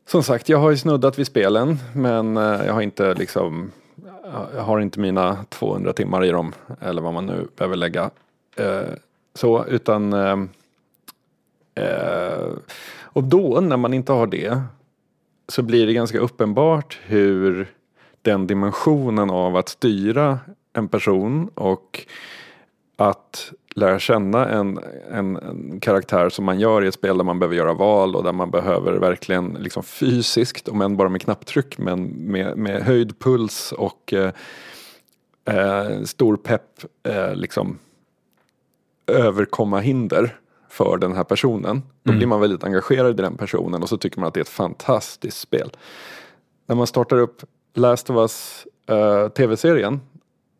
Som 0.07 0.23
sagt, 0.23 0.49
jag 0.49 0.59
har 0.59 0.71
ju 0.71 0.77
snuddat 0.77 1.19
vid 1.19 1.27
spelen 1.27 1.79
men 1.95 2.37
eh, 2.37 2.43
jag 2.43 2.73
har 2.73 2.81
inte 2.81 3.15
liksom 3.15 3.71
Jag 4.55 4.63
har 4.63 4.81
inte 4.81 5.01
mina 5.01 5.45
200 5.49 5.93
timmar 5.93 6.25
i 6.25 6.31
dem 6.31 6.53
eller 6.81 7.03
vad 7.03 7.15
man 7.15 7.27
nu 7.27 7.49
behöver 7.57 7.77
lägga. 7.77 8.11
Så 9.35 9.65
utan 9.65 10.13
Och 13.03 13.25
då 13.25 13.61
när 13.61 13.77
man 13.77 13.95
inte 13.95 14.13
har 14.13 14.27
det 14.27 14.63
så 15.49 15.63
blir 15.63 15.87
det 15.87 15.93
ganska 15.93 16.19
uppenbart 16.19 16.99
hur 17.05 17.73
den 18.23 18.47
dimensionen 18.47 19.31
av 19.31 19.57
att 19.57 19.69
styra 19.69 20.39
en 20.73 20.89
person 20.89 21.49
och 21.55 22.07
att 22.97 23.53
lära 23.75 23.99
känna 23.99 24.49
en, 24.49 24.79
en, 25.11 25.37
en 25.37 25.81
karaktär 25.81 26.29
som 26.29 26.45
man 26.45 26.61
gör 26.61 26.85
i 26.85 26.89
ett 26.89 26.95
spel 26.95 27.19
där 27.19 27.25
man 27.25 27.39
behöver 27.39 27.57
göra 27.57 27.75
val 27.75 28.17
och 28.17 28.25
där 28.25 28.33
man 28.33 28.51
behöver 28.51 28.93
verkligen 28.93 29.57
liksom 29.61 29.83
fysiskt, 29.83 30.69
om 30.69 30.81
än 30.81 30.97
bara 30.97 31.09
med 31.09 31.23
knapptryck, 31.23 31.79
men 31.79 32.05
med, 32.07 32.59
med 32.59 32.83
höjd 32.83 33.19
puls 33.19 33.73
och 33.73 34.13
eh, 34.13 34.33
eh, 35.45 36.03
stor 36.03 36.37
pepp 36.37 36.85
eh, 37.03 37.35
liksom 37.35 37.79
överkomma 39.07 39.81
hinder 39.81 40.37
för 40.69 40.97
den 40.97 41.13
här 41.13 41.25
personen. 41.25 41.83
Då 42.03 42.13
blir 42.13 42.27
man 42.27 42.41
väldigt 42.41 42.65
engagerad 42.65 43.11
i 43.11 43.23
den 43.23 43.37
personen 43.37 43.83
och 43.83 43.89
så 43.89 43.97
tycker 43.97 44.21
man 44.21 44.29
att 44.29 44.35
det 44.35 44.41
är 44.41 44.43
ett 44.43 44.49
fantastiskt 44.49 45.39
spel. 45.39 45.71
När 46.67 46.77
man 46.77 46.87
startar 46.87 47.19
upp 47.19 47.43
Last 47.75 48.11
of 48.11 48.17
Us 48.17 48.67
eh, 48.87 49.29
tv-serien 49.29 50.01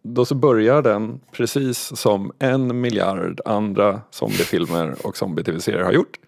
då 0.03 0.25
så 0.25 0.35
börjar 0.35 0.83
den 0.83 1.21
precis 1.33 1.97
som 1.97 2.33
en 2.39 2.81
miljard 2.81 3.41
andra 3.45 4.01
zombiefilmer 4.11 5.07
och 5.07 5.17
zombie-tv-serier 5.17 5.85
har 5.85 5.93
gjort. 5.93 6.19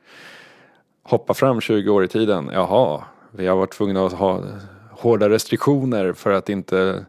Hoppa 1.02 1.34
fram 1.34 1.60
20 1.60 1.90
år 1.90 2.04
i 2.04 2.08
tiden. 2.08 2.50
Jaha, 2.52 3.04
vi 3.30 3.46
har 3.46 3.56
varit 3.56 3.72
tvungna 3.72 4.06
att 4.06 4.12
ha 4.12 4.42
hårda 4.90 5.28
restriktioner 5.28 6.12
för 6.12 6.32
att 6.32 6.48
inte 6.48 7.04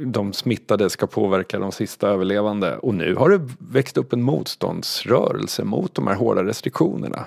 de 0.00 0.32
smittade 0.32 0.90
ska 0.90 1.06
påverka 1.06 1.58
de 1.58 1.72
sista 1.72 2.08
överlevande. 2.08 2.76
Och 2.76 2.94
nu 2.94 3.14
har 3.14 3.30
det 3.30 3.48
växt 3.58 3.96
upp 3.96 4.12
en 4.12 4.22
motståndsrörelse 4.22 5.64
mot 5.64 5.94
de 5.94 6.06
här 6.06 6.14
hårda 6.14 6.44
restriktionerna. 6.44 7.26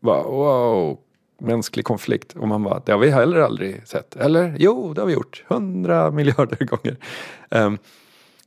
Wow, 0.00 0.98
mänsklig 1.44 1.84
konflikt. 1.84 2.36
Och 2.36 2.48
man 2.48 2.62
bara, 2.62 2.82
det 2.86 2.92
har 2.92 2.98
vi 2.98 3.10
heller 3.10 3.40
aldrig 3.40 3.88
sett. 3.88 4.16
Eller? 4.16 4.56
Jo, 4.58 4.94
det 4.94 5.00
har 5.00 5.06
vi 5.06 5.12
gjort. 5.12 5.44
Hundra 5.46 6.10
miljarder 6.10 6.66
gånger. 6.66 6.96
Um, 7.48 7.78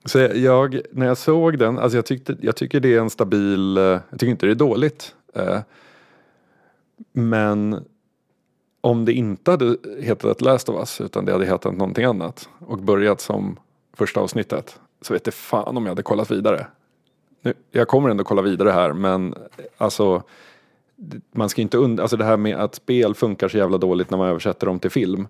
så 0.06 0.20
jag, 0.20 0.82
när 0.92 1.06
jag 1.06 1.18
såg 1.18 1.58
den, 1.60 1.80
alltså 1.80 1.98
jag, 1.98 2.06
tyckte, 2.06 2.38
jag 2.42 2.56
tycker 2.56 2.80
det 2.80 2.96
är 2.96 3.00
en 3.00 3.10
stabil, 3.10 3.78
eh, 3.78 3.84
jag 3.84 4.20
tycker 4.20 4.28
inte 4.28 4.46
det 4.46 4.52
är 4.52 4.56
dåligt. 4.56 5.16
Uh, 5.38 5.60
men 7.14 7.86
om 8.82 9.06
det 9.06 9.14
inte 9.14 9.52
hade 9.52 9.78
hetat 10.02 10.42
Last 10.42 10.70
of 10.70 10.76
Us 10.76 11.02
utan 11.02 11.26
det 11.26 11.32
hade 11.32 11.46
hetat 11.46 11.74
någonting 11.74 12.06
annat 12.06 12.50
och 12.60 12.78
börjat 12.78 13.22
som 13.22 13.60
första 13.94 14.20
avsnittet 14.20 14.80
så 15.02 15.14
vet 15.14 15.24
det 15.24 15.32
fan 15.32 15.78
om 15.78 15.84
jag 15.84 15.92
hade 15.92 16.04
kollat 16.04 16.32
vidare. 16.32 16.68
Nu, 17.42 17.54
jag 17.72 17.88
kommer 17.88 18.10
ändå 18.10 18.24
kolla 18.24 18.42
vidare 18.42 18.70
här 18.70 18.94
men 18.94 19.36
alltså 19.78 20.24
man 21.32 21.50
ska 21.50 21.62
inte 21.62 21.78
und- 21.78 22.02
alltså 22.02 22.18
det 22.18 22.26
här 22.26 22.38
med 22.38 22.56
att 22.56 22.76
spel 22.76 23.16
funkar 23.16 23.48
så 23.48 23.58
jävla 23.58 23.78
dåligt 23.78 24.10
när 24.10 24.18
man 24.18 24.28
översätter 24.28 24.68
dem 24.68 24.80
till 24.80 24.92
film. 24.92 25.28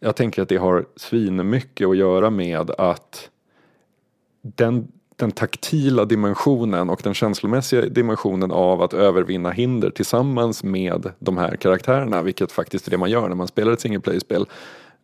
Jag 0.00 0.16
tänker 0.16 0.42
att 0.42 0.48
det 0.48 0.56
har 0.56 0.86
svinmycket 0.96 1.88
att 1.88 1.96
göra 1.96 2.30
med 2.30 2.70
att 2.70 3.30
den, 4.42 4.88
den 5.16 5.30
taktila 5.30 6.04
dimensionen 6.04 6.90
och 6.90 7.00
den 7.04 7.14
känslomässiga 7.14 7.80
dimensionen 7.82 8.50
av 8.50 8.82
att 8.82 8.94
övervinna 8.94 9.50
hinder 9.50 9.90
tillsammans 9.90 10.64
med 10.64 11.12
de 11.18 11.38
här 11.38 11.56
karaktärerna, 11.56 12.22
vilket 12.22 12.52
faktiskt 12.52 12.86
är 12.86 12.90
det 12.90 12.98
man 12.98 13.10
gör 13.10 13.28
när 13.28 13.36
man 13.36 13.48
spelar 13.48 13.72
ett 13.72 13.80
single 13.80 14.00
play-spel. 14.00 14.46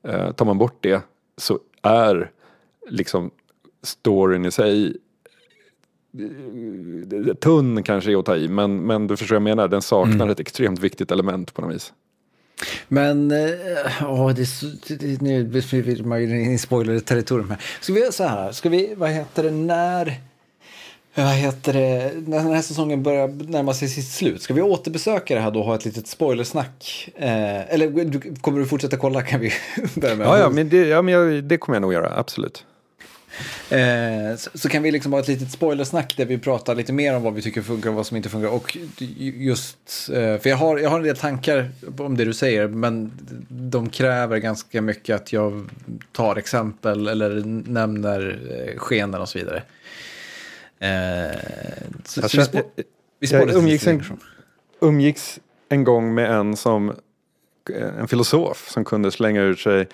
Eh, 0.02 0.32
tar 0.32 0.44
man 0.44 0.58
bort 0.58 0.78
det 0.80 1.02
så 1.36 1.58
är 1.82 2.30
liksom 2.88 3.30
storyn 3.82 4.44
i 4.44 4.50
sig 4.50 4.96
tunn 7.40 7.82
kanske 7.82 8.12
är 8.12 8.18
att 8.18 8.26
ta 8.26 8.36
i, 8.36 8.48
men, 8.48 8.76
men 8.76 9.06
du 9.06 9.16
förstår 9.16 9.34
vad 9.34 9.50
jag 9.50 9.56
menar, 9.56 9.68
den 9.68 9.82
saknar 9.82 10.28
ett 10.28 10.40
extremt 10.40 10.80
viktigt 10.80 11.10
element 11.10 11.54
på 11.54 11.62
något 11.62 11.74
vis. 11.74 11.92
Men, 12.88 13.30
eh, 13.30 13.48
åh, 14.02 14.34
det 14.34 14.46
det, 14.98 15.22
nu 15.22 15.44
befinner 15.44 16.02
man 16.04 16.22
ju 16.22 16.52
i 16.52 16.58
spoiler-territorium 16.58 17.50
här. 17.50 17.60
Ska 17.80 17.92
vi 17.92 18.00
göra 18.00 18.12
så 18.12 18.24
här, 18.24 18.52
ska 18.52 18.68
vi, 18.68 18.94
vad 18.96 19.10
heter 19.10 19.42
det, 19.42 19.50
när, 19.50 20.14
vad 21.14 21.26
heter 21.26 21.72
det, 21.72 22.12
när 22.26 22.38
den 22.38 22.52
här 22.52 22.62
säsongen 22.62 23.02
börjar 23.02 23.28
närma 23.28 23.74
sig 23.74 23.88
sitt 23.88 24.08
slut, 24.08 24.42
ska 24.42 24.54
vi 24.54 24.62
återbesöka 24.62 25.34
det 25.34 25.40
här 25.40 25.50
då 25.50 25.60
och 25.60 25.66
ha 25.66 25.74
ett 25.74 25.84
litet 25.84 26.06
spoilersnack? 26.06 27.08
Eh, 27.16 27.74
eller 27.74 28.04
du, 28.04 28.34
kommer 28.40 28.58
du 28.58 28.66
fortsätta 28.66 28.96
kolla 28.96 29.22
kan 29.22 29.40
vi 29.40 29.52
börja 30.00 30.16
med? 30.16 30.26
Ja, 30.26 30.38
ja, 30.38 30.50
men, 30.50 30.68
det, 30.68 30.86
ja, 30.86 31.02
men 31.02 31.14
jag, 31.14 31.44
det 31.44 31.58
kommer 31.58 31.76
jag 31.76 31.82
nog 31.82 31.92
göra, 31.92 32.12
absolut. 32.16 32.64
Eh, 33.70 34.36
så, 34.36 34.50
så 34.54 34.68
kan 34.68 34.82
vi 34.82 34.90
liksom 34.90 35.12
ha 35.12 35.20
ett 35.20 35.28
litet 35.28 35.50
spoilersnack 35.50 36.16
där 36.16 36.24
vi 36.24 36.38
pratar 36.38 36.74
lite 36.74 36.92
mer 36.92 37.16
om 37.16 37.22
vad 37.22 37.34
vi 37.34 37.42
tycker 37.42 37.62
funkar 37.62 37.88
och 37.90 37.96
vad 37.96 38.06
som 38.06 38.16
inte 38.16 38.28
funkar. 38.28 38.48
Och 38.48 38.76
just, 39.18 39.78
eh, 40.12 40.38
för 40.38 40.48
jag 40.48 40.56
har, 40.56 40.78
jag 40.78 40.90
har 40.90 40.98
en 40.98 41.04
del 41.04 41.16
tankar 41.16 41.70
om 41.98 42.16
det 42.16 42.24
du 42.24 42.34
säger, 42.34 42.68
men 42.68 43.12
de 43.48 43.90
kräver 43.90 44.38
ganska 44.38 44.82
mycket 44.82 45.16
att 45.16 45.32
jag 45.32 45.68
tar 46.12 46.36
exempel 46.36 47.08
eller 47.08 47.42
nämner 47.70 48.38
eh, 48.50 48.78
skenen 48.78 49.20
och 49.20 49.28
så 49.28 49.38
vidare. 49.38 49.62
Eh, 50.78 51.38
så, 52.04 52.20
Jag 52.20 52.30
så 52.30 52.36
vi, 52.36 52.42
spo- 52.44 52.84
vi 53.20 53.26
jag 53.26 53.54
umgicks 53.54 53.86
en- 53.86 54.02
umgicks 54.80 55.40
en 55.68 55.84
gång 55.84 56.14
med 56.14 56.30
en 56.30 56.56
som 56.56 56.92
en 57.98 58.08
filosof 58.08 58.68
som 58.70 58.84
kunde 58.84 59.10
slänga 59.10 59.40
ur 59.42 59.54
sig 59.54 59.88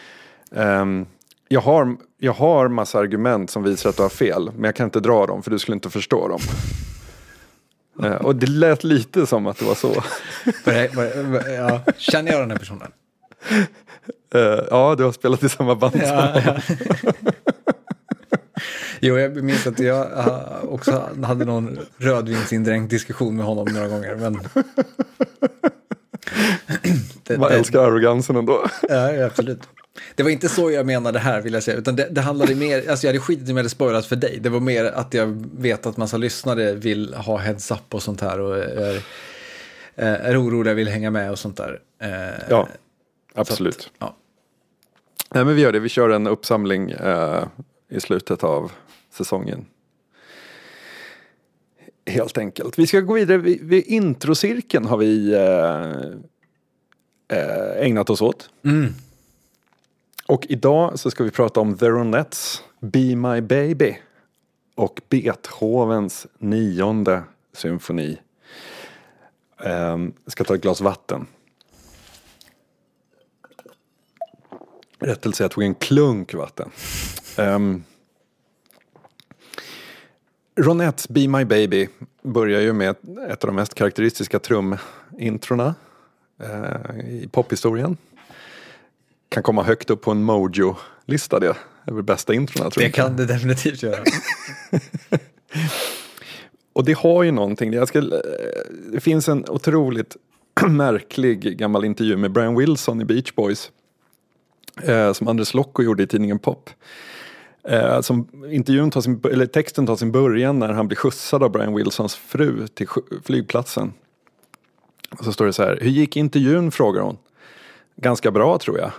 ehm, 0.57 1.07
jag, 1.49 1.61
har, 1.61 1.97
jag 2.21 2.33
har 2.33 2.69
massa 2.69 2.99
argument 2.99 3.51
som 3.51 3.63
visar 3.63 3.91
att 3.91 3.97
du 3.97 4.03
har 4.03 4.09
fel 4.09 4.51
men 4.55 4.65
jag 4.65 4.75
kan 4.75 4.85
inte 4.85 5.01
dra 5.01 5.27
dem 5.27 5.43
för 5.43 5.51
du 5.51 5.59
skulle 5.59 5.75
inte 5.75 5.91
förstå 5.91 6.29
dem. 6.29 6.41
Eh, 8.03 8.13
och 8.13 8.37
det 8.37 8.47
lät 8.47 8.85
lite 8.85 9.27
som 9.27 9.47
att 9.47 9.59
det 9.59 9.65
var 9.65 9.75
så. 9.75 10.03
Ja, 11.57 11.81
Känner 11.97 12.33
jag 12.33 12.41
den 12.41 12.51
här 12.51 12.59
personen? 12.59 12.93
Eh, 14.35 14.65
ja, 14.71 14.95
du 14.99 15.05
har 15.05 15.13
spelat 15.13 15.43
i 15.43 15.49
samma 15.49 15.75
band 15.75 15.93
som 15.93 16.03
Ja, 16.03 16.43
ja. 16.47 16.57
Jo, 19.01 19.19
jag 19.19 19.45
minns 19.45 19.67
att 19.67 19.79
jag 19.79 20.07
uh, 20.07 20.65
också 20.65 21.09
hade 21.23 21.45
någon 21.45 21.79
rödvinsindränkt 21.97 22.91
diskussion 22.91 23.37
med 23.37 23.47
honom 23.47 23.69
några 23.73 23.89
gånger. 23.89 24.17
Men... 24.17 24.39
Man 27.39 27.53
älskar 27.53 27.85
arrogansen 27.85 28.37
ändå. 28.37 28.67
ja, 28.89 29.25
absolut. 29.25 29.69
Det 30.15 30.23
var 30.23 30.31
inte 30.31 30.49
så 30.49 30.71
jag 30.71 30.87
menade 30.87 31.19
här 31.19 31.41
vill 31.41 31.53
jag 31.53 31.63
säga, 31.63 31.77
utan 31.77 31.97
det, 31.97 32.09
det 32.11 32.21
handlade 32.21 32.55
mer, 32.55 32.91
alltså 32.91 33.07
jag 33.07 33.13
hade 33.13 33.21
skitit 33.21 33.49
i 33.49 33.51
om 33.51 33.57
jag 33.57 33.63
hade 33.63 33.69
spoilat 33.69 34.07
för 34.07 34.17
dig. 34.17 34.39
Det 34.41 34.49
var 34.49 34.61
mer 34.61 34.85
att 34.85 35.15
jag 35.15 35.47
vet 35.59 35.87
att 35.87 35.97
massa 35.97 36.17
lyssnare 36.17 36.73
vill 36.73 37.15
ha 37.15 37.37
heads 37.37 37.71
up 37.71 37.95
och 37.95 38.03
sånt 38.03 38.21
här 38.21 38.41
och 38.41 38.59
är, 38.59 39.03
är 39.95 40.43
oroliga, 40.43 40.75
vill 40.75 40.89
hänga 40.89 41.11
med 41.11 41.31
och 41.31 41.39
sånt 41.39 41.57
där. 41.57 41.81
Eh, 42.03 42.45
Ja, 42.51 42.69
absolut. 43.35 43.91
ja. 43.99 44.17
Nej, 45.35 45.45
men 45.45 45.55
vi 45.55 45.61
gör 45.61 45.73
det. 45.73 45.81
Vi 45.81 45.89
kör 45.89 46.11
en 46.11 46.27
uppsamling 46.27 46.91
eh, 46.91 47.45
i 47.89 48.01
slutet 48.01 48.45
av 48.45 48.73
säsongen. 49.13 49.67
Helt 52.07 52.39
enkelt. 52.39 52.79
Vi 52.79 52.87
ska 52.87 53.01
gå 53.01 53.15
vidare. 53.15 53.39
Vid, 53.39 53.61
vid 53.65 53.85
introcirkeln 53.87 54.85
har 54.87 54.97
vi 54.97 55.33
eh, 55.35 55.91
eh, 57.39 57.87
ägnat 57.87 58.11
oss 58.11 58.23
åt. 58.23 58.51
Mm. 58.65 58.95
Och 60.31 60.47
idag 60.49 60.99
så 60.99 61.11
ska 61.11 61.25
vi 61.25 61.31
prata 61.31 61.61
om 61.61 61.77
The 61.79 61.89
Ronettes 61.89 62.63
Be 62.81 63.17
My 63.17 63.41
Baby 63.41 63.99
och 64.75 65.01
Beethovens 65.09 66.27
nionde 66.39 67.23
symfoni. 67.53 68.19
Ehm, 69.65 70.13
jag 70.25 70.33
ska 70.33 70.45
ta 70.45 70.55
ett 70.55 70.61
glas 70.61 70.81
vatten. 70.81 71.27
Rättelse, 74.99 75.45
jag 75.45 75.51
tog 75.51 75.65
en 75.65 75.75
klunk 75.75 76.35
vatten. 76.35 76.71
Um, 77.39 77.85
Ronettes 80.57 81.09
Be 81.09 81.29
My 81.29 81.45
Baby 81.45 81.89
börjar 82.23 82.61
ju 82.61 82.73
med 82.73 82.97
ett 83.29 83.45
av 83.45 83.49
de 83.49 83.57
mest 83.57 83.75
karaktäristiska 83.75 84.39
trumintrona 84.39 85.75
uh, 86.43 86.51
eh, 86.51 87.01
i 87.01 87.29
pophistorien. 87.33 87.97
Kan 89.31 89.43
komma 89.43 89.63
högt 89.63 89.91
upp 89.91 90.01
på 90.03 90.11
en 90.11 90.23
Mojo-lista 90.25 91.41
det. 91.41 91.57
Över 91.87 92.03
bästa 92.03 92.35
introna 92.35 92.71
tror 92.71 92.81
Det 92.81 92.87
jag. 92.87 92.95
kan 92.95 93.17
det 93.17 93.27
definitivt 93.27 93.83
göra. 93.83 94.03
Och 96.73 96.85
det 96.85 96.93
har 96.93 97.23
ju 97.23 97.31
någonting. 97.31 97.73
Jag 97.73 97.89
ska, 97.89 97.99
eh, 97.99 98.05
det 98.93 99.01
finns 99.01 99.29
en 99.29 99.45
otroligt 99.49 100.17
märklig 100.69 101.59
gammal 101.59 101.85
intervju 101.85 102.17
med 102.17 102.33
Brian 102.33 102.57
Wilson 102.57 103.01
i 103.01 103.05
Beach 103.05 103.33
Boys. 103.35 103.71
eh, 104.83 105.13
som 105.13 105.29
Andres 105.29 105.55
Lokko 105.55 105.83
gjorde 105.83 106.03
i 106.03 106.07
tidningen 106.07 106.39
Pop. 106.39 106.71
Eh, 107.65 108.01
som 108.01 108.29
intervjun 108.51 108.91
tar 108.91 109.01
sin, 109.01 109.21
eller 109.33 109.47
texten 109.47 109.87
tar 109.87 109.97
sin 109.97 110.13
början 110.13 110.59
när 110.59 110.69
han 110.69 110.89
blir 110.89 110.97
skjutsad 110.97 111.43
av 111.43 111.51
Brian 111.53 111.75
Wilsons 111.75 112.15
fru 112.15 112.67
till 112.69 112.87
flygplatsen. 113.25 113.93
Och 115.19 115.25
så 115.25 115.33
står 115.33 115.47
det 115.47 115.53
så 115.53 115.63
här, 115.63 115.79
hur 115.81 115.91
gick 115.91 116.17
intervjun 116.17 116.71
frågar 116.71 117.03
hon. 117.03 117.17
Ganska 117.97 118.31
bra 118.31 118.59
tror 118.59 118.79
jag. 118.79 118.91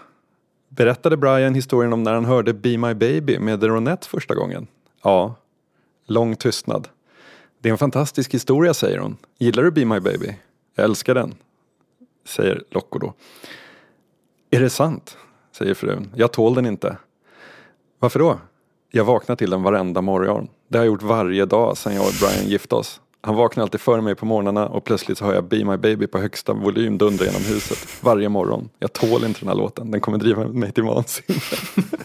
Berättade 0.76 1.18
Brian 1.18 1.56
historien 1.56 1.94
om 1.94 2.04
när 2.04 2.14
han 2.14 2.26
hörde 2.26 2.54
Be 2.54 2.78
My 2.78 2.94
Baby 2.94 3.40
med 3.40 3.62
The 3.62 3.68
Ronettes 3.68 4.08
första 4.08 4.36
gången? 4.36 4.68
Ja. 5.04 5.36
Lång 6.06 6.36
tystnad. 6.36 6.88
Det 7.60 7.70
är 7.70 7.72
en 7.72 7.78
fantastisk 7.78 8.34
historia 8.34 8.74
säger 8.74 8.98
hon. 8.98 9.18
Gillar 9.38 9.64
du 9.64 9.72
Be 9.72 9.86
My 9.86 10.00
Baby? 10.00 10.38
Jag 10.76 10.84
älskar 10.84 11.16
den. 11.16 11.36
Säger 12.26 12.64
Locko 12.70 13.00
då. 13.00 13.14
Är 14.52 14.60
det 14.60 14.70
sant? 14.70 15.18
Säger 15.52 15.74
frun. 15.74 16.12
Jag 16.16 16.32
tål 16.32 16.56
den 16.56 16.66
inte. 16.66 16.98
Varför 18.00 18.20
då? 18.20 18.40
Jag 18.92 19.06
vaknar 19.06 19.36
till 19.36 19.50
den 19.50 19.64
varenda 19.64 20.02
morgon. 20.02 20.48
Det 20.68 20.78
har 20.78 20.86
jag 20.86 20.92
gjort 20.92 21.04
varje 21.04 21.46
dag 21.46 21.78
sedan 21.78 21.96
jag 21.96 22.06
och 22.06 22.14
Brian 22.22 22.50
gifte 22.50 22.76
oss. 22.76 23.02
Han 23.24 23.36
vaknar 23.36 23.64
alltid 23.64 23.82
före 23.82 24.02
mig 24.02 24.16
på 24.16 24.26
morgnarna 24.26 24.68
och 24.68 24.84
plötsligt 24.84 25.18
så 25.18 25.26
hör 25.26 25.34
jag 25.34 25.44
Be 25.44 25.66
My 25.66 25.78
Baby 25.78 26.08
på 26.08 26.20
högsta 26.20 26.54
volym 26.54 26.98
dundra 26.98 27.26
genom 27.26 27.42
huset. 27.42 28.04
Varje 28.04 28.30
morgon. 28.30 28.70
Jag 28.80 28.94
tål 28.94 29.24
inte 29.24 29.40
den 29.40 29.50
här 29.50 29.56
låten. 29.56 29.92
Den 29.92 30.02
kommer 30.02 30.18
driva 30.18 30.48
mig 30.48 30.72
till 30.72 30.84
vansinne. 30.84 31.40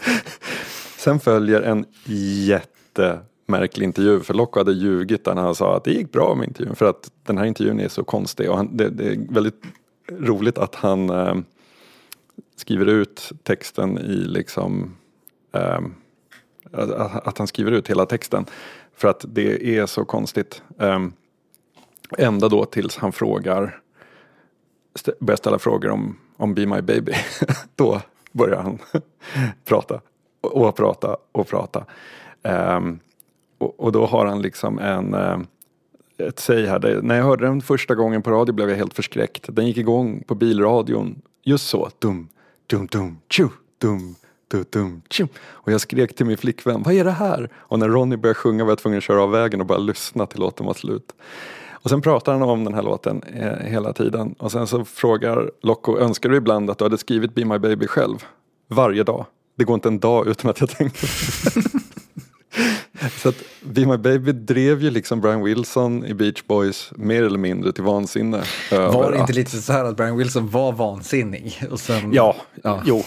Sen 0.97 1.19
följer 1.19 1.61
en 1.61 1.85
jättemärklig 2.05 3.85
intervju. 3.85 4.19
För 4.19 4.33
Locke 4.33 4.59
hade 4.59 4.71
ljugit 4.71 5.25
där 5.25 5.35
när 5.35 5.41
han 5.41 5.55
sa 5.55 5.77
att 5.77 5.83
det 5.83 5.91
gick 5.91 6.11
bra 6.11 6.35
med 6.35 6.47
intervjun. 6.47 6.75
För 6.75 6.85
att 6.85 7.11
den 7.23 7.37
här 7.37 7.45
intervjun 7.45 7.79
är 7.79 7.87
så 7.87 8.03
konstig. 8.03 8.49
Och 8.49 8.57
han, 8.57 8.77
det, 8.77 8.89
det, 8.89 9.05
är 9.05 9.33
väldigt 9.33 9.63
roligt 10.11 10.57
att 10.57 10.75
han 10.75 11.09
eh, 11.09 11.35
skriver 12.55 12.85
ut 12.85 13.31
texten 13.43 13.97
i 13.97 14.15
liksom 14.15 14.95
eh, 15.53 15.79
att 16.71 17.37
han 17.37 17.47
skriver 17.47 17.71
ut 17.71 17.87
hela 17.87 18.05
texten. 18.05 18.45
För 18.97 19.07
att 19.07 19.25
det 19.27 19.77
är 19.77 19.85
så 19.85 20.05
konstigt. 20.05 20.61
Um, 20.77 21.13
ända 22.17 22.49
då 22.49 22.65
tills 22.65 22.97
han 22.97 23.11
frågar, 23.11 23.79
st 24.95 25.11
börjar 25.19 25.37
ställa 25.37 25.59
frågor 25.59 25.89
om, 25.89 26.17
om 26.37 26.53
Be 26.53 26.65
My 26.65 26.81
Baby. 26.81 27.13
då 27.75 28.01
börjar 28.31 28.61
han 28.61 28.79
prata 29.65 30.01
och 30.41 30.75
prata 30.75 31.17
och 31.31 31.47
prata. 31.47 31.85
Um, 32.41 32.99
och, 33.57 33.79
och, 33.79 33.91
då 33.91 34.05
har 34.05 34.25
han 34.25 34.41
liksom 34.41 34.79
en 34.79 35.13
uh, 35.13 35.39
ett 36.17 36.39
säg 36.39 36.65
här. 36.65 36.79
Det, 36.79 37.01
när 37.01 37.15
jag 37.15 37.23
hörde 37.23 37.45
den 37.45 37.61
första 37.61 37.95
gången 37.95 38.21
på 38.21 38.31
radio 38.31 38.53
blev 38.53 38.69
jag 38.69 38.77
helt 38.77 38.93
förskräckt. 38.93 39.45
Den 39.49 39.67
gick 39.67 39.77
igång 39.77 40.23
på 40.27 40.35
bilradion. 40.35 41.21
Just 41.43 41.67
så. 41.67 41.89
Dum, 41.99 42.27
dum, 42.67 42.87
dum, 42.87 43.17
tju, 43.29 43.47
dum, 43.77 44.15
och 45.49 45.71
jag 45.71 45.81
skrek 45.81 46.15
till 46.15 46.25
min 46.25 46.37
flickvän, 46.37 46.83
vad 46.83 46.93
är 46.93 47.03
det 47.03 47.11
här? 47.11 47.49
Och 47.55 47.79
när 47.79 47.89
Ronny 47.89 48.17
började 48.17 48.39
sjunga 48.39 48.63
var 48.63 48.71
jag 48.71 48.77
tvungen 48.77 48.97
att 48.97 49.03
köra 49.03 49.23
av 49.23 49.31
vägen 49.31 49.61
och 49.61 49.67
bara 49.67 49.77
lyssna 49.77 50.25
till 50.25 50.39
låten 50.39 50.65
var 50.65 50.73
slut. 50.73 51.13
Och 51.71 51.89
sen 51.89 52.01
pratar 52.01 52.31
han 52.31 52.41
om 52.41 52.63
den 52.63 52.73
här 52.73 52.83
låten 52.83 53.23
eh, 53.23 53.51
hela 53.51 53.93
tiden. 53.93 54.35
Och 54.37 54.51
sen 54.51 54.67
så 54.67 54.85
frågar 54.85 55.51
Locko, 55.61 55.97
önskar 55.97 56.29
du 56.29 56.35
ibland 56.35 56.69
att 56.69 56.77
du 56.77 56.85
hade 56.85 56.97
skrivit 56.97 57.35
Be 57.35 57.45
My 57.45 57.57
Baby 57.57 57.87
själv? 57.87 58.25
Varje 58.67 59.03
dag. 59.03 59.25
Det 59.57 59.63
går 59.63 59.73
inte 59.73 59.87
en 59.87 59.99
dag 59.99 60.27
utan 60.27 60.49
att 60.51 60.59
jag 60.59 60.69
tänker 60.69 61.07
Så 63.21 63.29
att 63.29 63.43
Be 63.61 63.85
My 63.85 63.97
Baby 63.97 64.31
drev 64.31 64.81
ju 64.81 64.89
liksom 64.89 65.21
Brian 65.21 65.43
Wilson 65.43 66.05
i 66.05 66.13
Beach 66.13 66.43
Boys 66.47 66.91
mer 66.95 67.23
eller 67.23 67.39
mindre 67.39 67.71
till 67.71 67.83
vansinne. 67.83 68.43
Var 68.71 69.11
det 69.11 69.17
inte 69.17 69.33
lite 69.33 69.57
så 69.57 69.73
här 69.73 69.85
att 69.85 69.97
Brian 69.97 70.17
Wilson 70.17 70.49
var 70.49 70.71
vansinnig? 70.71 71.63
Och 71.71 71.79
sen, 71.79 72.13
ja, 72.13 72.35
ja, 72.63 72.81
jo 72.85 73.03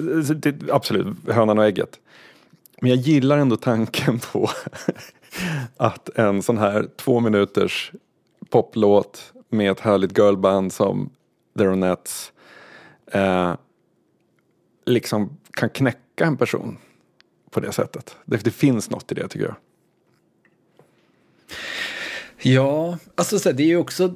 Eh, 0.00 0.36
det, 0.36 0.72
absolut, 0.72 1.06
hönan 1.28 1.58
och 1.58 1.64
ägget. 1.64 2.00
Men 2.80 2.90
jag 2.90 2.98
gillar 2.98 3.38
ändå 3.38 3.56
tanken 3.56 4.18
på 4.18 4.50
att 5.76 6.08
en 6.18 6.42
sån 6.42 6.58
här 6.58 6.88
två 6.96 7.20
minuters 7.20 7.92
poplåt 8.50 9.32
med 9.48 9.70
ett 9.70 9.80
härligt 9.80 10.18
girlband 10.18 10.72
som 10.72 11.10
The 11.58 11.64
Ronettes 11.64 12.32
eh, 13.06 13.54
liksom 14.86 15.36
kan 15.50 15.70
knäcka 15.70 16.24
en 16.24 16.36
person 16.36 16.78
på 17.50 17.60
det 17.60 17.72
sättet. 17.72 18.16
Det, 18.24 18.44
det 18.44 18.50
finns 18.50 18.90
något 18.90 19.12
i 19.12 19.14
det 19.14 19.28
tycker 19.28 19.46
jag. 19.46 19.56
Ja, 22.42 22.98
alltså 23.14 23.52
det 23.52 23.62
är 23.62 23.66
ju 23.66 23.76
också 23.76 24.14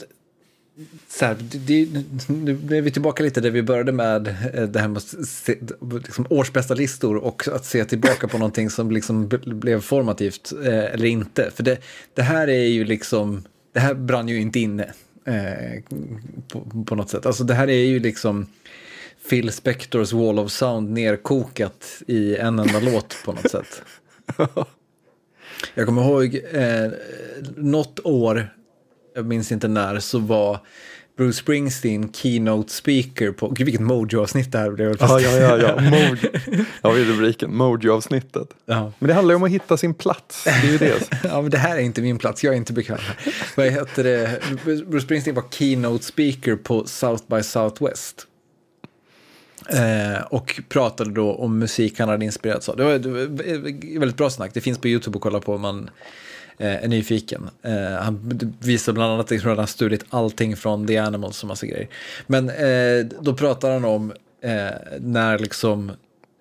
så 1.09 1.25
här, 1.25 1.37
det, 1.41 1.89
nu 2.29 2.77
är 2.77 2.83
vi 2.83 2.91
tillbaka 2.91 3.23
lite 3.23 3.41
där 3.41 3.51
vi 3.51 3.63
började 3.63 3.93
med 3.93 4.29
eh, 4.55 4.63
det 4.63 4.81
här 4.81 4.89
med 4.89 5.03
se, 5.03 5.57
liksom 5.81 6.27
årsbästa 6.31 6.75
listor 6.75 7.17
och 7.17 7.49
att 7.49 7.65
se 7.65 7.85
tillbaka 7.85 8.29
på 8.29 8.39
någonting 8.39 8.71
som 8.71 8.91
liksom 8.91 9.29
blev 9.45 9.81
formativt 9.81 10.53
eh, 10.65 10.85
eller 10.85 11.05
inte. 11.05 11.51
För 11.55 11.63
det, 11.63 11.79
det, 12.15 12.23
här 12.23 12.49
är 12.49 12.67
ju 12.67 12.85
liksom, 12.85 13.45
det 13.73 13.81
här 13.81 13.95
brann 13.95 14.29
ju 14.29 14.41
inte 14.41 14.61
inne 14.61 14.93
eh, 15.25 15.83
på, 16.49 16.85
på, 16.87 16.95
något 16.95 17.11
sätt. 17.11 17.27
Alltså 17.27 17.45
det 17.45 17.55
här 17.55 17.69
är 17.69 17.85
ju 17.85 17.99
liksom 17.99 18.47
Phil 19.31 19.53
Spectors 19.53 20.13
Wall 20.13 20.39
of 20.39 20.53
Sound 20.53 20.91
nerkokat 20.91 22.03
i 22.07 22.37
en 22.37 22.59
enda 22.59 22.81
låt 22.93 23.17
på 23.25 23.33
något 23.33 23.51
sätt. 23.51 23.83
Jag 25.75 25.87
kommer 25.87 26.03
ihåg 26.03 26.41
eh, 26.53 26.91
något 27.57 28.01
år 28.05 28.51
jag 29.15 29.27
minns 29.27 29.53
inte 29.53 29.69
när, 29.69 30.01
så 30.01 30.19
var 30.19 30.61
Bruce 31.17 31.39
Springsteen 31.39 32.13
keynote 32.13 32.73
speaker 32.73 33.33
på, 33.33 33.49
gud 33.49 33.65
vilket 33.67 33.81
Mojo-avsnitt 33.81 34.53
det 34.53 34.59
här 34.59 34.71
blev. 34.71 34.97
Ja, 35.01 35.21
ja, 35.21 35.31
ja, 35.31 35.59
ja. 35.59 35.81
Mojo. 35.91 36.17
Ja, 36.83 36.91
vi 36.91 37.05
rubriken, 37.05 37.57
Mojo-avsnittet. 37.57 38.49
Ja. 38.67 38.93
Men 38.99 39.09
det 39.09 39.15
handlar 39.15 39.33
ju 39.33 39.37
om 39.37 39.43
att 39.43 39.51
hitta 39.51 39.77
sin 39.77 39.95
plats, 39.95 40.45
det 40.45 40.51
är 40.51 40.73
ju 40.73 40.79
det. 40.79 41.09
ja, 41.25 41.43
men 41.43 41.51
det 41.51 41.59
här 41.59 41.77
är 41.77 41.81
inte 41.81 42.03
min 42.03 42.19
plats, 42.19 42.45
jag 42.45 42.55
är 42.55 42.57
inte 42.57 42.73
bekväm 42.73 42.99
här. 43.01 43.35
Vad 43.57 43.67
heter 43.67 44.05
det, 44.05 44.41
Bruce 44.65 45.01
Springsteen 45.01 45.37
var 45.37 45.45
keynote 45.51 46.05
speaker 46.05 46.57
på 46.57 46.87
South 46.87 47.25
by 47.27 47.43
Southwest. 47.43 48.27
Eh, 49.69 50.23
och 50.31 50.61
pratade 50.69 51.11
då 51.11 51.35
om 51.35 51.59
musik 51.59 51.99
han 51.99 52.09
hade 52.09 52.25
inspirerats 52.25 52.69
av. 52.69 52.77
Det 52.77 52.85
var, 52.85 52.93
var 52.93 53.99
väldigt 53.99 54.17
bra 54.17 54.31
snack, 54.31 54.51
det 54.55 54.61
finns 54.61 54.79
på 54.79 54.89
YouTube 54.89 55.17
att 55.17 55.23
kolla 55.23 55.41
på 55.41 55.59
man 55.59 55.91
Eh, 56.59 56.85
är 56.85 56.89
nyfiken. 56.89 57.51
Eh, 57.63 58.03
han 58.03 58.41
visar 58.61 58.93
bland 58.93 59.13
annat 59.13 59.31
liksom 59.31 59.53
att 59.53 59.59
han 59.59 59.67
studerat 59.67 60.05
allting 60.11 60.57
från 60.57 60.87
The 60.87 60.99
Animals 60.99 61.43
och 61.43 61.49
massa 61.49 61.67
grejer. 61.67 61.89
Men 62.27 62.51
eh, 62.51 63.07
då 63.21 63.35
pratar 63.35 63.73
han 63.73 63.85
om 63.85 64.13
eh, 64.43 64.71
när 65.01 65.39
liksom 65.39 65.91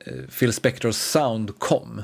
eh, 0.05 0.13
Phil 0.39 0.53
Spectors 0.53 0.95
sound 0.95 1.59
kom. 1.59 2.01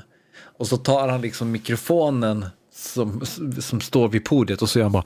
Och 0.57 0.67
så 0.67 0.77
tar 0.77 1.07
han 1.07 1.21
liksom 1.21 1.51
mikrofonen 1.51 2.45
som, 2.73 3.21
som 3.59 3.81
står 3.81 4.09
vid 4.09 4.25
podiet 4.25 4.61
och 4.61 4.69
så 4.69 4.79
gör 4.79 4.83
han 4.83 4.91
bara 4.91 5.05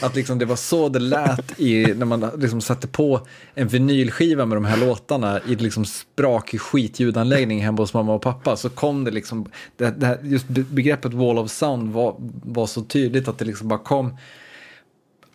Att 0.00 0.16
liksom 0.16 0.38
det 0.38 0.44
var 0.44 0.56
så 0.56 0.88
det 0.88 0.98
lät 0.98 1.60
i, 1.60 1.94
när 1.94 2.06
man 2.06 2.30
liksom 2.38 2.60
satte 2.60 2.88
på 2.88 3.26
en 3.54 3.68
vinylskiva 3.68 4.46
med 4.46 4.56
de 4.56 4.64
här 4.64 4.76
låtarna 4.76 5.40
i 5.48 5.56
liksom 5.56 5.84
sprakig 5.84 6.60
skitljudanläggning 6.60 7.64
hemma 7.64 7.82
hos 7.82 7.94
mamma 7.94 8.14
och 8.14 8.22
pappa. 8.22 8.56
Så 8.56 8.68
kom 8.68 9.04
det 9.04 9.10
liksom, 9.10 9.50
det, 9.76 9.90
det 9.90 10.06
här, 10.06 10.18
just 10.22 10.48
begreppet 10.48 11.14
wall 11.14 11.38
of 11.38 11.50
sound 11.50 11.92
var, 11.92 12.16
var 12.42 12.66
så 12.66 12.82
tydligt 12.82 13.28
att 13.28 13.38
det 13.38 13.44
liksom 13.44 13.68
bara 13.68 13.78
kom 13.78 14.16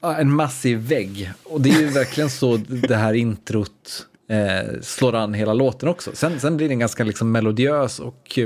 en 0.02 0.32
massiv 0.32 0.78
vägg. 0.78 1.32
Och 1.44 1.62
det 1.62 1.70
är 1.70 1.80
ju 1.80 1.88
verkligen 1.88 2.30
så 2.30 2.58
det 2.88 2.96
här 2.96 3.14
introt 3.14 4.08
eh, 4.28 4.82
slår 4.82 5.16
an 5.16 5.34
hela 5.34 5.54
låten 5.54 5.90
också. 5.90 6.12
Sen, 6.14 6.40
sen 6.40 6.58
blir 6.58 6.70
den 6.70 6.80
ganska 6.80 7.04
liksom 7.04 7.32
melodiös 7.32 8.00
och 8.00 8.40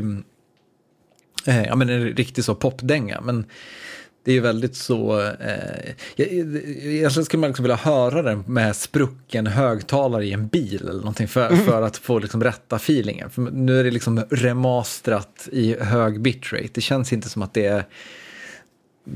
eh, 1.46 1.64
ja, 1.66 1.76
men 1.76 1.90
en 1.90 2.04
riktig 2.04 2.44
så 2.44 2.56
popdänga. 2.56 3.22
Men 3.22 3.46
det 4.28 4.32
är 4.32 4.36
ju 4.36 4.42
väldigt 4.42 4.76
så, 4.76 5.22
eh, 5.22 5.94
egentligen 6.16 7.26
skulle 7.26 7.42
man 7.42 7.50
liksom 7.50 7.64
vilja 7.64 7.76
höra 7.76 8.22
den 8.22 8.44
med 8.48 8.76
sprucken 8.76 9.48
högtalare 9.48 10.26
i 10.26 10.34
en 10.34 10.48
bil 10.48 10.82
eller 10.82 11.00
någonting 11.00 11.28
för, 11.28 11.48
mm. 11.50 11.66
för 11.66 11.82
att 11.82 11.98
få 11.98 12.20
liksom 12.20 12.44
rätta 12.44 12.76
feelingen. 12.76 13.30
För 13.30 13.42
nu 13.42 13.80
är 13.80 13.84
det 13.84 13.92
liksom 13.92 14.24
remastrat 14.30 15.48
i 15.52 15.76
hög 15.80 16.22
bitrate. 16.22 16.70
Det 16.74 16.82
känns 16.82 17.14
inte 17.14 17.30
som 17.30 17.42
att 17.42 17.54
det 17.54 17.66
är 17.66 17.86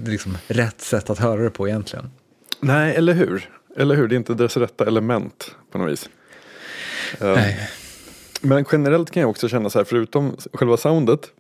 liksom 0.06 0.38
rätt 0.48 0.82
sätt 0.82 1.10
att 1.10 1.20
höra 1.20 1.42
det 1.44 1.50
på 1.50 1.68
egentligen. 1.68 2.10
Nej, 2.60 2.96
eller 2.96 3.14
hur? 3.14 3.50
Eller 3.78 3.96
hur, 3.96 4.08
det 4.08 4.16
är 4.16 4.18
inte 4.18 4.34
dess 4.34 4.58
rätta 4.58 4.88
element 4.88 5.56
på 5.72 5.78
något 5.78 5.92
vis. 5.92 6.10
Eh, 7.20 7.34
Nej. 7.34 7.70
Men 8.42 8.66
generellt 8.72 9.12
kan 9.12 9.22
jag 9.22 9.30
också 9.30 9.50
känna 9.50 9.70
så 9.70 9.80
här, 9.80 9.86
förutom 9.86 10.38
själva 10.54 10.78
soundet 10.78 11.32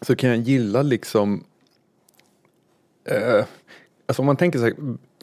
så 0.00 0.16
kan 0.16 0.30
jag 0.30 0.38
gilla 0.38 0.82
liksom 0.82 1.44
eh, 3.04 3.44
alltså 4.06 4.22
om 4.22 4.26
man 4.26 4.36
tänker 4.36 4.58
sig 4.58 4.74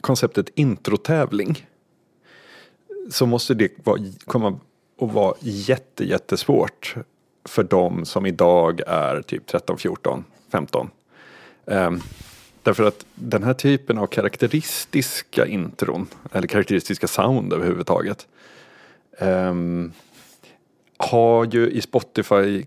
konceptet 0.02 0.50
introtävling 0.56 1.68
så 3.10 3.26
måste 3.26 3.54
det 3.54 3.72
vara, 3.84 3.98
komma 4.26 4.60
att 5.02 5.14
vara 5.14 5.36
jätte, 5.40 6.04
jättesvårt 6.06 6.96
för 7.46 7.64
de 7.64 8.06
som 8.06 8.26
idag 8.26 8.82
är 8.88 9.22
typ 9.22 9.48
13, 9.48 9.78
14, 9.78 10.24
15. 10.52 10.90
Eh, 11.66 11.92
Därför 12.64 12.84
att 12.84 13.06
den 13.16 13.44
här 13.44 13.54
typen 13.54 13.98
av 13.98 14.08
karaktäristiska 14.08 15.46
intron, 15.46 16.08
eller 16.32 16.48
karaktäristiska 16.48 17.08
sound 17.08 17.54
överhuvudtaget, 17.54 18.28
eh, 19.18 19.56
har 20.98 21.46
ju 21.46 21.72
i 21.72 21.82
Spotify 21.82 22.66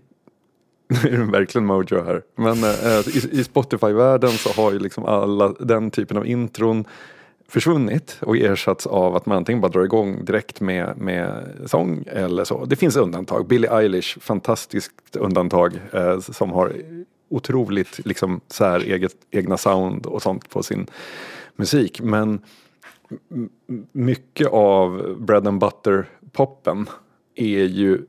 nu 0.87 1.09
är 1.13 1.17
det 1.17 1.31
verkligen 1.31 1.65
Mojo 1.65 2.03
här. 2.03 2.21
Men 2.35 2.63
eh, 2.63 3.17
i, 3.17 3.39
i 3.39 3.43
Spotify-världen 3.43 4.29
så 4.29 4.49
har 4.61 4.71
ju 4.71 4.79
liksom 4.79 5.05
alla 5.05 5.53
den 5.59 5.91
typen 5.91 6.17
av 6.17 6.27
intron 6.27 6.85
försvunnit 7.47 8.17
och 8.21 8.37
ersatts 8.37 8.87
av 8.87 9.15
att 9.15 9.25
man 9.25 9.37
antingen 9.37 9.61
bara 9.61 9.71
drar 9.71 9.83
igång 9.83 10.25
direkt 10.25 10.61
med, 10.61 10.97
med 10.97 11.49
sång 11.65 12.03
eller 12.07 12.43
så. 12.43 12.65
Det 12.65 12.75
finns 12.75 12.95
undantag. 12.95 13.47
Billie 13.47 13.67
Eilish, 13.67 14.19
fantastiskt 14.19 15.15
undantag 15.15 15.79
eh, 15.93 16.19
som 16.19 16.51
har 16.51 16.73
otroligt 17.29 18.05
liksom 18.05 18.41
sär 18.47 18.79
eget, 18.79 19.15
egna 19.31 19.57
sound 19.57 20.05
och 20.05 20.21
sånt 20.21 20.49
på 20.49 20.63
sin 20.63 20.87
musik. 21.55 22.01
Men 22.01 22.39
mycket 23.91 24.47
av 24.47 25.15
bread 25.19 25.47
and 25.47 25.59
butter 25.59 26.09
poppen 26.31 26.89
är 27.35 27.63
ju 27.63 28.01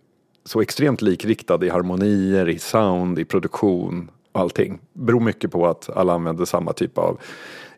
så 0.47 0.61
extremt 0.61 1.03
likriktad 1.03 1.65
i 1.65 1.69
harmonier, 1.69 2.49
i 2.49 2.59
sound, 2.59 3.19
i 3.19 3.25
produktion 3.25 4.11
och 4.33 4.41
allting. 4.41 4.79
Beror 4.93 5.21
mycket 5.21 5.51
på 5.51 5.67
att 5.67 5.91
alla 5.97 6.13
använder 6.13 6.45
samma 6.45 6.73
typ 6.73 6.99
av 6.99 7.21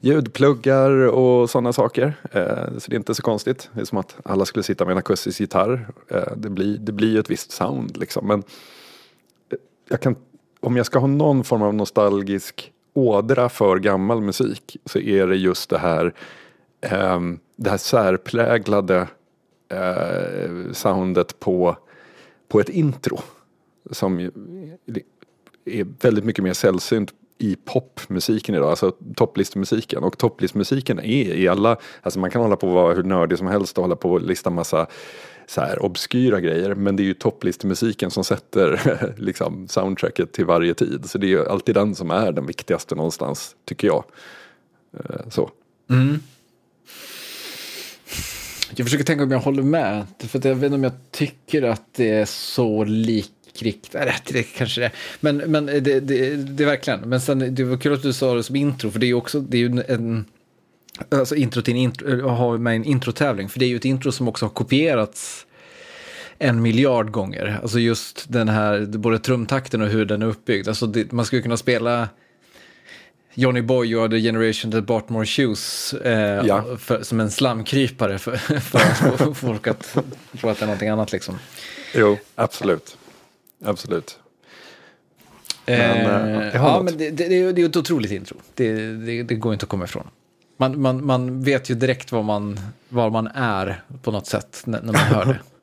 ljudpluggar 0.01 0.91
och 0.91 1.51
sådana 1.51 1.73
saker. 1.73 2.15
Eh, 2.33 2.79
så 2.79 2.91
det 2.91 2.95
är 2.95 2.99
inte 2.99 3.15
så 3.15 3.23
konstigt. 3.23 3.71
Det 3.73 3.81
är 3.81 3.85
som 3.85 3.99
att 3.99 4.17
alla 4.23 4.45
skulle 4.45 4.63
sitta 4.63 4.85
med 4.85 4.93
en 4.93 4.99
akustisk 4.99 5.41
gitarr. 5.41 5.89
Eh, 6.09 6.37
det, 6.37 6.51
blir, 6.51 6.79
det 6.79 6.93
blir 6.93 7.13
ju 7.13 7.19
ett 7.19 7.31
visst 7.31 7.53
sound 7.53 7.97
liksom. 7.97 8.27
Men 8.27 8.39
eh, 8.39 9.59
jag 9.89 10.01
kan, 10.01 10.17
om 10.61 10.77
jag 10.77 10.87
ska 10.87 10.99
ha 10.99 11.07
någon 11.07 11.45
form 11.45 11.63
av 11.63 11.75
nostalgisk 11.75 12.73
ådra 12.95 13.49
för 13.49 13.79
gammal 13.79 14.21
musik 14.21 14.77
så 14.85 14.99
är 14.99 15.27
det 15.27 15.37
just 15.37 15.71
det 15.71 15.79
här, 15.79 16.15
ehm, 16.81 17.39
det 17.57 17.71
här 17.71 17.77
särpräglade 17.77 19.07
eh, 19.69 20.73
soundet 20.73 21.41
på, 21.41 21.77
på 22.49 22.61
ett 22.61 22.69
intro. 22.69 23.19
Som 23.91 24.21
är 25.65 26.03
väldigt 26.03 26.25
mycket 26.25 26.45
mer 26.45 26.53
sällsynt 26.53 27.15
i 27.39 27.57
popmusiken 27.65 28.55
idag, 28.55 28.71
alltså 28.71 28.93
topplistmusiken. 29.17 30.03
Och 30.03 30.19
topplistmusiken 30.19 30.99
är 30.99 31.35
i 31.35 31.49
alla, 31.49 31.77
alltså 32.03 32.21
man 32.21 32.31
kan 32.31 32.43
hålla 32.43 32.57
på 32.57 32.69
och 32.69 32.75
vara 32.75 32.95
hur 32.95 33.03
nördig 33.03 33.39
som 33.39 33.47
helst 33.47 33.79
och 33.79 33.85
hålla 33.85 33.97
på 33.97 34.13
och 34.13 34.23
lista 34.23 34.51
massa 34.51 34.87
så 35.47 35.61
här 35.61 35.83
obskyra 35.83 36.41
grejer. 36.41 36.75
Men 36.75 36.97
det 36.97 37.03
är 37.03 37.05
ju 37.05 37.15
topplistmusiken 37.15 38.11
som 38.11 38.25
sätter 38.25 38.81
liksom 39.17 39.69
soundtracket 39.69 40.33
till 40.33 40.45
varje 40.45 40.75
tid. 40.75 41.11
Så 41.11 41.19
det 41.19 41.27
är 41.27 41.29
ju 41.29 41.49
alltid 41.49 41.75
den 41.75 41.95
som 41.95 42.11
är 42.11 42.33
den 42.33 42.47
viktigaste 42.47 42.95
någonstans, 42.95 43.57
tycker 43.65 43.87
jag. 43.89 44.05
Eh, 44.93 45.29
så. 45.31 45.51
Mm. 45.91 46.19
Jag 48.79 48.87
försöker 48.87 49.05
tänka 49.05 49.25
om 49.25 49.31
jag 49.31 49.39
håller 49.39 49.63
med. 49.63 50.07
För 50.19 50.47
jag 50.47 50.55
vet 50.55 50.65
inte 50.65 50.75
om 50.75 50.85
jag 50.85 50.93
tycker 51.11 51.63
att 51.63 51.95
det 51.95 52.11
är 52.11 52.25
så 52.25 52.85
likt 52.85 53.33
krikt. 53.59 53.95
Det 54.29 54.43
kanske 54.43 54.81
det 54.81 54.91
Men, 55.21 55.37
men 55.37 55.67
det, 55.67 55.81
det, 55.81 56.01
det 56.37 56.63
är 56.63 56.67
verkligen. 56.67 57.01
Men 57.01 57.21
sen, 57.21 57.55
det 57.55 57.65
var 57.65 57.77
kul 57.77 57.95
att 57.95 58.03
du 58.03 58.13
sa 58.13 58.35
det 58.35 58.43
som 58.43 58.57
intro, 58.57 58.91
för 58.91 58.99
det 58.99 59.07
är 59.07 59.09
ju 59.09 59.15
också, 59.15 59.41
det 59.41 59.57
är 59.57 59.61
ju 59.61 59.83
en, 59.89 60.25
alltså 61.11 61.35
intro 61.35 61.63
till 61.63 61.75
en 61.75 61.81
intro, 61.81 62.29
har 62.29 62.59
med 62.59 62.77
en 62.77 62.85
introtävling, 62.85 63.49
för 63.49 63.59
det 63.59 63.65
är 63.65 63.69
ju 63.69 63.77
ett 63.77 63.85
intro 63.85 64.13
som 64.13 64.29
också 64.29 64.45
har 64.45 64.51
kopierats 64.51 65.47
en 66.39 66.63
miljard 66.63 67.11
gånger. 67.11 67.59
Alltså 67.63 67.79
just 67.79 68.33
den 68.33 68.49
här, 68.49 68.87
både 68.87 69.19
trumtakten 69.19 69.83
och 69.83 69.89
hur 69.89 70.05
den 70.05 70.23
är 70.23 70.27
uppbyggd. 70.27 70.69
Alltså 70.69 70.87
det, 70.87 71.13
man 71.13 71.25
skulle 71.25 71.43
kunna 71.43 71.57
spela 71.57 72.09
Johnny 73.35 73.63
Boy 73.63 73.97
och 73.97 74.11
The 74.11 74.21
Generation 74.21 74.73
That 74.73 74.85
Bought 74.85 75.09
More 75.09 75.27
Shoes 75.27 75.95
eh, 75.95 76.47
ja. 76.47 76.65
för, 76.79 77.03
som 77.03 77.21
en 77.21 77.31
slamkrypare 77.31 78.19
för, 78.19 78.37
för 78.61 78.79
att 78.79 79.19
få 79.19 79.35
folk 79.35 79.67
att 79.67 79.97
tro 80.41 80.51
att 80.51 80.59
det 80.59 80.65
är 80.65 80.67
någonting 80.67 80.89
annat 80.89 81.13
liksom. 81.13 81.39
Jo, 81.95 82.19
absolut 82.35 82.97
absolut. 83.65 84.19
Men, 85.67 86.41
eh, 86.41 86.55
ja, 86.55 86.83
men 86.83 86.99
det, 86.99 87.11
det, 87.11 87.53
det, 87.53 87.63
är 87.63 87.67
ett 87.67 87.77
otroligt 87.77 88.11
intro. 88.11 88.37
Det, 88.55 88.73
det, 88.75 89.23
det, 89.23 89.35
går 89.35 89.53
inte 89.53 89.65
att 89.65 89.69
komma 89.69 89.85
ifrån. 89.85 90.09
Man, 90.57 90.81
man, 90.81 91.07
man 91.07 91.43
vet 91.43 91.71
ju 91.71 91.75
direkt 91.75 92.13
var 92.13 92.23
man, 92.23 92.61
var 92.89 93.11
man 93.11 93.27
är 93.27 93.83
på 94.03 94.11
något 94.11 94.27
sätt 94.27 94.63
när, 94.65 94.83
när 94.83 94.93
man 94.93 95.03
hör 95.03 95.25
det. 95.25 95.39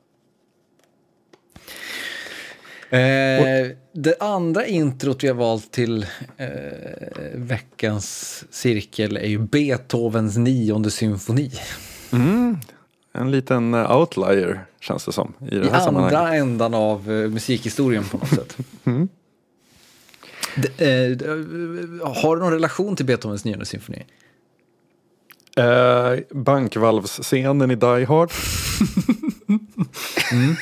Eh, 2.90 3.70
det 3.92 4.16
andra 4.20 4.66
introt 4.66 5.24
vi 5.24 5.28
har 5.28 5.34
valt 5.34 5.72
till 5.72 6.06
eh, 6.36 6.48
veckans 7.34 8.44
cirkel 8.50 9.16
är 9.16 9.28
ju 9.28 9.38
Beethovens 9.38 10.36
nionde 10.36 10.90
symfoni. 10.90 11.50
Mm, 12.12 12.58
en 13.12 13.30
liten 13.30 13.74
eh, 13.74 13.96
outlier 13.96 14.66
känns 14.80 15.04
det 15.04 15.12
som. 15.12 15.32
I, 15.50 15.58
det 15.58 15.66
I 15.66 15.70
andra 15.70 16.34
ändan 16.34 16.74
av 16.74 17.10
uh, 17.10 17.30
musikhistorien 17.30 18.04
på 18.04 18.18
något 18.18 18.28
sätt. 18.28 18.56
mm. 18.84 19.08
de, 20.56 20.86
uh, 20.86 22.06
har 22.22 22.36
du 22.36 22.42
någon 22.42 22.52
relation 22.52 22.96
till 22.96 23.06
Beethovens 23.06 23.44
nionde 23.44 23.64
symfoni? 23.64 24.04
Uh, 25.58 26.20
bankvalvsscenen 26.30 27.70
i 27.70 27.74
Die 27.74 28.04
Hard. 28.04 28.30
mm. 30.32 30.56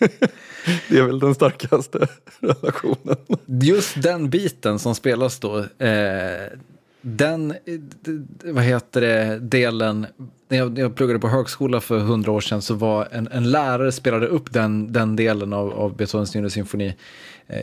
det 0.88 0.98
är 0.98 1.02
väl 1.02 1.18
den 1.18 1.34
starkaste 1.34 2.08
relationen. 2.40 3.16
Just 3.46 4.02
den 4.02 4.30
biten 4.30 4.78
som 4.78 4.94
spelas 4.94 5.38
då, 5.38 5.58
eh, 5.58 6.52
den, 7.00 7.50
eh, 7.50 7.56
vad 8.44 8.64
heter 8.64 9.00
det, 9.00 9.38
delen, 9.38 10.06
när 10.48 10.58
jag, 10.58 10.72
när 10.72 10.80
jag 10.80 10.94
pluggade 10.94 11.18
på 11.18 11.28
högskola 11.28 11.80
för 11.80 11.98
hundra 11.98 12.32
år 12.32 12.40
sedan 12.40 12.62
så 12.62 12.74
var 12.74 13.08
en, 13.12 13.28
en 13.28 13.50
lärare 13.50 13.92
spelade 13.92 14.26
upp 14.26 14.52
den, 14.52 14.92
den 14.92 15.16
delen 15.16 15.52
av, 15.52 15.72
av 15.72 15.96
Beethovens 15.96 16.34
nionde 16.34 16.50
symfoni 16.50 16.94
eh, 17.46 17.62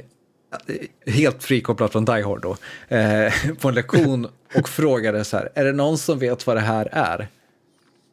helt 1.06 1.44
frikopplat 1.44 1.92
från 1.92 2.06
Die 2.06 2.22
Hard 2.22 2.42
då, 2.42 2.58
eh, 2.96 3.34
på 3.60 3.70
en 3.70 3.76
lektion 3.76 4.28
och 4.56 4.70
frågade 4.70 5.24
så 5.24 5.38
här, 5.38 5.50
är 5.56 5.66
det 5.66 5.72
någon 5.72 5.98
som 5.98 6.20
vet 6.20 6.48
vad 6.48 6.56
det 6.56 6.62
här 6.62 6.90
är? 6.92 7.28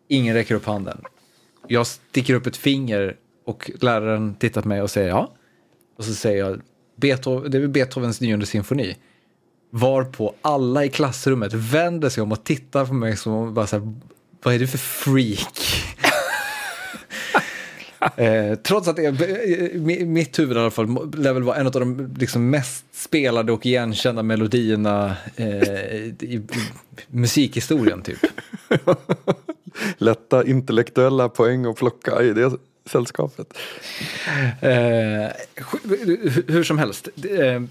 Ingen 0.09 0.35
räcker 0.35 0.55
upp 0.55 0.67
handen. 0.67 1.03
Jag 1.67 1.87
sticker 1.87 2.35
upp 2.35 2.47
ett 2.47 2.57
finger 2.57 3.17
och 3.51 3.71
läraren 3.81 4.35
tittar 4.35 4.63
på 4.63 4.69
mig 4.69 4.83
och 4.83 4.91
säger 4.91 5.09
ja. 5.09 5.33
Och 5.97 6.05
så 6.05 6.15
säger 6.15 6.39
jag, 6.39 6.61
Beethoven, 6.97 7.51
det 7.51 7.59
är 7.59 7.67
Beethovens 7.67 8.21
nionde 8.21 8.47
symfoni. 8.47 8.97
Varpå 9.71 10.35
alla 10.43 10.85
i 10.85 10.89
klassrummet 10.89 11.55
vänder 11.55 12.09
sig 12.09 12.23
om 12.23 12.33
och 12.33 12.45
tittar 12.45 12.87
på 12.87 12.95
mig 12.95 13.17
som 13.17 13.55
bara 13.55 13.67
så 13.67 13.79
här, 13.79 13.93
vad 14.43 14.55
är 14.55 14.59
du 14.59 14.67
för 14.67 14.79
freak? 14.79 15.85
eh, 18.17 18.55
trots 18.55 18.89
att 18.89 18.97
det, 18.97 19.07
eh, 19.07 19.81
mitt 20.07 20.39
huvud 20.39 20.57
i 20.57 20.61
alla 20.61 20.71
fall 20.71 21.15
lär 21.17 21.33
väl 21.33 21.43
vara 21.43 21.57
en 21.57 21.67
av 21.67 21.73
de 21.73 22.15
liksom 22.19 22.51
mest 22.51 22.85
spelade 22.93 23.53
och 23.53 23.67
igenkända 23.67 24.23
melodierna 24.23 25.17
eh, 25.37 25.47
i 26.09 26.43
musikhistorien 27.07 28.03
typ. 28.03 28.19
Lätta 29.99 30.47
intellektuella 30.47 31.29
poäng 31.29 31.65
att 31.65 31.77
plocka 31.77 32.23
i 32.23 32.33
det 32.33 32.51
sällskapet. 32.87 33.59
Eh, 34.61 35.31
hur 36.47 36.65
som 36.65 36.79
helst. 36.79 37.09
Eh, 37.31 37.63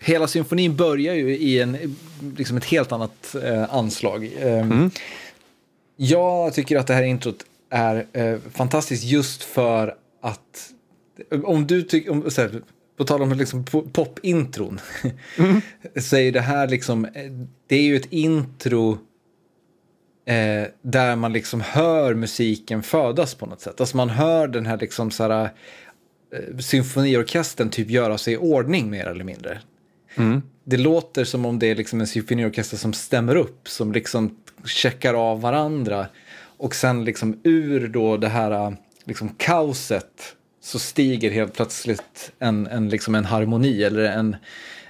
hela 0.00 0.28
symfonin 0.28 0.76
börjar 0.76 1.14
ju 1.14 1.36
i 1.36 1.60
en, 1.60 1.96
liksom 2.36 2.56
ett 2.56 2.64
helt 2.64 2.92
annat 2.92 3.36
eh, 3.42 3.74
anslag. 3.74 4.32
Eh, 4.38 4.60
mm. 4.60 4.90
Jag 5.96 6.54
tycker 6.54 6.78
att 6.78 6.86
det 6.86 6.94
här 6.94 7.02
introt 7.02 7.44
är 7.70 8.06
eh, 8.12 8.38
fantastiskt 8.52 9.04
just 9.04 9.42
för 9.42 9.94
att 10.22 10.70
om 11.44 11.66
du 11.66 11.82
tycker, 11.82 12.62
på 12.96 13.04
tal 13.04 13.22
om 13.22 13.32
liksom 13.32 13.64
popintron, 13.92 14.80
mm. 15.38 15.60
så 16.00 16.16
är 16.16 16.32
det 16.32 16.40
här 16.40 16.68
liksom, 16.68 17.06
det 17.66 17.76
är 17.76 17.82
ju 17.82 17.96
ett 17.96 18.12
intro 18.12 18.98
eh, 20.26 20.68
där 20.82 21.16
man 21.16 21.32
liksom 21.32 21.60
hör 21.60 22.14
musiken 22.14 22.82
födas 22.82 23.34
på 23.34 23.46
något 23.46 23.60
sätt. 23.60 23.80
Alltså 23.80 23.96
man 23.96 24.10
hör 24.10 24.48
den 24.48 24.66
här 24.66 24.78
liksom 24.78 25.10
så 25.10 25.22
här, 25.22 25.50
eh, 26.32 26.58
symfoniorkestern 26.58 27.70
typ 27.70 27.90
göra 27.90 28.18
sig 28.18 28.34
i 28.34 28.36
ordning 28.36 28.90
mer 28.90 29.06
eller 29.06 29.24
mindre. 29.24 29.60
Mm. 30.14 30.42
Det 30.64 30.76
låter 30.76 31.24
som 31.24 31.46
om 31.46 31.58
det 31.58 31.66
är 31.66 31.74
liksom 31.74 32.00
en 32.00 32.06
symfoniorkester 32.06 32.76
som 32.76 32.92
stämmer 32.92 33.36
upp, 33.36 33.68
som 33.68 33.92
liksom 33.92 34.36
checkar 34.64 35.14
av 35.14 35.40
varandra. 35.40 36.06
Och 36.56 36.74
sen 36.74 37.04
liksom 37.04 37.40
ur 37.42 37.88
då 37.88 38.16
det 38.16 38.28
här 38.28 38.76
liksom 39.04 39.28
kaoset 39.28 40.36
så 40.60 40.78
stiger 40.78 41.30
helt 41.30 41.54
plötsligt 41.54 42.32
en, 42.38 42.66
en, 42.66 42.88
liksom 42.88 43.14
en 43.14 43.24
harmoni 43.24 43.82
eller 43.82 44.04
en, 44.04 44.36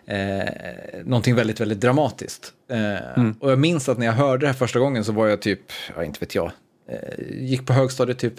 eh, 0.07 1.05
någonting 1.05 1.35
väldigt, 1.35 1.61
väldigt 1.61 1.81
dramatiskt. 1.81 2.53
Eh, 2.71 3.19
mm. 3.19 3.35
Och 3.41 3.51
jag 3.51 3.59
minns 3.59 3.89
att 3.89 3.99
när 3.99 4.07
jag 4.07 4.13
hörde 4.13 4.41
det 4.41 4.47
här 4.47 4.55
första 4.55 4.79
gången 4.79 5.05
så 5.05 5.13
var 5.13 5.27
jag 5.27 5.43
typ, 5.43 5.61
ja 5.97 6.05
inte 6.05 6.21
vet 6.21 6.35
jag, 6.35 6.51
eh, 6.89 7.25
gick 7.41 7.67
på 7.67 7.73
högstadiet 7.73 8.19
typ. 8.19 8.35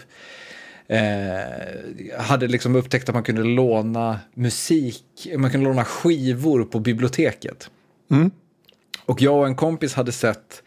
Eh, 0.88 2.18
hade 2.18 2.48
liksom 2.48 2.76
upptäckt 2.76 3.08
att 3.08 3.14
man 3.14 3.24
kunde 3.24 3.42
låna 3.42 4.20
musik, 4.34 5.28
man 5.36 5.50
kunde 5.50 5.66
låna 5.66 5.84
skivor 5.84 6.64
på 6.64 6.78
biblioteket. 6.78 7.70
Mm. 8.10 8.30
Och 9.04 9.22
jag 9.22 9.38
och 9.38 9.46
en 9.46 9.56
kompis 9.56 9.94
hade 9.94 10.12
sett 10.12 10.62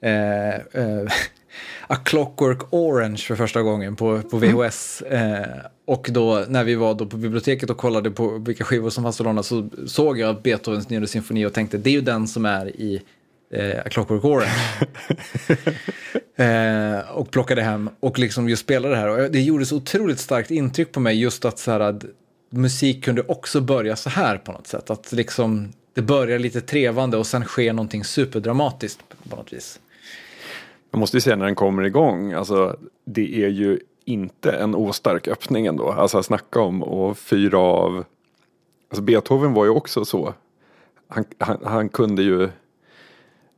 eh, 0.00 0.54
eh, 0.54 1.06
A 1.86 1.96
Clockwork 1.96 2.58
Orange 2.70 3.16
för 3.18 3.36
första 3.36 3.62
gången 3.62 3.96
på, 3.96 4.22
på 4.22 4.38
VHS. 4.38 5.02
Eh, 5.02 5.46
och 5.84 6.08
då 6.10 6.44
när 6.48 6.64
vi 6.64 6.74
var 6.74 6.94
då 6.94 7.06
på 7.06 7.16
biblioteket 7.16 7.70
och 7.70 7.76
kollade 7.76 8.10
på 8.10 8.38
vilka 8.38 8.64
skivor 8.64 8.90
som 8.90 9.04
fanns 9.04 9.20
att 9.20 9.24
låna 9.24 9.42
så 9.42 9.68
såg 9.86 10.18
jag 10.18 10.42
Beethovens 10.42 10.88
nionde 10.88 11.08
symfoni 11.08 11.46
och 11.46 11.52
tänkte 11.52 11.78
det 11.78 11.90
är 11.90 11.94
ju 11.94 12.00
den 12.00 12.28
som 12.28 12.44
är 12.44 12.66
i 12.66 13.02
eh, 13.52 13.78
A 13.86 13.88
Clockwork 13.88 14.24
Orange. 14.24 14.52
eh, 16.98 17.10
och 17.10 17.30
plockade 17.30 17.62
hem 17.62 17.90
och 18.00 18.18
liksom 18.18 18.48
just 18.48 18.62
spelade 18.62 18.94
det 18.94 19.00
här. 19.00 19.08
Och 19.08 19.30
det 19.30 19.40
gjorde 19.40 19.66
så 19.66 19.76
otroligt 19.76 20.18
starkt 20.18 20.50
intryck 20.50 20.92
på 20.92 21.00
mig 21.00 21.20
just 21.20 21.44
att, 21.44 21.58
så 21.58 21.70
här, 21.70 21.80
att 21.80 22.04
musik 22.50 23.04
kunde 23.04 23.22
också 23.22 23.60
börja 23.60 23.96
så 23.96 24.10
här 24.10 24.38
på 24.38 24.52
något 24.52 24.66
sätt. 24.66 24.90
Att 24.90 25.12
liksom 25.12 25.72
det 25.94 26.02
börjar 26.02 26.38
lite 26.38 26.60
trevande 26.60 27.16
och 27.16 27.26
sen 27.26 27.44
sker 27.44 27.72
någonting 27.72 28.04
superdramatiskt 28.04 29.00
på 29.28 29.36
något 29.36 29.52
vis. 29.52 29.79
Man 30.90 31.00
måste 31.00 31.16
ju 31.16 31.20
säga 31.20 31.36
när 31.36 31.46
den 31.46 31.54
kommer 31.54 31.82
igång, 31.82 32.32
alltså 32.32 32.76
det 33.04 33.44
är 33.44 33.48
ju 33.48 33.78
inte 34.04 34.52
en 34.52 34.74
ostark 34.74 35.28
öppning 35.28 35.66
ändå. 35.66 35.90
Alltså 35.90 36.22
snacka 36.22 36.60
om 36.60 36.82
och 36.82 37.18
fyra 37.18 37.58
av, 37.58 38.04
alltså 38.88 39.02
Beethoven 39.02 39.52
var 39.52 39.64
ju 39.64 39.70
också 39.70 40.04
så. 40.04 40.34
Han, 41.08 41.24
han, 41.38 41.58
han 41.64 41.88
kunde 41.88 42.22
ju, 42.22 42.48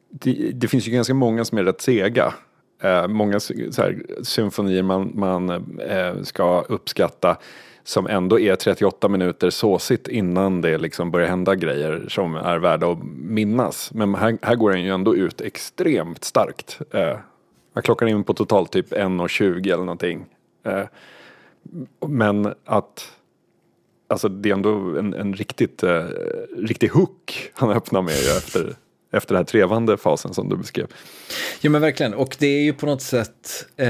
det, 0.08 0.50
det, 0.54 0.68
finns 0.68 0.88
ju 0.88 0.92
ganska 0.92 1.14
många 1.14 1.44
som 1.44 1.58
är 1.58 1.64
rätt 1.64 1.80
sega. 1.80 2.34
Eh, 2.82 3.08
många 3.08 3.40
så 3.40 3.54
här, 3.76 4.02
symfonier 4.22 4.82
man, 4.82 5.12
man 5.14 5.50
eh, 5.78 6.22
ska 6.22 6.60
uppskatta 6.60 7.36
som 7.84 8.06
ändå 8.06 8.40
är 8.40 8.56
38 8.56 9.08
minuter 9.08 9.50
såsigt 9.50 10.08
innan 10.08 10.60
det 10.60 10.78
liksom 10.78 11.10
börjar 11.10 11.28
hända 11.28 11.54
grejer 11.54 12.04
som 12.08 12.34
är 12.36 12.58
värda 12.58 12.92
att 12.92 12.98
minnas. 13.16 13.90
Men 13.94 14.14
här, 14.14 14.38
här 14.42 14.54
går 14.54 14.70
den 14.70 14.82
ju 14.82 14.90
ändå 14.90 15.16
ut 15.16 15.40
extremt 15.40 16.24
starkt. 16.24 16.78
Eh, 16.90 17.16
jag 17.74 17.84
klockar 17.84 18.06
in 18.06 18.24
på 18.24 18.34
totalt 18.34 18.72
typ 18.72 18.92
1.20 18.92 19.66
eller 19.66 19.76
någonting. 19.76 20.24
Eh, 20.66 20.84
men 22.06 22.54
att 22.64 23.12
Alltså 24.12 24.28
det 24.28 24.48
är 24.48 24.52
ändå 24.52 24.98
en, 24.98 25.14
en 25.14 25.34
riktigt, 25.34 25.82
eh, 25.82 26.04
riktig 26.56 26.88
hook 26.88 27.50
han 27.54 27.70
öppnar 27.70 28.02
med 28.02 28.36
efter, 28.36 28.74
efter 29.12 29.34
den 29.34 29.36
här 29.36 29.44
trevande 29.44 29.96
fasen 29.96 30.34
som 30.34 30.48
du 30.48 30.56
beskrev. 30.56 30.86
Jo 31.60 31.70
men 31.70 31.80
verkligen, 31.80 32.14
och 32.14 32.36
det 32.38 32.46
är 32.46 32.62
ju 32.62 32.72
på 32.72 32.86
något 32.86 33.02
sätt, 33.02 33.66
eh, 33.76 33.86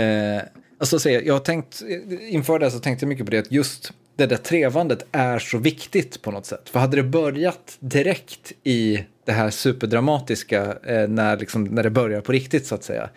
alltså 0.82 1.10
jag 1.10 1.34
har 1.34 1.40
tänkt, 1.40 1.82
inför 2.28 2.58
det 2.58 2.70
så 2.70 2.78
tänkte 2.78 3.04
jag 3.04 3.08
mycket 3.08 3.26
på 3.26 3.30
det, 3.30 3.38
att 3.38 3.52
just 3.52 3.92
det 4.16 4.26
där 4.26 4.36
trevandet 4.36 5.06
är 5.12 5.38
så 5.38 5.58
viktigt 5.58 6.22
på 6.22 6.30
något 6.30 6.46
sätt. 6.46 6.68
För 6.68 6.80
hade 6.80 6.96
det 6.96 7.02
börjat 7.02 7.76
direkt 7.80 8.52
i 8.64 9.04
det 9.24 9.32
här 9.32 9.50
superdramatiska 9.50 10.76
eh, 10.84 11.08
när, 11.08 11.36
liksom, 11.36 11.64
när 11.64 11.82
det 11.82 11.90
börjar 11.90 12.20
på 12.20 12.32
riktigt 12.32 12.66
så 12.66 12.74
att 12.74 12.84
säga. 12.84 13.10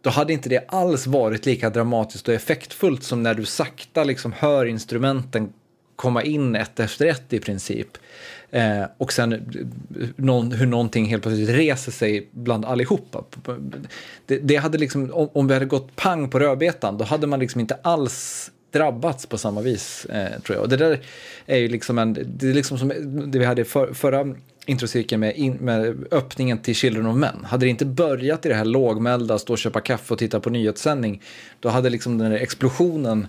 Då 0.00 0.10
hade 0.10 0.32
inte 0.32 0.48
det 0.48 0.64
alls 0.68 1.06
varit 1.06 1.46
lika 1.46 1.70
dramatiskt 1.70 2.28
och 2.28 2.34
effektfullt 2.34 3.02
som 3.02 3.22
när 3.22 3.34
du 3.34 3.44
sakta 3.44 4.04
liksom 4.04 4.32
hör 4.32 4.66
instrumenten 4.66 5.52
komma 5.96 6.22
in 6.22 6.56
ett 6.56 6.80
efter 6.80 7.06
ett 7.06 7.32
i 7.32 7.40
princip. 7.40 7.98
Eh, 8.50 8.84
och 8.98 9.12
sen 9.12 9.32
eh, 9.32 9.38
någon, 10.16 10.52
hur 10.52 10.66
någonting 10.66 11.04
helt 11.04 11.22
plötsligt 11.22 11.48
reser 11.48 11.92
sig 11.92 12.28
bland 12.30 12.64
allihopa. 12.64 13.24
Det, 14.26 14.38
det 14.38 14.56
hade 14.56 14.78
liksom, 14.78 15.10
om, 15.12 15.28
om 15.32 15.46
vi 15.46 15.54
hade 15.54 15.66
gått 15.66 15.96
pang 15.96 16.30
på 16.30 16.38
rödbetan, 16.38 16.98
då 16.98 17.04
hade 17.04 17.26
man 17.26 17.40
liksom 17.40 17.60
inte 17.60 17.78
alls 17.82 18.50
drabbats 18.74 19.26
på 19.26 19.38
samma 19.38 19.60
vis, 19.60 20.04
eh, 20.04 20.40
tror 20.40 20.56
jag. 20.56 20.62
Och 20.62 20.68
det 20.68 20.76
där 20.76 21.00
är 21.46 21.56
ju 21.56 21.68
liksom 21.68 21.98
en, 21.98 22.12
det 22.26 22.48
är 22.48 22.54
liksom 22.54 22.78
som 22.78 22.92
det 23.26 23.38
vi 23.38 23.44
hade 23.44 23.64
för, 23.64 23.94
förra 23.94 24.34
introcirkeln 24.66 25.20
med, 25.20 25.36
in, 25.36 25.52
med 25.54 26.06
öppningen 26.10 26.58
till 26.58 26.74
Children 26.74 27.06
of 27.06 27.16
Men. 27.16 27.44
Hade 27.44 27.66
det 27.66 27.70
inte 27.70 27.84
börjat 27.84 28.46
i 28.46 28.48
det 28.48 28.54
här 28.54 28.64
lågmälda, 28.64 29.38
stå 29.38 29.52
och 29.52 29.58
köpa 29.58 29.80
kaffe 29.80 30.14
och 30.14 30.18
titta 30.18 30.40
på 30.40 30.50
nyhetssändning, 30.50 31.22
då 31.60 31.68
hade 31.68 31.90
liksom 31.90 32.18
den 32.18 32.30
där 32.30 32.38
explosionen 32.38 33.26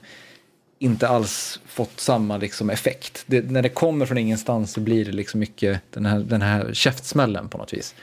inte 0.80 1.08
alls 1.08 1.60
fått 1.66 2.00
samma 2.00 2.38
liksom 2.38 2.70
effekt. 2.70 3.24
Det, 3.28 3.52
när 3.52 3.62
det 3.62 3.70
kommer 3.70 4.06
från 4.06 4.18
ingenstans 4.18 4.72
så 4.72 4.80
blir 4.80 5.06
det 5.06 5.12
liksom 5.12 5.40
mycket 5.40 5.82
den 5.92 6.06
här, 6.06 6.20
den 6.20 6.42
här 6.42 6.74
käftsmällen 6.74 7.50
på 7.50 7.58
något 7.58 7.74
vis. 7.74 7.96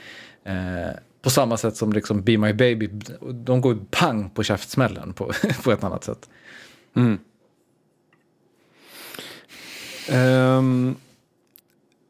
Eh, 0.45 0.97
på 1.23 1.31
samma 1.31 1.57
sätt 1.57 1.77
som 1.77 1.93
liksom 1.93 2.23
Be 2.23 2.39
My 2.39 2.53
Baby, 2.53 2.91
de 3.21 3.61
går 3.61 3.79
pang 3.91 4.31
på 4.31 4.43
käftsmällen 4.43 5.13
på, 5.13 5.33
på 5.65 5.73
ett 5.73 5.85
annat 5.85 6.05
sätt. 6.05 6.31
Mm. 6.95 7.19
Um, 10.13 10.97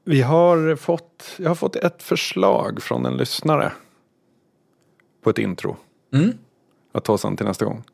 vi 0.04 0.22
har 0.22 0.76
fått, 0.76 1.34
jag 1.36 1.50
har 1.50 1.54
fått 1.54 1.76
ett 1.76 2.02
förslag 2.02 2.82
från 2.82 3.06
en 3.06 3.16
lyssnare 3.16 3.72
på 5.22 5.30
ett 5.30 5.38
intro. 5.38 5.76
Mm. 6.12 6.32
Att 6.92 7.04
ta 7.04 7.18
sen 7.18 7.36
till 7.36 7.46
nästa 7.46 7.64
gång. 7.64 7.84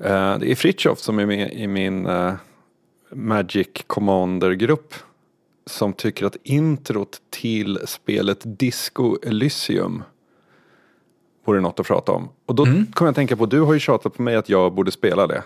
Uh, 0.00 0.38
det 0.38 0.50
är 0.50 0.54
Fritjof 0.54 0.98
som 0.98 1.18
är 1.18 1.26
med 1.26 1.52
i 1.52 1.66
min 1.66 2.06
uh, 2.06 2.34
Magic 3.12 3.68
Commander-grupp. 3.86 4.94
Som 5.66 5.92
tycker 5.92 6.26
att 6.26 6.36
introt 6.42 7.20
till 7.30 7.78
spelet 7.86 8.38
Disco 8.42 9.16
Elysium 9.22 10.02
vore 11.44 11.60
något 11.60 11.80
att 11.80 11.86
prata 11.86 12.12
om. 12.12 12.28
Och 12.46 12.54
då 12.54 12.64
mm. 12.64 12.86
kommer 12.86 13.06
jag 13.06 13.12
att 13.12 13.16
tänka 13.16 13.36
på, 13.36 13.46
du 13.46 13.60
har 13.60 13.74
ju 13.74 13.80
tjatat 13.80 14.14
på 14.14 14.22
mig 14.22 14.36
att 14.36 14.48
jag 14.48 14.74
borde 14.74 14.90
spela 14.90 15.26
det. 15.26 15.42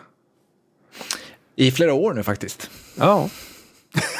I 1.56 1.70
flera 1.70 1.94
år 1.94 2.14
nu 2.14 2.22
faktiskt. 2.22 2.70
Ja. 2.96 3.28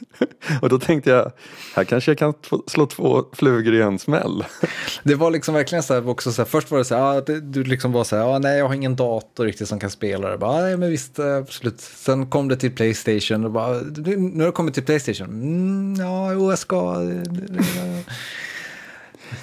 och 0.62 0.68
då 0.68 0.78
tänkte 0.78 1.10
jag, 1.10 1.32
här 1.74 1.84
kanske 1.84 2.10
jag 2.10 2.18
kan 2.18 2.34
slå 2.66 2.86
två 2.86 3.24
flugor 3.32 3.74
i 3.74 3.80
en 3.80 3.98
smäll. 3.98 4.44
det 5.02 5.14
var 5.14 5.30
liksom 5.30 5.54
verkligen 5.54 5.82
så 5.82 5.94
här, 5.94 6.08
också 6.08 6.32
så 6.32 6.42
här, 6.42 6.46
först 6.46 6.70
var 6.70 6.78
det 6.78 6.84
så 6.84 6.94
här, 6.94 7.02
ah, 7.02 7.20
det, 7.20 7.40
du 7.40 7.64
liksom 7.64 7.92
var 7.92 8.04
så 8.04 8.16
här, 8.16 8.34
ah, 8.34 8.38
nej 8.38 8.58
jag 8.58 8.66
har 8.66 8.74
ingen 8.74 8.96
dator 8.96 9.44
riktigt 9.44 9.68
som 9.68 9.80
kan 9.80 9.90
spela 9.90 10.30
det. 10.30 10.38
Bara, 10.38 10.60
nej 10.60 10.76
men 10.76 10.90
visst, 10.90 11.18
eh, 11.18 11.36
absolut. 11.36 11.80
Sen 11.80 12.26
kom 12.26 12.48
det 12.48 12.56
till 12.56 12.74
Playstation 12.74 13.44
och 13.44 13.50
bara, 13.50 13.80
nu 14.06 14.38
har 14.38 14.46
det 14.46 14.52
kommit 14.52 14.74
till 14.74 14.84
Playstation. 14.84 15.28
Mm, 15.28 15.94
ja, 15.98 16.32
jo 16.32 16.50
jag 16.50 16.58
ska. 16.58 16.98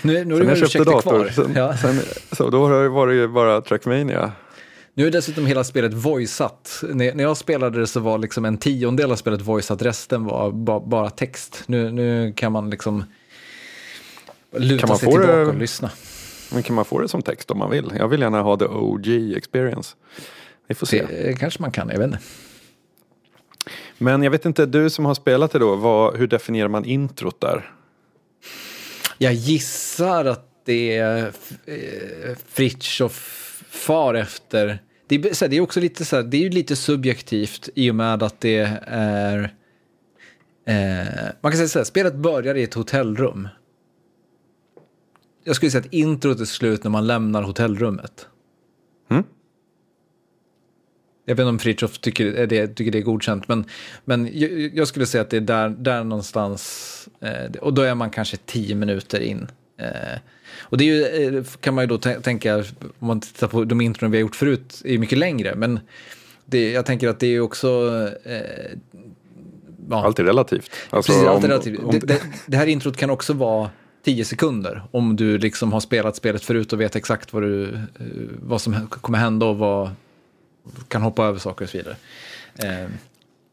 Nu, 0.01 0.25
nu 0.25 0.33
har 0.33 0.77
du 0.77 0.83
dator, 0.83 1.01
kvar. 1.01 1.29
Sen, 1.35 1.53
ja. 1.55 1.77
sen, 1.77 1.99
så 2.31 2.49
då 2.49 2.67
har 2.67 3.07
det 3.07 3.13
ju 3.13 3.27
bara 3.27 3.61
Trackmania 3.61 4.31
nu 4.97 5.07
är 5.07 5.11
dessutom 5.11 5.45
hela 5.45 5.63
spelet 5.63 5.93
voiceat. 5.93 6.83
När, 6.89 7.13
när 7.13 7.23
jag 7.23 7.37
spelade 7.37 7.79
det 7.79 7.87
så 7.87 7.99
var 7.99 8.17
liksom 8.17 8.45
en 8.45 8.57
tiondel 8.57 9.11
av 9.11 9.15
spelet 9.15 9.41
voiceat, 9.41 9.81
resten 9.81 10.25
var 10.25 10.51
ba, 10.51 10.79
bara 10.79 11.09
text. 11.09 11.63
Nu, 11.65 11.91
nu 11.91 12.33
kan 12.35 12.51
man 12.51 12.69
liksom 12.69 13.03
luta 14.51 14.79
kan 14.79 14.89
man 14.89 14.97
sig 14.97 15.09
tillbaka 15.09 15.35
det, 15.35 15.45
och 15.45 15.55
lyssna. 15.55 15.91
Men 16.53 16.63
kan 16.63 16.75
man 16.75 16.85
få 16.85 16.99
det 16.99 17.07
som 17.07 17.21
text 17.21 17.51
om 17.51 17.57
man 17.57 17.69
vill? 17.69 17.93
Jag 17.97 18.07
vill 18.07 18.21
gärna 18.21 18.41
ha 18.41 18.57
the 18.57 18.65
OG 18.65 19.07
experience. 19.37 19.95
Vi 20.67 20.75
får 20.75 20.87
se. 20.87 21.05
Det 21.05 21.39
kanske 21.39 21.61
man 21.61 21.71
kan, 21.71 21.89
jag 21.89 21.97
vet 21.97 22.05
inte. 22.05 22.19
Men 23.97 24.23
jag 24.23 24.31
vet 24.31 24.45
inte, 24.45 24.65
du 24.65 24.89
som 24.89 25.05
har 25.05 25.13
spelat 25.13 25.51
det 25.51 25.59
då, 25.59 25.75
vad, 25.75 26.17
hur 26.17 26.27
definierar 26.27 26.67
man 26.67 26.85
introt 26.85 27.41
där? 27.41 27.71
Jag 29.17 29.33
gissar 29.33 30.25
att 30.25 30.49
det 30.65 30.97
är 30.97 31.25
eh, 31.65 32.35
Fritiof 32.47 33.44
far 33.75 34.13
efter... 34.13 34.79
Det 35.07 35.15
är, 35.15 35.33
så 35.33 35.45
här, 35.45 35.49
det 35.49 35.57
är 35.57 35.61
också 35.61 35.79
lite, 35.79 36.05
så 36.05 36.15
här, 36.15 36.23
det 36.23 36.45
är 36.45 36.49
lite 36.49 36.75
subjektivt 36.75 37.69
i 37.75 37.91
och 37.91 37.95
med 37.95 38.23
att 38.23 38.41
det 38.41 38.79
är... 38.87 39.53
Eh, 40.65 41.05
man 41.41 41.51
kan 41.51 41.57
säga 41.57 41.67
så 41.67 41.79
här, 41.79 41.83
spelet 41.83 42.15
börjar 42.15 42.55
i 42.55 42.63
ett 42.63 42.73
hotellrum. 42.73 43.47
Jag 45.43 45.55
skulle 45.55 45.71
säga 45.71 45.81
att 45.81 45.93
introt 45.93 46.39
är 46.39 46.45
slut 46.45 46.83
när 46.83 46.91
man 46.91 47.07
lämnar 47.07 47.43
hotellrummet. 47.43 48.27
Mm. 49.09 49.23
Jag 51.25 51.35
vet 51.35 51.39
inte 51.39 51.49
om 51.49 51.59
Fritiof 51.59 51.97
tycker 51.97 52.47
det, 52.47 52.67
tycker 52.67 52.91
det 52.91 52.97
är 52.97 53.01
godkänt, 53.01 53.47
men, 53.47 53.65
men 54.05 54.29
jag, 54.33 54.51
jag, 54.51 54.87
skulle 54.87 55.05
säga 55.05 55.21
att 55.21 55.29
det 55.29 55.37
är 55.37 55.41
där, 55.41 55.69
där 55.69 56.03
någonstans, 56.03 57.09
eh, 57.21 57.51
och 57.61 57.73
då 57.73 57.81
är 57.81 57.95
man 57.95 58.09
kanske 58.09 58.37
tio 58.37 58.75
minuter 58.75 59.19
in. 59.19 59.47
Eh, 59.77 60.19
och 60.61 60.77
det 60.77 60.83
ju, 60.83 61.05
eh, 61.05 61.43
kan 61.59 61.73
man 61.73 61.83
ju 61.83 61.87
då 61.87 61.97
tänka, 61.97 62.57
om 62.99 63.07
man 63.07 63.21
tittar 63.21 63.47
på 63.47 63.63
de 63.63 63.81
intron 63.81 64.11
vi 64.11 64.17
har 64.17 64.21
gjort 64.21 64.35
förut, 64.35 64.81
är 64.85 64.97
mycket 64.97 65.17
längre. 65.17 65.55
Men 65.55 65.79
det, 66.45 66.71
jag 66.71 66.85
tänker 66.85 67.09
att 67.09 67.19
det 67.19 67.27
är 67.27 67.39
också... 67.39 67.91
Eh, 68.23 68.77
ja. 69.89 70.05
Allt 70.05 70.19
är 70.19 70.23
relativt. 70.23 70.69
Alltså, 70.89 71.11
Precis, 71.11 71.27
allt 71.27 71.43
är 71.43 71.47
relativt. 71.47 71.79
Om, 71.79 71.85
om... 71.85 71.91
Det, 71.91 71.99
det, 71.99 72.21
det, 72.45 72.57
här 72.57 72.67
introt 72.67 72.97
kan 72.97 73.09
också 73.09 73.33
vara 73.33 73.69
tio 74.05 74.25
sekunder 74.25 74.83
om 74.91 75.15
du 75.15 75.37
liksom 75.37 75.73
har 75.73 75.79
spelat 75.79 76.15
spelet 76.15 76.43
förut 76.43 76.73
och 76.73 76.81
vet 76.81 76.95
exakt 76.95 77.33
vad, 77.33 77.43
du, 77.43 77.73
eh, 77.73 77.79
vad 78.41 78.61
som 78.61 78.87
kommer 78.87 79.17
hända 79.17 79.45
och 79.45 79.57
vad 79.57 79.89
kan 80.87 81.01
hoppa 81.01 81.25
över 81.25 81.39
saker 81.39 81.65
och 81.65 81.69
så 81.69 81.77
vidare. 81.77 81.95
Eh. 82.55 82.89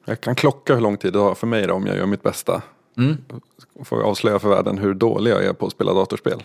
Jag 0.04 0.20
kan 0.20 0.34
klocka 0.34 0.74
hur 0.74 0.80
lång 0.80 0.96
tid 0.96 1.12
det 1.12 1.18
har 1.18 1.34
för 1.34 1.46
mig 1.46 1.66
då, 1.66 1.74
om 1.74 1.86
jag 1.86 1.96
gör 1.96 2.06
mitt 2.06 2.22
bästa. 2.22 2.62
Mm. 2.98 3.16
Får 3.84 4.02
avslöja 4.02 4.38
för 4.38 4.48
världen 4.48 4.78
hur 4.78 4.94
dålig 4.94 5.30
jag 5.30 5.44
är 5.44 5.52
på 5.52 5.66
att 5.66 5.72
spela 5.72 5.94
datorspel. 5.94 6.42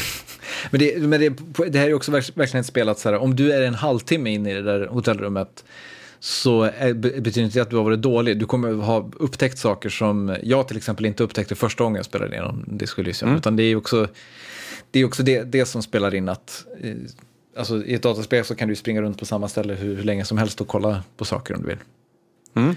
men 0.70 0.80
det, 0.80 1.02
men 1.02 1.20
det, 1.20 1.30
det 1.68 1.78
här 1.78 1.88
är 1.88 1.94
också 1.94 2.10
verkligen 2.10 2.60
ett 2.60 2.66
spel 2.66 2.88
att 2.88 2.98
så 2.98 3.10
här, 3.10 3.18
om 3.18 3.36
du 3.36 3.52
är 3.52 3.62
en 3.62 3.74
halvtimme 3.74 4.30
in 4.30 4.46
i 4.46 4.54
det 4.54 4.62
där 4.62 4.86
hotellrummet 4.86 5.64
så 6.20 6.62
är, 6.62 6.94
betyder 6.94 7.42
inte 7.42 7.58
det 7.58 7.62
att 7.62 7.70
du 7.70 7.76
har 7.76 7.84
varit 7.84 8.02
dålig. 8.02 8.38
Du 8.38 8.46
kommer 8.46 8.72
ha 8.72 9.10
upptäckt 9.16 9.58
saker 9.58 9.88
som 9.88 10.36
jag 10.42 10.68
till 10.68 10.76
exempel 10.76 11.06
inte 11.06 11.22
upptäckte 11.22 11.54
första 11.54 11.84
gången 11.84 11.96
jag 11.96 12.04
spelade 12.04 12.32
igenom 12.32 12.64
Disco 12.66 13.00
Elysium. 13.00 13.28
Mm. 13.28 13.38
Utan 13.38 13.56
det 13.56 13.62
är 13.62 13.76
också 13.76 14.08
det, 14.90 15.00
är 15.00 15.04
också 15.04 15.22
det, 15.22 15.42
det 15.42 15.66
som 15.66 15.82
spelar 15.82 16.14
in 16.14 16.28
att 16.28 16.66
eh, 16.80 16.94
alltså, 17.56 17.84
i 17.84 17.94
ett 17.94 18.02
dataspel 18.02 18.44
så 18.44 18.54
kan 18.54 18.68
du 18.68 18.76
springa 18.76 19.02
runt 19.02 19.18
på 19.18 19.26
samma 19.26 19.48
ställe 19.48 19.74
hur, 19.74 19.96
hur 19.96 20.04
länge 20.04 20.24
som 20.24 20.38
helst 20.38 20.60
och 20.60 20.68
kolla 20.68 21.02
på 21.16 21.24
saker 21.24 21.54
om 21.54 21.62
du 21.62 21.68
vill. 21.68 21.78
Mm. 22.54 22.76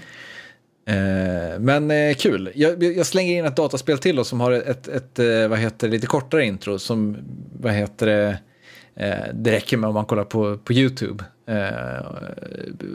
Eh, 1.60 1.64
men 1.64 1.90
eh, 1.90 2.14
kul. 2.14 2.52
Jag, 2.54 2.82
jag, 2.82 3.06
slänger 3.06 3.38
in 3.38 3.44
ett 3.44 3.56
dataspel 3.56 3.98
till 3.98 4.16
då, 4.16 4.24
som 4.24 4.40
har 4.40 4.52
ett, 4.52 4.88
ett, 4.88 5.18
ett 5.18 5.50
vad 5.50 5.58
heter 5.58 5.88
lite 5.88 6.06
kortare 6.06 6.44
intro 6.44 6.78
som 6.78 7.16
vad 7.60 7.72
heter 7.72 8.06
det, 8.06 8.38
Eh, 9.00 9.34
det 9.34 9.52
räcker 9.52 9.76
med 9.76 9.88
om 9.88 9.94
man 9.94 10.04
kollar 10.04 10.24
på, 10.24 10.58
på 10.58 10.72
YouTube. 10.72 11.24
Eh, 11.46 12.06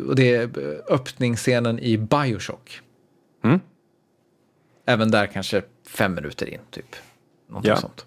och 0.08 0.16
det 0.16 0.36
är 0.36 0.50
öppningsscenen 0.90 1.80
i 1.80 1.98
Bioshock. 1.98 2.82
Mm. 3.44 3.60
Även 4.86 5.12
där 5.12 5.28
kanske 5.28 5.62
fem 5.88 6.16
minuter 6.16 6.50
in, 6.50 6.60
typ. 6.72 6.96
Någonting 7.48 7.70
ja. 7.70 7.76
sånt. 7.76 8.06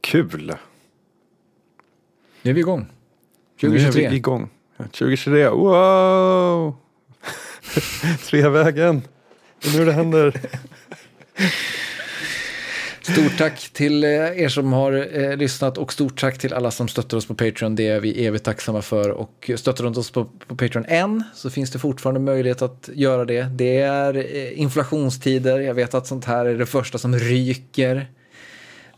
Kul. 0.00 0.54
Nu 2.42 2.50
är 2.50 2.54
vi 2.54 2.60
igång. 2.60 2.86
2023. 3.60 4.00
Nu 4.00 4.06
är 4.06 4.10
vi 4.10 4.16
igång. 4.16 4.50
2023, 4.76 5.48
wow! 5.48 6.76
Sveavägen. 8.20 9.02
Det 9.62 9.68
är 9.68 9.78
nu 9.78 9.84
det 9.84 9.92
händer. 9.92 10.40
Stort 13.02 13.38
tack 13.38 13.70
till 13.72 14.04
eh, 14.04 14.10
er 14.10 14.48
som 14.48 14.72
har 14.72 15.18
eh, 15.18 15.36
lyssnat 15.36 15.78
och 15.78 15.92
stort 15.92 16.20
tack 16.20 16.38
till 16.38 16.52
alla 16.52 16.70
som 16.70 16.88
stöttar 16.88 17.16
oss 17.16 17.26
på 17.26 17.34
Patreon. 17.34 17.76
Det 17.76 17.88
är 17.88 18.00
vi 18.00 18.26
evigt 18.26 18.44
tacksamma 18.44 18.82
för. 18.82 19.10
Och 19.10 19.50
stöttar 19.56 19.84
du 19.84 20.00
oss 20.00 20.10
på, 20.10 20.24
på 20.24 20.56
Patreon 20.56 20.84
än 20.88 21.24
så 21.34 21.50
finns 21.50 21.70
det 21.70 21.78
fortfarande 21.78 22.20
möjlighet 22.20 22.62
att 22.62 22.88
göra 22.92 23.24
det. 23.24 23.42
Det 23.42 23.80
är 23.80 24.16
eh, 24.16 24.60
inflationstider. 24.60 25.60
Jag 25.60 25.74
vet 25.74 25.94
att 25.94 26.06
sånt 26.06 26.24
här 26.24 26.46
är 26.46 26.58
det 26.58 26.66
första 26.66 26.98
som 26.98 27.18
ryker. 27.18 28.06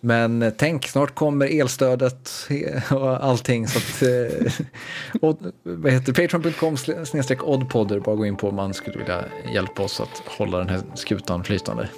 Men 0.05 0.43
eh, 0.43 0.53
tänk, 0.57 0.87
snart 0.87 1.15
kommer 1.15 1.61
elstödet 1.61 2.31
och 2.91 3.25
allting. 3.25 3.69
Så 3.69 3.79
att, 3.79 4.03
eh, 4.03 4.53
och, 5.21 5.39
vad 5.63 5.93
heter 5.93 6.13
Patreon.com 6.13 6.77
snedstreck 7.07 7.45
oddpodder. 7.45 8.01
Bara 8.01 8.17
gå 8.17 8.27
in 8.27 8.37
på 8.37 8.49
om 8.49 8.57
man 8.57 8.75
skulle 8.75 8.99
vilja 8.99 9.25
hjälpa 9.55 9.83
oss 9.83 10.01
att 10.01 10.23
hålla 10.27 10.59
den 10.59 10.69
här 10.69 10.81
skutan 10.95 11.45
flytande 11.45 11.89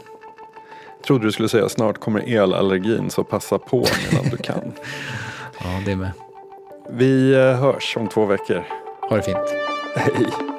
trodde 1.06 1.26
du 1.26 1.32
skulle 1.32 1.48
säga 1.48 1.68
snart 1.68 2.00
kommer 2.00 2.20
elallergin 2.20 3.10
så 3.10 3.24
passa 3.24 3.58
på 3.58 3.86
medan 4.10 4.30
du 4.30 4.36
kan. 4.36 4.62
ja, 5.60 5.80
det 5.86 5.96
med. 5.96 6.10
Vi 6.90 7.34
eh, 7.34 7.60
hörs 7.60 7.96
om 7.96 8.08
två 8.08 8.24
veckor. 8.26 8.64
Ha 9.10 9.16
det 9.16 9.22
fint. 9.22 9.54
Hej. 9.96 10.53